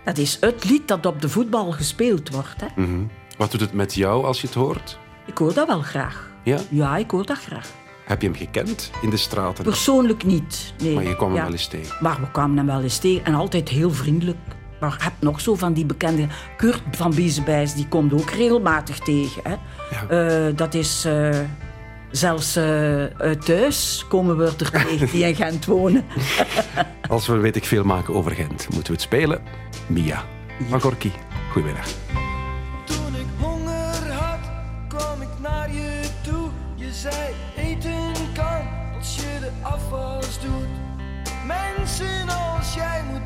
Dat 0.03 0.17
is 0.17 0.37
het 0.39 0.69
lied 0.69 0.87
dat 0.87 1.05
op 1.05 1.21
de 1.21 1.29
voetbal 1.29 1.71
gespeeld 1.71 2.29
wordt. 2.29 2.61
Hè? 2.61 2.81
Mhm. 2.81 2.99
Wat 3.37 3.51
doet 3.51 3.59
het 3.61 3.73
met 3.73 3.93
jou 3.95 4.25
als 4.25 4.41
je 4.41 4.47
het 4.47 4.55
hoort? 4.55 4.99
Ik 5.25 5.37
hoor 5.37 5.53
dat 5.53 5.67
wel 5.67 5.81
graag. 5.81 6.29
Ja? 6.43 6.57
Ja, 6.69 6.97
ik 6.97 7.11
hoor 7.11 7.25
dat 7.25 7.37
graag. 7.37 7.69
Heb 8.05 8.21
je 8.21 8.27
hem 8.27 8.37
gekend 8.37 8.91
in 9.01 9.09
de 9.09 9.17
straten? 9.17 9.63
Persoonlijk 9.63 10.23
niet. 10.23 10.73
Nee. 10.83 10.93
Maar 10.93 11.03
je 11.03 11.15
kwam 11.15 11.33
hem 11.33 11.43
wel 11.43 11.51
eens 11.51 11.67
tegen. 11.67 11.95
Maar 11.99 12.19
we 12.19 12.31
kwamen 12.31 12.57
hem 12.57 12.65
wel 12.65 12.81
eens 12.81 12.97
tegen. 12.97 13.25
En 13.25 13.33
altijd 13.33 13.69
heel 13.69 13.91
vriendelijk. 13.91 14.37
Maar 14.79 14.95
je 14.97 15.03
hebt 15.03 15.21
nog 15.21 15.41
zo 15.41 15.55
van 15.55 15.73
die 15.73 15.85
bekende... 15.85 16.27
Kurt 16.57 16.81
van 16.91 17.15
Biesebijs, 17.15 17.73
die 17.73 17.87
komt 17.87 18.13
ook 18.13 18.29
regelmatig 18.29 18.99
tegen. 18.99 19.41
Hè? 19.43 19.55
Eh, 20.47 20.55
dat 20.55 20.73
is... 20.73 21.05
eh, 21.05 21.29
zelfs 22.11 22.55
eh, 22.55 23.03
thuis 23.45 24.05
komen 24.09 24.37
we 24.37 24.45
er 24.45 24.71
tegen 24.71 25.07
die 25.11 25.23
in 25.23 25.35
Gent 25.35 25.65
wonen. 25.65 26.05
Als 27.09 27.27
we 27.27 27.37
weet 27.37 27.55
ik 27.55 27.65
veel 27.65 27.83
maken 27.83 28.13
over 28.13 28.31
Gent, 28.31 28.67
moeten 28.69 28.83
we 28.83 28.91
het 28.91 29.01
spelen. 29.01 29.41
Mia. 29.87 30.23
Van 30.69 30.81
Gorky. 30.81 31.11
Goedemiddag. 31.51 31.87
Toen 32.85 33.15
ik 33.15 33.27
honger 33.39 34.11
had, 34.11 34.39
kwam 34.87 35.21
ik 35.21 35.39
naar 35.39 35.73
je 35.73 36.01
toe. 36.21 36.49
Je 36.75 36.93
zei 36.93 37.33
eten 37.57 38.13
kan 38.33 38.67
als 38.97 39.15
je 39.15 39.39
de 39.39 39.51
afwas 39.61 40.39
doet. 40.41 40.69
Mensen 41.45 42.29
als 42.29 42.73
jij 42.73 43.03
moeten 43.11 43.20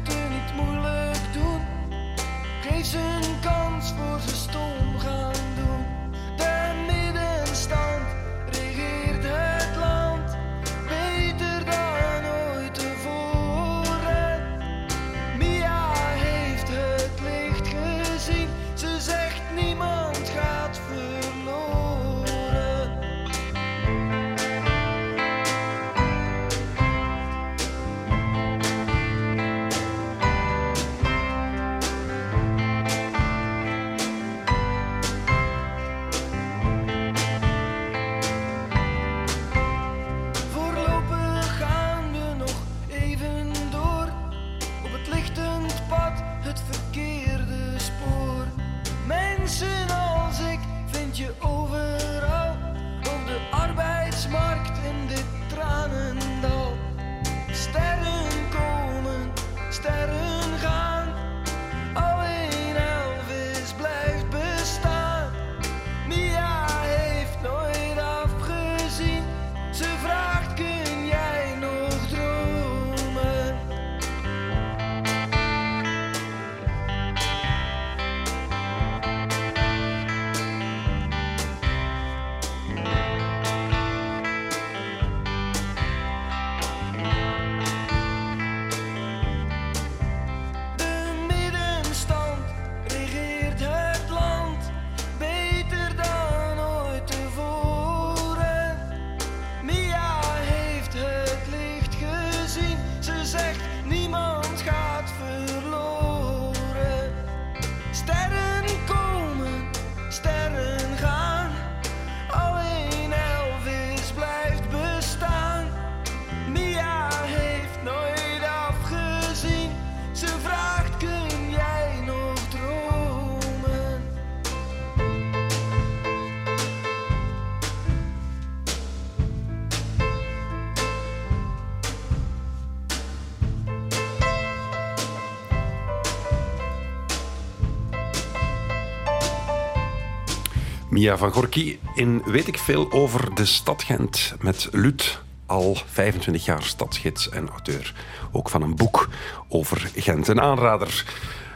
Mia 141.05 141.17
van 141.17 141.31
Gorky 141.31 141.77
in 141.95 142.21
Weet 142.25 142.47
ik 142.47 142.57
veel 142.57 142.91
over 142.91 143.35
de 143.35 143.45
stad 143.45 143.83
Gent 143.83 144.35
met 144.39 144.67
Lut. 144.71 145.21
Al 145.45 145.77
25 145.85 146.45
jaar 146.45 146.63
stadsgids 146.63 147.29
en 147.29 147.49
auteur. 147.49 147.93
Ook 148.31 148.49
van 148.49 148.61
een 148.61 148.75
boek 148.75 149.09
over 149.49 149.91
Gent. 149.95 150.27
Een 150.27 150.41
aanrader. 150.41 151.05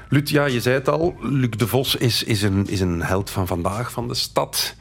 Lut, 0.09 0.29
ja, 0.29 0.45
je 0.45 0.61
zei 0.61 0.75
het 0.75 0.89
al. 0.89 1.15
Luc 1.19 1.49
de 1.49 1.67
Vos 1.67 1.95
is, 1.95 2.23
is, 2.23 2.41
een, 2.41 2.67
is 2.67 2.79
een 2.79 3.01
held 3.01 3.29
van 3.29 3.47
vandaag, 3.47 3.91
van 3.91 4.07
de 4.07 4.13
stad. 4.13 4.75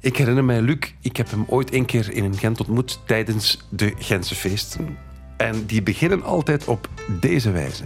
Ik 0.00 0.16
herinner 0.16 0.44
mij 0.44 0.60
Luc, 0.60 0.92
ik 1.00 1.16
heb 1.16 1.30
hem 1.30 1.44
ooit 1.48 1.72
een 1.72 1.84
keer 1.84 2.12
in 2.12 2.36
Gent 2.36 2.60
ontmoet 2.60 3.00
tijdens 3.06 3.66
de 3.68 3.94
Gentse 3.98 4.34
feesten. 4.34 4.98
En 5.36 5.66
die 5.66 5.82
beginnen 5.82 6.22
altijd 6.22 6.64
op 6.64 6.88
deze 7.20 7.50
wijze. 7.50 7.84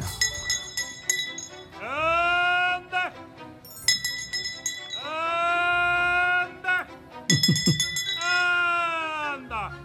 Aandacht! 8.18 9.76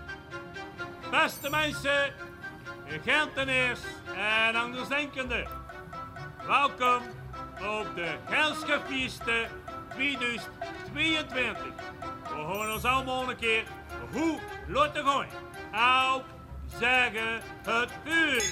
Beste 1.12 1.50
mensen, 1.50 2.14
Genteneers 3.04 3.80
en 4.16 4.56
andersdenkenden. 4.56 5.48
Welkom 6.48 7.02
op 7.58 7.88
de 7.96 8.16
Gelsgefeesten 8.30 9.48
2022. 9.90 11.64
We 12.24 12.34
horen 12.34 12.74
ons 12.74 12.84
allemaal 12.84 13.30
een 13.30 13.36
keer 13.36 13.64
hoe 14.12 14.40
laten 14.68 15.06
gooien. 15.06 15.32
Op 16.16 16.26
zeggen 16.80 17.42
het 17.64 17.92
vuur. 18.04 18.44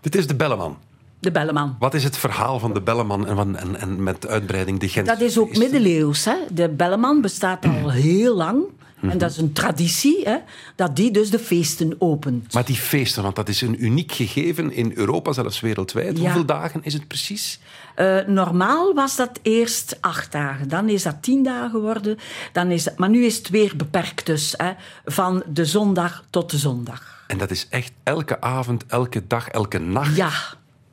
Dit 0.00 0.14
is 0.14 0.26
de 0.26 0.34
Belleman. 0.34 0.78
De 1.22 1.30
Belleman. 1.30 1.76
Wat 1.78 1.94
is 1.94 2.04
het 2.04 2.16
verhaal 2.16 2.58
van 2.58 2.74
de 2.74 2.80
Belleman 2.80 3.26
en, 3.26 3.56
en, 3.56 3.80
en 3.80 4.02
met 4.02 4.26
uitbreiding 4.26 4.80
de 4.80 4.88
Gent? 4.88 5.06
Dat 5.06 5.20
is 5.20 5.38
ook 5.38 5.56
middeleeuws. 5.56 6.24
Hè? 6.24 6.34
De 6.50 6.68
Belleman 6.68 7.20
bestaat 7.20 7.64
al 7.64 7.90
heel 7.90 8.36
lang. 8.36 8.64
En 9.00 9.18
dat 9.18 9.30
is 9.30 9.36
een 9.36 9.52
traditie, 9.52 10.20
hè, 10.24 10.36
dat 10.76 10.96
die 10.96 11.10
dus 11.10 11.30
de 11.30 11.38
feesten 11.38 11.94
opent. 11.98 12.52
Maar 12.52 12.64
die 12.64 12.76
feesten, 12.76 13.22
want 13.22 13.36
dat 13.36 13.48
is 13.48 13.60
een 13.60 13.84
uniek 13.84 14.12
gegeven 14.12 14.72
in 14.72 14.92
Europa, 14.94 15.32
zelfs 15.32 15.60
wereldwijd. 15.60 16.16
Ja. 16.16 16.22
Hoeveel 16.22 16.44
dagen 16.44 16.80
is 16.84 16.92
het 16.92 17.08
precies? 17.08 17.60
Eh, 17.94 18.18
normaal 18.26 18.94
was 18.94 19.16
dat 19.16 19.38
eerst 19.42 19.98
acht 20.00 20.32
dagen, 20.32 20.68
dan 20.68 20.88
is 20.88 21.02
dat 21.02 21.22
tien 21.22 21.42
dagen 21.42 21.70
geworden. 21.70 22.18
Dan 22.52 22.70
is 22.70 22.84
dat, 22.84 22.98
maar 22.98 23.08
nu 23.08 23.24
is 23.24 23.36
het 23.36 23.48
weer 23.48 23.76
beperkt 23.76 24.26
dus, 24.26 24.54
hè, 24.56 24.72
van 25.04 25.42
de 25.46 25.64
zondag 25.64 26.24
tot 26.30 26.50
de 26.50 26.58
zondag. 26.58 27.24
En 27.26 27.38
dat 27.38 27.50
is 27.50 27.66
echt 27.70 27.92
elke 28.02 28.40
avond, 28.40 28.86
elke 28.86 29.26
dag, 29.26 29.48
elke 29.48 29.78
nacht. 29.78 30.16
Ja, 30.16 30.30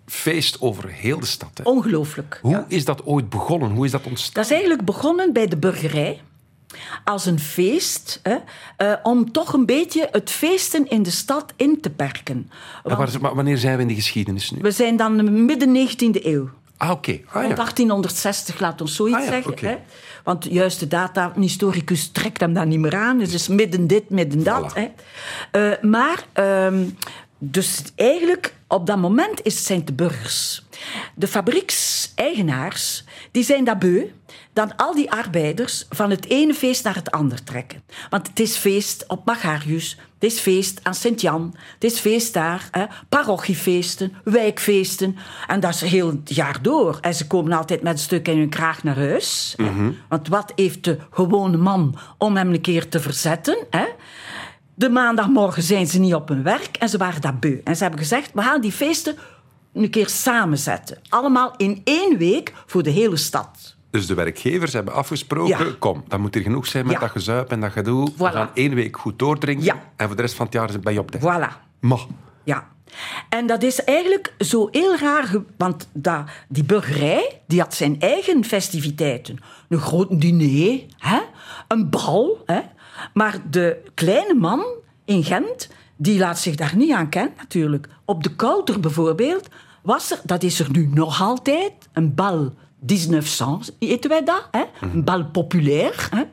Feest 0.10 0.62
over 0.62 0.89
heel 0.89 1.20
de 1.20 1.26
stad. 1.26 1.49
Hè. 1.53 1.64
ongelooflijk. 1.64 2.39
Hoe 2.41 2.66
is 2.68 2.86
dat 2.86 3.05
ooit 3.05 3.30
begonnen? 3.30 3.72
Hoe 3.72 3.86
is 3.86 3.91
dat 3.91 4.03
ontstaan? 4.03 4.34
Dat 4.34 4.45
is 4.45 4.51
eigenlijk 4.51 4.86
begonnen 4.86 5.34
bij 5.34 5.47
de 5.47 5.57
burgerij. 5.57 6.22
Als 7.03 7.26
een 7.26 7.39
feest, 7.39 8.20
hè, 8.24 8.36
eh, 8.78 8.93
om 9.03 9.32
toch 9.32 9.53
een 9.53 9.66
beetje 9.66 10.07
het 10.12 10.30
feesten 10.30 10.89
in 10.89 11.03
de 11.03 11.12
stad 11.12 11.53
in 11.55 11.82
te 11.82 11.89
perken. 11.89 12.51
Maar 12.84 13.36
wanneer 13.36 13.57
zijn 13.57 13.76
we 13.76 13.82
in 13.82 13.88
de 13.88 13.95
geschiedenis 13.95 14.51
nu? 14.51 14.62
We 14.62 14.72
zijn 14.72 14.97
dan 14.97 15.45
midden 15.45 15.72
19e 15.72 16.28
eeuw. 16.28 16.49
Ah, 16.78 16.91
oké. 16.91 17.12
Ah, 17.12 17.34
Rond 17.34 17.47
ja. 17.47 17.55
1860, 17.55 18.60
laat 18.60 18.82
ons 18.82 18.95
zoiets 18.95 19.18
Ah 19.18 19.24
ja, 19.24 19.30
zeggen. 19.30 19.68
Hè? 19.68 19.78
Want 20.24 20.45
juist 20.49 20.80
de 20.80 20.88
data, 20.88 21.32
een 21.36 21.41
historicus 21.41 22.07
trekt 22.07 22.39
hem 22.39 22.53
daar 22.53 22.68
niet 22.68 22.80
meer 22.80 22.95
aan. 22.95 23.18
Dus 23.18 23.32
het 23.32 23.41
is 23.41 23.47
midden 23.47 23.88
dit, 23.88 24.10
midden 24.10 24.43
dat. 24.43 24.72
Voilà. 24.72 24.74
Hè? 24.74 24.91
Eh, 25.51 25.84
maar, 25.84 26.26
ehm, 26.34 26.84
dus 27.38 27.84
eigenlijk, 27.95 28.53
op 28.70 28.86
dat 28.86 28.97
moment 28.97 29.45
is, 29.45 29.65
zijn 29.65 29.78
het 29.78 29.88
de 29.88 29.93
burgers. 29.93 30.65
De 31.15 31.28
fabriekseigenaars, 31.28 33.03
die 33.32 33.43
zijn 33.43 33.63
dat 33.63 33.80
beu 33.80 34.11
dat 34.53 34.74
al 34.78 34.93
die 34.93 35.11
arbeiders 35.11 35.86
van 35.89 36.09
het 36.09 36.26
ene 36.30 36.53
feest 36.53 36.84
naar 36.84 36.95
het 36.95 37.11
andere 37.11 37.43
trekken. 37.43 37.84
Want 38.09 38.28
het 38.28 38.39
is 38.39 38.55
feest 38.55 39.03
op 39.07 39.26
Magarius, 39.26 39.97
het 40.20 40.32
is 40.32 40.39
feest 40.39 40.80
aan 40.84 40.93
Sint-Jan, 40.93 41.55
het 41.74 41.84
is 41.84 41.99
feest 41.99 42.34
daar, 42.34 42.67
hè, 42.72 42.86
parochiefeesten, 43.09 44.13
wijkfeesten. 44.24 45.17
En 45.47 45.59
dat 45.59 45.74
is 45.74 45.82
heel 45.82 46.07
het 46.07 46.36
jaar 46.36 46.61
door. 46.61 46.97
En 47.01 47.13
ze 47.13 47.28
komen 47.28 47.51
altijd 47.51 47.82
met 47.82 47.93
een 47.93 47.99
stuk 47.99 48.28
in 48.28 48.38
hun 48.38 48.49
kraag 48.49 48.84
naar 48.84 48.97
huis. 48.97 49.53
hè. 49.57 49.91
Want 50.09 50.28
wat 50.28 50.51
heeft 50.55 50.84
de 50.84 50.97
gewone 51.11 51.57
man 51.57 51.97
om 52.17 52.36
hem 52.36 52.53
een 52.53 52.61
keer 52.61 52.89
te 52.89 52.99
verzetten? 52.99 53.57
Hè? 53.70 53.86
De 54.80 54.89
maandagmorgen 54.89 55.63
zijn 55.63 55.88
ze 55.88 55.99
niet 55.99 56.13
op 56.13 56.27
hun 56.27 56.43
werk 56.43 56.77
en 56.77 56.89
ze 56.89 56.97
waren 56.97 57.21
dat 57.21 57.39
beu. 57.39 57.57
En 57.63 57.75
ze 57.75 57.82
hebben 57.82 57.99
gezegd, 58.01 58.32
we 58.34 58.41
gaan 58.41 58.61
die 58.61 58.71
feesten 58.71 59.15
een 59.73 59.89
keer 59.89 60.07
samenzetten. 60.09 60.97
Allemaal 61.09 61.53
in 61.57 61.82
één 61.84 62.17
week 62.17 62.53
voor 62.65 62.84
de 62.84 62.89
hele 62.89 63.17
stad. 63.17 63.75
Dus 63.91 64.07
de 64.07 64.13
werkgevers 64.13 64.73
hebben 64.73 64.93
afgesproken, 64.93 65.65
Ja. 65.65 65.73
kom, 65.80 66.03
dan 66.07 66.21
moet 66.21 66.36
er 66.36 66.41
genoeg 66.41 66.67
zijn 66.67 66.84
met 66.86 66.93
Ja. 66.93 66.99
dat 66.99 67.09
gezuip 67.09 67.51
en 67.51 67.59
dat 67.59 67.71
gedoe. 67.71 68.05
We 68.05 68.11
Voilà. 68.30 68.34
gaan 68.34 68.49
één 68.53 68.73
week 68.73 68.97
goed 68.97 69.19
doordrinken 69.19 69.65
Ja. 69.65 69.75
en 69.95 70.07
voor 70.07 70.15
de 70.15 70.21
rest 70.21 70.36
van 70.36 70.45
het 70.45 70.53
jaar 70.55 70.80
ben 70.80 70.93
je 70.93 70.99
op 70.99 71.11
de... 71.11 71.19
Voilà. 71.19 71.53
Maar, 71.80 72.05
Ja. 72.43 72.67
En 73.30 73.47
dat 73.47 73.63
is 73.63 73.84
eigenlijk 73.84 74.34
zo 74.39 74.67
heel 74.71 74.97
raar, 74.97 75.36
want 75.57 75.88
dat, 75.93 76.23
die 76.47 76.63
burgerij 76.63 77.41
die 77.47 77.59
had 77.59 77.73
zijn 77.73 77.99
eigen 77.99 78.43
festiviteiten. 78.45 79.38
Een 79.69 79.80
groot 79.80 80.21
diner, 80.21 80.80
hè? 80.97 81.19
een 81.67 81.89
bal. 81.89 82.43
Hè? 82.45 82.59
Maar 83.13 83.41
de 83.49 83.83
kleine 83.93 84.33
man 84.33 84.65
in 85.05 85.23
Gent, 85.23 85.69
die 85.95 86.19
laat 86.19 86.39
zich 86.39 86.55
daar 86.55 86.75
niet 86.75 86.91
aan 86.91 87.09
kennen 87.09 87.33
natuurlijk. 87.37 87.87
Op 88.05 88.23
de 88.23 88.35
Kouter 88.35 88.79
bijvoorbeeld 88.79 89.47
was 89.81 90.11
er, 90.11 90.19
dat 90.23 90.43
is 90.43 90.59
er 90.59 90.71
nu 90.71 90.89
nog 90.93 91.21
altijd, 91.21 91.73
een 91.93 92.15
bal 92.15 92.53
1900, 92.79 93.71
eten 93.79 94.09
wij 94.09 94.23
dat? 94.23 94.47
Hè? 94.51 94.63
Een 94.81 95.03
bal 95.03 95.25
populair. 95.25 96.07
Hè? 96.15 96.23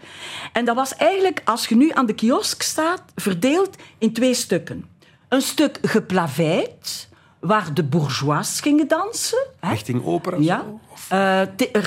En 0.52 0.64
dat 0.64 0.76
was 0.76 0.94
eigenlijk, 0.94 1.42
als 1.44 1.66
je 1.66 1.76
nu 1.76 1.90
aan 1.92 2.06
de 2.06 2.14
kiosk 2.14 2.62
staat, 2.62 3.02
verdeeld 3.14 3.76
in 3.98 4.12
twee 4.12 4.34
stukken. 4.34 4.84
Een 5.28 5.42
stuk 5.42 5.78
geplaveid, 5.82 7.08
waar 7.46 7.74
de 7.74 7.84
bourgeois 7.84 8.60
gingen 8.60 8.88
dansen. 8.88 9.46
Hè? 9.60 9.68
richting 9.70 10.04
opera? 10.04 10.36
Ja, 10.40 10.64
eh, 11.08 11.42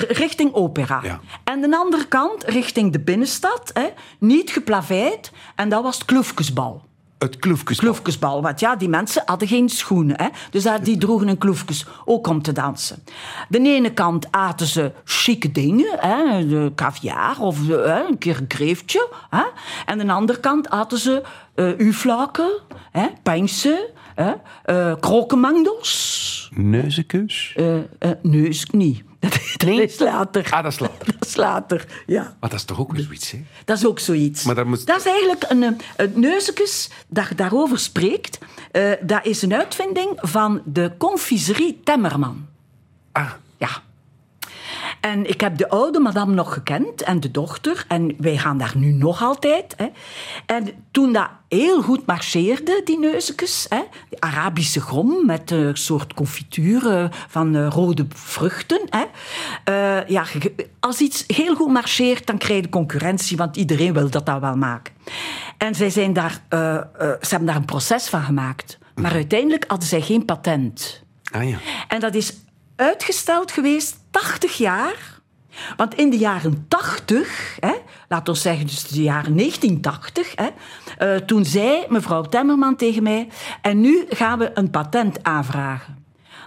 richting 0.08 0.52
opera. 0.54 1.00
Ja. 1.02 1.20
En 1.44 1.60
de 1.60 1.76
andere 1.76 2.06
kant, 2.06 2.44
richting 2.44 2.92
de 2.92 3.00
binnenstad, 3.00 3.70
hè, 3.74 3.86
niet 4.18 4.50
geplaveid. 4.50 5.32
En 5.54 5.68
dat 5.68 5.82
was 5.82 5.94
het 5.94 6.04
kloefkesbal. 6.04 6.88
Het 7.18 7.36
kloefjes. 7.36 7.78
Kloefkesbal, 7.78 8.42
want 8.42 8.60
ja, 8.60 8.76
die 8.76 8.88
mensen 8.88 9.22
hadden 9.26 9.48
geen 9.48 9.68
schoenen. 9.68 10.16
Hè? 10.20 10.28
Dus 10.50 10.62
daar- 10.62 10.82
die 10.82 10.98
droegen 10.98 11.28
een 11.28 11.38
kloefkes 11.38 11.86
ook 12.04 12.26
om 12.26 12.42
te 12.42 12.52
dansen. 12.52 13.04
De 13.48 13.58
ene 13.58 13.92
kant 13.92 14.26
aten 14.30 14.66
ze 14.66 14.92
chique 15.04 15.52
dingen, 15.52 15.96
hè? 15.98 16.46
De 16.46 16.72
caviar 16.74 17.40
of 17.40 17.66
hè, 17.68 18.04
een 18.06 18.18
keer 18.18 18.36
een 18.38 18.46
kreeftje. 18.46 19.08
Hè? 19.30 19.42
En 19.86 19.98
de 19.98 20.12
andere 20.12 20.40
kant 20.40 20.70
aten 20.70 20.98
ze 20.98 21.22
eh 21.54 21.78
uflaken, 21.78 22.50
hè? 22.90 23.06
pijnsen, 23.22 23.78
hè? 24.22 24.32
eh 24.64 24.94
krokenmangels. 25.00 26.50
Neuzenkeus? 26.54 27.52
Eh 27.56 27.76
eh, 27.76 28.10
neus 28.22 28.66
niet. 28.70 29.02
Dat, 29.20 29.32
dat 29.58 29.68
is 29.78 29.98
later. 29.98 30.46
Ah, 30.50 30.62
dat 30.62 30.72
is 30.72 30.78
later. 30.78 31.06
Dat 31.18 31.26
is 31.28 31.36
later, 31.36 31.86
ja. 32.06 32.22
Maar 32.40 32.50
dat 32.50 32.58
is 32.58 32.64
toch 32.64 32.80
ook 32.80 32.92
weer 32.92 33.02
zoiets, 33.04 33.30
hè? 33.30 33.38
Dat 33.64 33.76
is 33.78 33.86
ook 33.86 33.98
zoiets. 33.98 34.44
Maar 34.44 34.54
daar 34.54 34.66
moet- 34.66 34.86
Dat 34.86 34.96
is 34.98 35.06
eigenlijk 35.06 35.44
een, 35.48 35.62
een 35.96 36.42
dat 37.08 37.28
je 37.28 37.34
daarover 37.34 37.78
spreekt. 37.78 38.38
eh, 38.72 38.90
dat 39.02 39.24
is 39.26 39.42
een 39.42 39.54
uitvinding 39.54 40.10
van 40.16 40.62
de 40.64 40.92
confiserie 40.98 41.80
Temmerman. 41.84 42.46
Ah, 43.12 43.30
Ja. 43.58 43.68
En 45.00 45.28
ik 45.28 45.40
heb 45.40 45.56
de 45.56 45.68
oude 45.68 45.98
madame 45.98 46.34
nog 46.34 46.52
gekend 46.52 47.02
en 47.02 47.20
de 47.20 47.30
dochter. 47.30 47.84
En 47.88 48.14
wij 48.18 48.36
gaan 48.36 48.58
daar 48.58 48.72
nu 48.76 48.92
nog 48.92 49.22
altijd. 49.22 49.74
Hè. 49.76 49.86
En 50.46 50.68
toen 50.90 51.12
dat 51.12 51.28
heel 51.48 51.82
goed 51.82 52.06
marcheerde, 52.06 52.80
die 52.84 52.98
neuzekes, 52.98 53.66
hè, 53.68 53.82
die 54.08 54.20
Arabische 54.20 54.80
grom 54.80 55.26
met 55.26 55.50
een 55.50 55.76
soort 55.76 56.14
confituur 56.14 57.08
van 57.28 57.56
eh, 57.56 57.66
rode 57.70 58.06
vruchten. 58.14 58.80
Hè. 58.88 59.04
Eh, 59.64 60.08
ja, 60.08 60.24
als 60.80 61.00
iets 61.00 61.24
heel 61.26 61.54
goed 61.54 61.72
marcheert, 61.72 62.26
dan 62.26 62.38
krijg 62.38 62.62
je 62.62 62.68
concurrentie, 62.68 63.36
want 63.36 63.56
iedereen 63.56 63.92
wil 63.92 64.10
dat 64.10 64.26
dat 64.26 64.40
wel 64.40 64.56
maken. 64.56 64.94
En 65.58 65.74
zij 65.74 65.90
zijn 65.90 66.12
daar, 66.12 66.40
eh, 66.48 66.58
ze 66.98 67.28
hebben 67.28 67.46
daar 67.46 67.56
een 67.56 67.64
proces 67.64 68.08
van 68.08 68.22
gemaakt. 68.22 68.78
Maar 68.94 69.12
uiteindelijk 69.12 69.64
hadden 69.68 69.88
zij 69.88 70.00
geen 70.00 70.24
patent. 70.24 71.02
ah 71.32 71.48
ja. 71.48 71.58
En 71.88 72.00
dat 72.00 72.14
is 72.14 72.34
uitgesteld 72.80 73.52
geweest 73.52 73.96
80 74.10 74.56
jaar. 74.56 75.18
Want 75.76 75.94
in 75.94 76.10
de 76.10 76.18
jaren 76.18 76.64
80, 76.68 77.56
hè, 77.60 77.74
laat 78.08 78.28
ons 78.28 78.42
zeggen, 78.42 78.66
dus 78.66 78.88
de 78.88 79.02
jaren 79.02 79.34
1980, 79.34 80.32
hè, 80.34 80.48
eh, 80.98 81.16
toen 81.16 81.44
zei 81.44 81.84
mevrouw 81.88 82.22
Temmerman 82.22 82.76
tegen 82.76 83.02
mij: 83.02 83.28
En 83.62 83.80
nu 83.80 84.04
gaan 84.08 84.38
we 84.38 84.50
een 84.54 84.70
patent 84.70 85.22
aanvragen. 85.22 85.98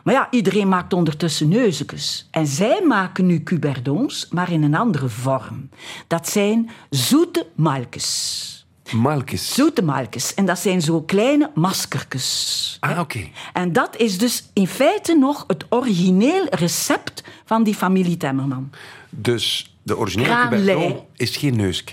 Maar 0.04 0.14
ja, 0.14 0.28
iedereen 0.32 0.68
maakt 0.68 0.94
ondertussen 0.94 1.48
neuzekes. 1.48 2.28
En 2.32 2.48
zij 2.48 2.82
maken 2.88 3.26
nu 3.26 3.44
cuberdons, 3.44 4.28
maar 4.30 4.52
in 4.52 4.64
een 4.64 4.76
andere 4.76 5.10
vorm. 5.10 5.70
Dat 6.08 6.30
zijn 6.30 6.70
zoete 6.90 7.48
malkes. 7.56 8.63
Malkes. 8.92 9.54
Zoete 9.54 9.82
malkes. 9.84 10.34
En 10.34 10.46
dat 10.46 10.60
zijn 10.60 10.82
zo 10.82 11.02
kleine 11.02 11.52
maskertjes. 11.56 12.78
Ah, 12.80 13.00
oké. 13.00 13.28
En 13.54 13.74
dat 13.74 13.98
is 13.98 14.18
dus 14.18 14.50
in 14.54 14.68
feite 14.68 15.16
nog 15.18 15.44
het 15.48 15.66
origineel 15.70 16.46
recept 16.50 17.24
van 17.46 17.64
die 17.64 17.76
familie 17.76 18.18
Temmerman. 18.18 18.70
Dus 19.10 19.76
de 19.84 19.98
originele. 19.98 20.48
Cubaron 20.50 21.00
is 21.16 21.38
geen 21.38 21.56
neusje. 21.56 21.84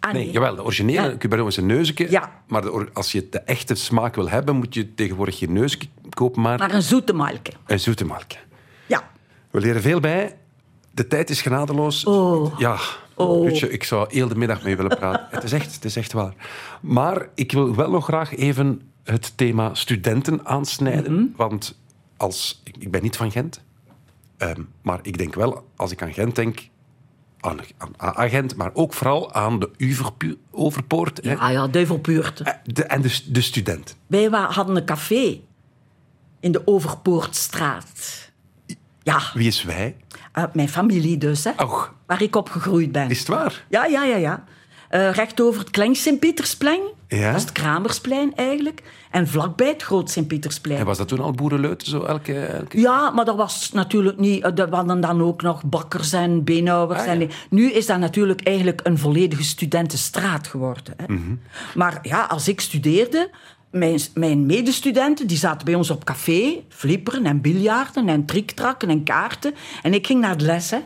Ah, 0.00 0.12
Nee, 0.12 0.30
jawel, 0.30 0.54
de 0.54 0.64
originele 0.64 1.16
Ja. 1.18 1.46
Is 1.46 1.56
een 1.56 1.66
neusje. 1.66 2.10
Ja. 2.10 2.42
Maar 2.46 2.62
de 2.62 2.88
als 2.92 3.12
je 3.12 3.28
de 3.30 3.38
echte 3.40 3.74
smaak 3.74 4.14
wil 4.14 4.28
hebben, 4.28 4.56
moet 4.56 4.74
je 4.74 4.94
tegenwoordig 4.94 5.38
geen 5.38 5.52
neusje 5.52 5.78
kopen, 6.10 6.42
maar 6.42 6.58
Maar 6.58 6.74
een 6.74 6.82
zoete 6.82 7.12
malke. 7.12 7.52
een 7.66 7.80
zoete 7.80 8.04
melk. 8.04 8.30
Ja. 8.86 9.10
We 9.50 9.60
leren 9.60 9.82
veel 9.82 10.00
bij. 10.00 10.36
De 10.90 11.06
tijd 11.06 11.30
is 11.30 11.42
genadeloos. 11.42 12.04
Oh. 12.04 12.58
Ja, 12.58 12.78
Oh. 13.16 13.44
Lutje, 13.44 13.70
ik 13.70 13.84
zou 13.84 14.06
heel 14.10 14.28
de 14.28 14.36
middag 14.36 14.58
met 14.62 14.70
je 14.70 14.76
willen 14.76 14.98
praten. 14.98 15.26
het, 15.30 15.44
is 15.44 15.52
echt, 15.52 15.74
het 15.74 15.84
is 15.84 15.96
echt 15.96 16.12
waar. 16.12 16.34
Maar 16.80 17.28
ik 17.34 17.52
wil 17.52 17.74
wel 17.74 17.90
nog 17.90 18.04
graag 18.04 18.36
even 18.36 18.82
het 19.04 19.32
thema 19.36 19.74
studenten 19.74 20.46
aansnijden. 20.46 21.12
Mhm. 21.12 21.24
Want 21.36 21.78
als, 22.16 22.60
ik, 22.64 22.76
ik 22.78 22.90
ben 22.90 23.02
niet 23.02 23.16
van 23.16 23.30
Gent. 23.30 23.64
Ehm, 24.36 24.60
maar 24.82 24.98
ik 25.02 25.18
denk 25.18 25.34
wel, 25.34 25.66
als 25.76 25.90
ik 25.90 26.02
aan 26.02 26.12
Gent 26.12 26.34
denk, 26.34 26.68
aan, 27.40 27.58
aan, 27.76 28.16
aan 28.16 28.28
Gent, 28.28 28.56
maar 28.56 28.70
ook 28.74 28.94
vooral 28.94 29.32
aan 29.32 29.58
de 29.58 29.70
hè. 31.22 31.36
Ah 31.36 31.52
ja, 31.52 31.66
duivelpuurt. 31.66 32.40
Eh, 32.40 32.52
De, 32.64 32.84
en 32.84 33.02
de, 33.02 33.20
de 33.26 33.40
student. 33.40 33.96
Wij 34.06 34.28
hadden 34.28 34.76
een 34.76 34.84
café 34.84 35.40
in 36.40 36.52
de 36.52 36.66
Overpoortstraat. 36.66 38.25
Ja, 39.06 39.20
Wie 39.34 39.46
is 39.46 39.62
wij? 39.62 39.96
eh, 40.32 40.44
mijn 40.52 40.68
familie 40.68 41.18
dus, 41.18 41.44
hè, 41.44 41.50
Och, 41.62 41.94
waar 42.06 42.22
ik 42.22 42.36
opgegroeid 42.36 42.92
ben. 42.92 43.10
is 43.10 43.18
het 43.18 43.28
waar? 43.28 43.64
Ja, 43.68 43.84
ja, 43.84 44.04
ja, 44.04 44.16
ja. 44.16 44.44
Eh, 44.88 45.10
recht 45.10 45.40
over 45.40 45.60
het 45.60 45.70
klein 45.70 45.94
Sint-Pietersplein. 45.94 46.80
Ja. 47.08 47.26
Dat 47.26 47.34
is 47.36 47.42
het 47.42 47.52
Kramersplein 47.52 48.34
eigenlijk. 48.34 48.82
En 49.10 49.28
vlakbij 49.28 49.68
het 49.68 49.82
groot 49.82 50.10
Sint-Pietersplein. 50.10 50.78
En 50.78 50.84
was 50.86 50.98
dat 50.98 51.08
toen 51.08 51.20
al 51.20 51.32
boerenleuten, 51.32 51.86
zo 51.88 52.02
elke... 52.02 52.40
elke... 52.44 52.80
Ja, 52.80 53.10
maar 53.10 53.24
dat 53.24 53.36
was 53.36 53.70
natuurlijk 53.72 54.18
niet... 54.18 54.42
eh, 54.42 54.58
Er 54.58 54.74
hadden 54.74 55.00
dan 55.00 55.22
ook 55.22 55.42
nog 55.42 55.64
bakkers 55.64 56.12
en 56.12 56.44
beenhouwers. 56.44 57.00
Ah, 57.00 57.06
ja. 57.06 57.12
en, 57.12 57.30
nu 57.50 57.72
is 57.72 57.86
dat 57.86 57.98
natuurlijk 57.98 58.40
eigenlijk 58.46 58.80
een 58.84 58.98
volledige 58.98 59.44
studentenstraat 59.44 60.46
geworden. 60.46 60.94
Hè. 60.96 61.12
Mhm. 61.14 61.34
Maar 61.74 61.98
ja, 62.02 62.24
als 62.24 62.48
ik 62.48 62.60
studeerde... 62.60 63.30
Mijn, 63.78 64.00
mijn 64.14 64.46
medestudenten 64.46 65.26
die 65.26 65.36
zaten 65.36 65.64
bij 65.64 65.74
ons 65.74 65.90
op 65.90 66.04
café, 66.04 66.62
flipperen 66.68 67.26
en 67.26 67.40
biljarten 67.40 68.08
en 68.08 68.24
triktrakken 68.24 68.88
en 68.88 69.02
kaarten. 69.04 69.54
En 69.82 69.94
ik 69.94 70.06
ging 70.06 70.20
naar 70.20 70.36
de 70.36 70.44
les. 70.44 70.70
Hè. 70.70 70.78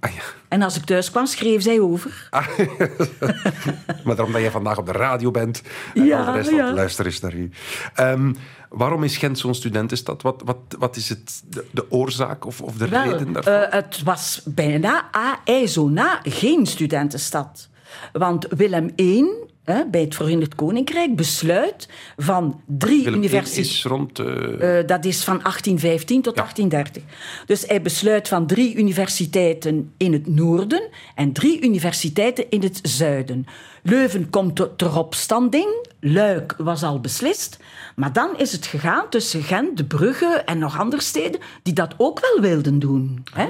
Ah, 0.00 0.10
ja. 0.14 0.22
En 0.48 0.62
als 0.62 0.76
ik 0.76 0.84
thuis 0.84 1.10
kwam, 1.10 1.26
schreef 1.26 1.62
zij 1.62 1.80
over. 1.80 2.28
Maar 4.04 4.16
daarom 4.16 4.32
dat 4.32 4.40
jij 4.40 4.50
vandaag 4.50 4.78
op 4.78 4.86
de 4.86 4.92
radio 4.92 5.30
bent 5.30 5.62
en 5.94 6.04
Ja, 6.04 6.18
al 6.18 6.24
de 6.24 6.38
rest 6.38 6.50
ja. 6.50 6.72
luisteren 6.72 7.10
is 7.10 7.20
naar 7.20 7.34
u. 7.34 7.50
Ehm, 7.94 8.32
waarom 8.68 9.04
is 9.04 9.16
Gent 9.16 9.38
zo'n 9.38 9.54
studentenstad? 9.54 10.22
Wat, 10.22 10.42
wat, 10.44 10.56
wat 10.78 10.96
is 10.96 11.08
het, 11.08 11.42
de, 11.48 11.66
de 11.70 11.90
oorzaak 11.90 12.46
of, 12.46 12.60
of 12.60 12.76
de 12.76 12.88
Wel, 12.88 13.02
reden 13.02 13.32
daarvoor? 13.32 13.52
eh, 13.52 13.72
het 13.72 14.02
was 14.02 14.40
bijna 14.44 15.10
a 15.16 15.40
IJzo 15.44 15.88
na 15.88 16.20
geen 16.22 16.66
studentenstad. 16.66 17.68
Want 18.12 18.46
Willem 18.50 18.90
I, 19.00 19.24
hè, 19.70 19.86
bij 19.86 20.00
het 20.00 20.14
Verenigd 20.14 20.54
Koninkrijk, 20.54 21.16
besluit 21.16 21.88
van 22.16 22.60
drie 22.66 23.06
universiteiten... 23.06 23.72
is 23.72 23.84
rond... 23.84 24.18
eh, 24.18 24.78
Eh, 24.78 24.86
dat 24.86 25.04
is 25.04 25.24
van 25.24 25.38
1815 25.38 26.22
tot 26.22 26.36
1830. 26.36 27.02
Dus 27.46 27.64
hij 27.66 27.82
besluit 27.82 28.28
van 28.28 28.46
drie 28.46 28.76
universiteiten 28.76 29.92
in 29.96 30.12
het 30.12 30.26
noorden 30.26 30.88
en 31.14 31.32
drie 31.32 31.64
universiteiten 31.64 32.50
in 32.50 32.62
het 32.62 32.78
zuiden. 32.82 33.46
Leuven 33.82 34.30
komt 34.30 34.68
ter 34.76 34.98
opstanding, 34.98 35.88
Luik 36.00 36.54
was 36.58 36.82
al 36.82 37.00
beslist. 37.00 37.58
Maar 37.96 38.12
dan 38.12 38.38
is 38.38 38.52
het 38.52 38.66
gegaan 38.66 39.08
tussen 39.08 39.42
Gent, 39.42 39.76
De 39.76 39.84
Brugge 39.84 40.42
en 40.44 40.58
nog 40.58 40.78
andere 40.78 41.02
steden 41.02 41.40
die 41.62 41.74
dat 41.74 41.94
ook 41.96 42.20
wel 42.20 42.40
wilden 42.40 42.78
doen. 42.78 43.24
Hè? 43.32 43.48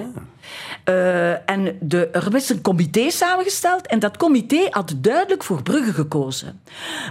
Eh, 0.84 1.50
en 1.50 1.76
de, 1.80 2.06
er 2.06 2.34
is 2.34 2.48
een 2.48 2.60
comité 2.60 3.10
samengesteld 3.10 3.86
en 3.86 3.98
dat 3.98 4.16
comité 4.16 4.66
had 4.70 4.94
duidelijk 4.96 5.42
voor 5.42 5.62
Brugge 5.62 5.92
gekozen. 5.92 6.60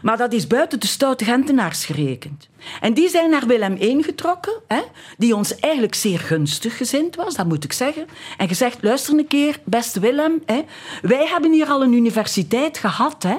Maar 0.01 0.17
dat 0.17 0.33
is 0.33 0.47
buiten 0.47 0.79
de 0.79 0.87
stoute 0.87 1.25
Gentenaars 1.25 1.85
gerekend. 1.85 2.49
En 2.81 2.93
die 2.93 3.09
zijn 3.09 3.29
naar 3.29 3.47
Willem 3.47 3.77
I 3.81 4.03
getrokken, 4.03 4.53
hè, 4.67 4.81
die 5.17 5.35
ons 5.35 5.55
eigenlijk 5.55 5.95
zeer 5.95 6.19
gunstig 6.19 6.77
gezind 6.77 7.15
was, 7.15 7.35
dat 7.35 7.47
moet 7.47 7.63
ik 7.63 7.73
zeggen. 7.73 8.07
En 8.37 8.47
gezegd, 8.47 8.83
luister 8.83 9.17
een 9.17 9.27
keer, 9.27 9.59
beste 9.63 9.99
Willem, 9.99 10.41
hè, 10.45 10.61
wij 11.01 11.27
hebben 11.27 11.51
hier 11.51 11.67
al 11.67 11.83
een 11.83 11.93
universiteit 11.93 12.77
gehad 12.77 13.23
hè, 13.23 13.35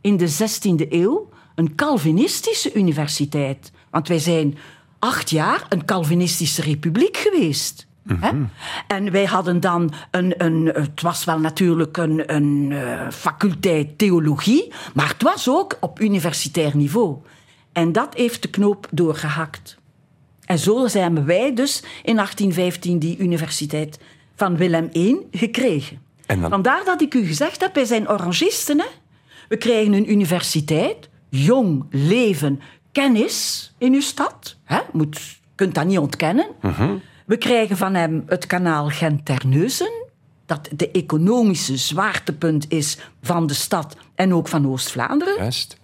in 0.00 0.16
de 0.16 0.28
16e 0.28 0.88
eeuw, 0.88 1.28
een 1.54 1.74
Calvinistische 1.74 2.74
universiteit. 2.74 3.72
Want 3.90 4.08
wij 4.08 4.18
zijn 4.18 4.58
acht 4.98 5.30
jaar 5.30 5.66
een 5.68 5.84
Calvinistische 5.84 6.62
republiek 6.62 7.16
geweest. 7.16 7.88
Hè? 8.20 8.30
En 8.86 9.10
wij 9.10 9.24
hadden 9.24 9.60
dan 9.60 9.92
een, 10.10 10.44
een. 10.44 10.66
Het 10.66 11.02
was 11.02 11.24
wel 11.24 11.38
natuurlijk 11.38 11.96
een, 11.96 12.34
een 12.34 12.72
eh, 12.72 13.10
faculteit 13.10 13.98
theologie, 13.98 14.72
maar 14.94 15.08
het 15.08 15.22
was 15.22 15.48
ook 15.48 15.76
op 15.80 16.00
universitair 16.00 16.76
niveau. 16.76 17.16
En 17.80 17.92
dat 17.92 18.14
heeft 18.14 18.42
de 18.42 18.48
knoop 18.50 18.88
doorgehakt. 18.90 19.76
En 20.44 20.58
zo 20.58 20.86
zijn 20.86 21.24
wij 21.24 21.54
dus 21.54 21.82
in 22.02 22.14
1815 22.16 22.98
die 22.98 23.18
universiteit 23.18 23.98
van 24.36 24.56
Willem 24.56 24.88
I 24.94 25.16
gekregen. 25.32 26.00
En 26.26 26.40
dan- 26.40 26.50
Vandaar 26.50 26.84
dat 26.84 27.00
ik 27.00 27.14
u 27.14 27.26
gezegd 27.26 27.60
heb, 27.60 27.74
wij 27.74 27.84
zijn 27.84 28.08
orangisten. 28.10 28.78
Hè? 28.78 28.86
We 29.48 29.56
krijgen 29.56 29.92
een 29.92 30.10
universiteit, 30.10 31.08
jong, 31.28 31.84
leven, 31.90 32.60
kennis 32.92 33.72
in 33.78 33.92
uw 33.94 34.00
stad. 34.00 34.56
Hè? 34.64 34.78
Moet, 34.92 35.20
kunt 35.54 35.74
dat 35.74 35.84
niet 35.86 35.98
ontkennen. 35.98 36.46
We 37.26 37.36
krijgen 37.36 37.76
van 37.76 37.94
hem 37.94 38.22
het 38.26 38.46
kanaal 38.46 38.88
Gent-Terneuzen, 38.88 39.92
dat 40.46 40.68
de 40.76 40.90
economische 40.90 41.76
zwaartepunt 41.76 42.64
is 42.68 42.98
van 43.22 43.46
de 43.46 43.54
stad 43.54 43.96
en 44.14 44.34
ook 44.34 44.48
van 44.48 44.66
Oost-Vlaanderen. 44.68 45.34
Juist. 45.36 45.78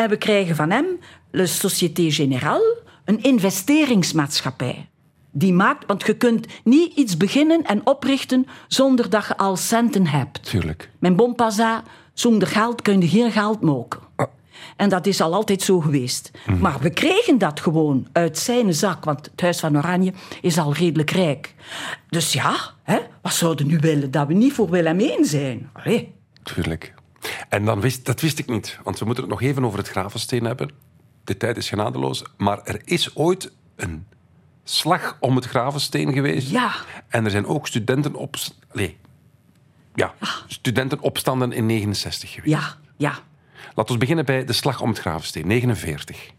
En 0.00 0.08
we 0.08 0.16
krijgen 0.16 0.56
van 0.56 0.70
hem, 0.70 0.86
de 1.30 1.46
Société 1.46 2.10
Générale, 2.10 2.78
een 3.04 3.22
investeringsmaatschappij. 3.22 4.88
Die 5.30 5.52
maakt, 5.52 5.86
want 5.86 6.06
je 6.06 6.16
kunt 6.16 6.46
niet 6.64 6.94
iets 6.94 7.16
beginnen 7.16 7.62
en 7.62 7.86
oprichten 7.86 8.46
zonder 8.68 9.10
dat 9.10 9.26
je 9.26 9.36
al 9.36 9.56
centen 9.56 10.06
hebt. 10.06 10.42
Tuurlijk. 10.42 10.90
Mijn 10.98 11.16
bompaza, 11.16 11.82
zonder 12.12 12.48
geld 12.48 12.82
kun 12.82 13.00
je 13.00 13.08
geen 13.08 13.32
geld 13.32 13.60
maken. 13.60 14.00
En 14.76 14.88
dat 14.88 15.06
is 15.06 15.20
al 15.20 15.34
altijd 15.34 15.62
zo 15.62 15.80
geweest. 15.80 16.30
Maar 16.60 16.78
we 16.80 16.90
kregen 16.90 17.38
dat 17.38 17.60
gewoon 17.60 18.06
uit 18.12 18.38
zijn 18.38 18.74
zak, 18.74 19.04
want 19.04 19.28
het 19.30 19.40
Huis 19.40 19.60
van 19.60 19.76
Oranje 19.76 20.12
is 20.40 20.58
al 20.58 20.74
redelijk 20.74 21.10
rijk. 21.10 21.54
Dus 22.08 22.32
ja, 22.32 22.56
hè, 22.82 22.98
wat 23.22 23.32
zouden 23.32 23.66
we 23.66 23.72
nu 23.72 23.78
willen? 23.78 24.10
Dat 24.10 24.26
we 24.26 24.34
niet 24.34 24.52
voor 24.52 24.70
Willem 24.70 25.00
I 25.00 25.16
zijn. 25.20 25.70
Allee. 25.72 26.14
Tuurlijk. 26.42 26.94
En 27.48 27.64
dan 27.64 27.80
wist, 27.80 28.04
dat 28.04 28.20
wist 28.20 28.38
ik 28.38 28.46
niet, 28.46 28.78
want 28.82 28.98
we 28.98 29.04
moeten 29.04 29.24
het 29.24 29.32
nog 29.32 29.42
even 29.42 29.64
over 29.64 29.78
het 29.78 29.88
Gravensteen 29.88 30.44
hebben. 30.44 30.70
De 31.24 31.36
tijd 31.36 31.56
is 31.56 31.68
genadeloos, 31.68 32.22
maar 32.36 32.60
er 32.64 32.80
is 32.84 33.16
ooit 33.16 33.52
een 33.76 34.06
slag 34.64 35.16
om 35.20 35.36
het 35.36 35.44
Gravensteen 35.44 36.12
geweest. 36.12 36.50
Ja. 36.50 36.72
En 37.08 37.24
er 37.24 37.30
zijn 37.30 37.46
ook 37.46 37.66
studenten 37.66 38.14
op... 38.14 38.36
Nee. 38.72 38.98
Ja, 39.94 40.14
studentenopstanden 40.46 41.52
in 41.52 41.66
69 41.66 42.30
geweest. 42.30 42.52
Ja, 42.52 42.76
ja. 42.96 43.18
Laten 43.74 43.92
we 43.92 44.00
beginnen 44.00 44.24
bij 44.24 44.44
de 44.44 44.52
slag 44.52 44.80
om 44.80 44.88
het 44.88 44.98
Gravensteen, 44.98 45.46
49. 45.46 46.30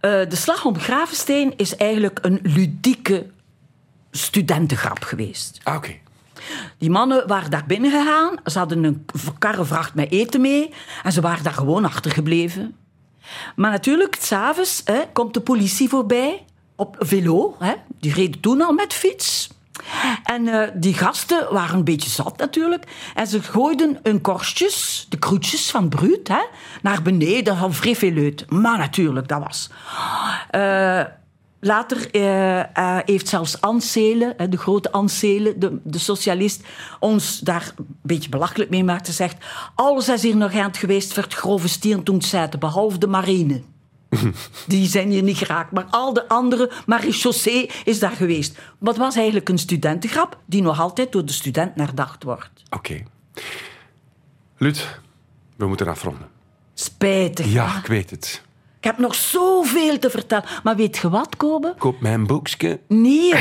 Eh, 0.00 0.10
de 0.10 0.36
slag 0.36 0.64
om 0.64 0.78
Gravensteen 0.78 1.52
is 1.56 1.76
eigenlijk 1.76 2.18
een 2.22 2.40
ludieke 2.42 3.26
studentengrap 4.10 5.02
geweest. 5.02 5.60
Ah, 5.62 5.76
oké. 5.76 5.94
Die 6.78 6.90
mannen 6.90 7.26
waren 7.26 7.50
daar 7.50 7.66
binnen 7.66 7.90
gegaan. 7.90 8.36
Ze 8.44 8.58
hadden 8.58 8.84
een 8.84 9.04
karrevracht 9.38 9.94
met 9.94 10.10
eten 10.10 10.40
mee. 10.40 10.70
En 11.02 11.12
ze 11.12 11.20
waren 11.20 11.44
daar 11.44 11.52
gewoon 11.52 11.84
achtergebleven. 11.84 12.76
Maar 13.56 13.70
natuurlijk, 13.70 14.16
s'avonds 14.20 14.82
komt 15.12 15.34
de 15.34 15.40
politie 15.40 15.88
voorbij. 15.88 16.44
Op 16.76 16.96
velo. 16.98 17.56
Hè. 17.58 17.72
Die 18.00 18.14
reden 18.14 18.40
toen 18.40 18.60
al 18.60 18.72
met 18.72 18.92
fiets. 18.92 19.48
En 20.24 20.48
eh, 20.48 20.68
die 20.74 20.94
gasten 20.94 21.52
waren 21.52 21.76
een 21.76 21.84
beetje 21.84 22.10
zat 22.10 22.36
natuurlijk. 22.36 22.84
En 23.14 23.26
ze 23.26 23.42
gooiden 23.42 23.98
hun 24.02 24.20
korstjes, 24.20 25.06
de 25.08 25.18
kroetjes 25.18 25.70
van 25.70 25.88
Bruut, 25.88 26.30
naar 26.82 27.02
beneden 27.02 27.56
van 27.56 27.74
Vreveleut. 27.74 28.50
Maar 28.50 28.78
natuurlijk, 28.78 29.28
dat 29.28 29.42
was. 29.42 29.70
Eh, 30.50 31.02
Later 31.64 32.10
eh, 32.10 32.60
eh, 32.60 32.98
heeft 33.04 33.28
zelfs 33.28 33.60
Anselen, 33.60 34.50
de 34.50 34.56
grote 34.56 34.92
Anselen, 34.92 35.60
de, 35.60 35.78
de 35.82 35.98
socialist, 35.98 36.62
ons 37.00 37.38
daar 37.38 37.72
een 37.76 37.86
beetje 38.02 38.28
belachelijk 38.28 38.70
mee 38.70 38.84
maakt. 38.84 39.06
Hij 39.06 39.14
zegt, 39.14 39.44
alles 39.74 40.08
is 40.08 40.22
hier 40.22 40.36
nog 40.36 40.54
aan 40.54 40.66
het 40.66 40.76
geweest 40.76 41.12
voor 41.12 41.22
het 41.22 41.34
grove 41.34 41.68
zetten, 42.18 42.60
behalve 42.60 42.98
de 42.98 43.06
marine. 43.06 43.62
Die 44.66 44.88
zijn 44.88 45.10
hier 45.10 45.22
niet 45.22 45.36
geraakt. 45.36 45.72
Maar 45.72 45.86
al 45.90 46.12
de 46.12 46.28
andere, 46.28 46.70
marechaussee 46.86 47.70
is 47.84 47.98
daar 47.98 48.16
geweest. 48.16 48.58
Het 48.80 48.96
was 48.96 49.16
eigenlijk 49.16 49.48
een 49.48 49.58
studentengrap 49.58 50.38
die 50.46 50.62
nog 50.62 50.80
altijd 50.80 51.12
door 51.12 51.24
de 51.24 51.32
studenten 51.32 51.84
herdacht 51.84 52.22
wordt. 52.22 52.62
Oké. 52.70 53.02
Lut, 54.56 55.00
we 55.56 55.66
moeten 55.66 55.88
afronden. 55.88 56.28
Spijtig. 56.74 57.46
Ja, 57.46 57.68
hè? 57.68 57.78
ik 57.78 57.86
weet 57.86 58.10
het. 58.10 58.43
Ik 58.84 58.90
heb 58.90 58.98
nog 58.98 59.14
zoveel 59.14 59.98
te 59.98 60.10
vertellen. 60.10 60.44
Maar 60.62 60.76
weet 60.76 60.96
je 60.98 61.08
wat, 61.08 61.36
Kobe? 61.36 61.74
Koop 61.78 62.00
mijn 62.00 62.26
boekje. 62.26 62.80
Nee, 62.88 63.32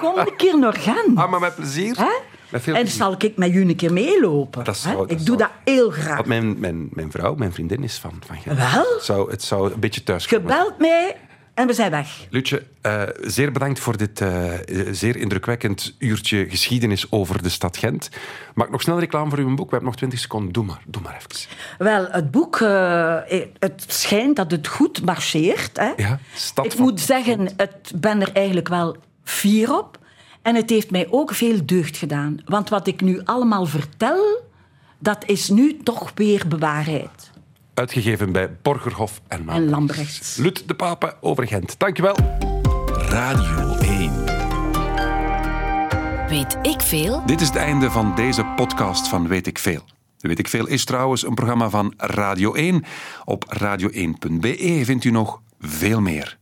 kom 0.00 0.18
een 0.18 0.36
keer 0.36 0.58
naar 0.58 0.72
Gent. 0.72 1.18
Ah, 1.18 1.30
maar 1.30 1.40
met 1.40 1.54
plezier. 1.54 1.96
Hè? 1.96 2.04
Met 2.48 2.62
veel 2.62 2.74
en 2.74 2.80
plezier. 2.80 2.98
zal 3.02 3.14
ik 3.18 3.36
met 3.36 3.52
jullie 3.52 3.68
een 3.68 3.76
keer 3.76 3.92
meelopen. 3.92 4.64
Dat 4.64 4.76
zou- 4.76 4.94
hè? 4.94 5.00
dat 5.00 5.10
ik 5.10 5.16
zou- 5.16 5.24
doe 5.28 5.36
dat 5.36 5.50
heel 5.64 5.90
graag. 5.90 6.16
Want 6.16 6.26
mijn, 6.28 6.58
mijn, 6.58 6.88
mijn 6.90 7.10
vrouw, 7.10 7.34
mijn 7.34 7.52
vriendin, 7.52 7.82
is 7.84 7.98
van, 7.98 8.12
van 8.26 8.36
Gent. 8.36 8.58
Wel? 8.58 8.94
Het 8.94 9.04
zou, 9.04 9.30
het 9.30 9.42
zou 9.42 9.72
een 9.72 9.80
beetje 9.80 10.02
thuis 10.02 10.26
komen. 10.26 10.50
Gebeld 10.50 10.78
mij 10.78 11.16
en 11.58 11.66
we 11.66 11.72
zijn 11.72 11.90
weg. 11.90 12.26
Lutje, 12.30 12.62
eh, 12.80 13.02
zeer 13.20 13.52
bedankt 13.52 13.78
voor 13.78 13.96
dit 13.96 14.20
eh, 14.20 14.52
zeer 14.90 15.16
indrukwekkend 15.16 15.94
uurtje 15.98 16.48
geschiedenis 16.48 17.12
over 17.12 17.42
de 17.42 17.48
stad 17.48 17.76
Gent. 17.76 18.08
Maak 18.54 18.70
nog 18.70 18.82
snel 18.82 18.98
reclame 18.98 19.30
voor 19.30 19.38
uw 19.38 19.54
boek. 19.54 19.64
We 19.64 19.70
hebben 19.70 19.88
nog 19.88 19.96
20 19.96 20.18
seconden. 20.18 20.52
Doe 20.52 20.64
maar, 20.64 20.82
doe 20.86 21.02
maar 21.02 21.16
even. 21.16 21.48
Wel, 21.78 22.06
het 22.10 22.30
boek, 22.30 22.60
eh, 22.60 23.16
het 23.58 23.84
schijnt 23.86 24.36
dat 24.36 24.50
het 24.50 24.66
goed 24.66 25.04
marcheert. 25.04 25.76
Hè? 25.76 25.92
Ja, 25.96 26.18
stad 26.34 26.64
ik 26.64 26.78
moet 26.78 27.00
zeggen, 27.00 27.46
ik 27.46 28.00
ben 28.00 28.20
er 28.20 28.32
eigenlijk 28.32 28.68
wel 28.68 28.96
fier 29.24 29.78
op. 29.78 29.98
En 30.42 30.54
het 30.54 30.70
heeft 30.70 30.90
mij 30.90 31.06
ook 31.10 31.34
veel 31.34 31.66
deugd 31.66 31.96
gedaan. 31.96 32.38
Want 32.44 32.68
wat 32.68 32.86
ik 32.86 33.00
nu 33.00 33.20
allemaal 33.24 33.66
vertel, 33.66 34.42
dat 34.98 35.24
is 35.26 35.48
nu 35.48 35.76
toch 35.82 36.12
weer 36.14 36.48
bewaarheid. 36.48 37.27
Uitgegeven 37.78 38.32
bij 38.32 38.56
Borgerhof 38.62 39.20
en 39.28 39.44
Maan. 39.44 39.56
En 39.56 39.68
Lambrechts. 39.68 40.36
Lut 40.36 40.68
de 40.68 40.74
Pape 40.74 41.14
over 41.20 41.46
Gent. 41.46 41.78
Dankjewel. 41.78 42.16
Radio 43.08 43.76
1. 43.76 44.24
Weet 46.28 46.58
ik 46.62 46.80
veel? 46.80 47.22
Dit 47.26 47.40
is 47.40 47.46
het 47.46 47.56
einde 47.56 47.90
van 47.90 48.14
deze 48.14 48.44
podcast 48.44 49.08
van 49.08 49.28
Weet 49.28 49.46
ik 49.46 49.58
Veel. 49.58 49.82
Weet 50.18 50.38
ik 50.38 50.48
Veel 50.48 50.66
is 50.66 50.84
trouwens 50.84 51.26
een 51.26 51.34
programma 51.34 51.70
van 51.70 51.94
Radio 51.96 52.54
1. 52.54 52.84
Op 53.24 53.44
radio1.be 53.60 54.80
vindt 54.84 55.04
u 55.04 55.10
nog 55.10 55.40
veel 55.60 56.00
meer. 56.00 56.38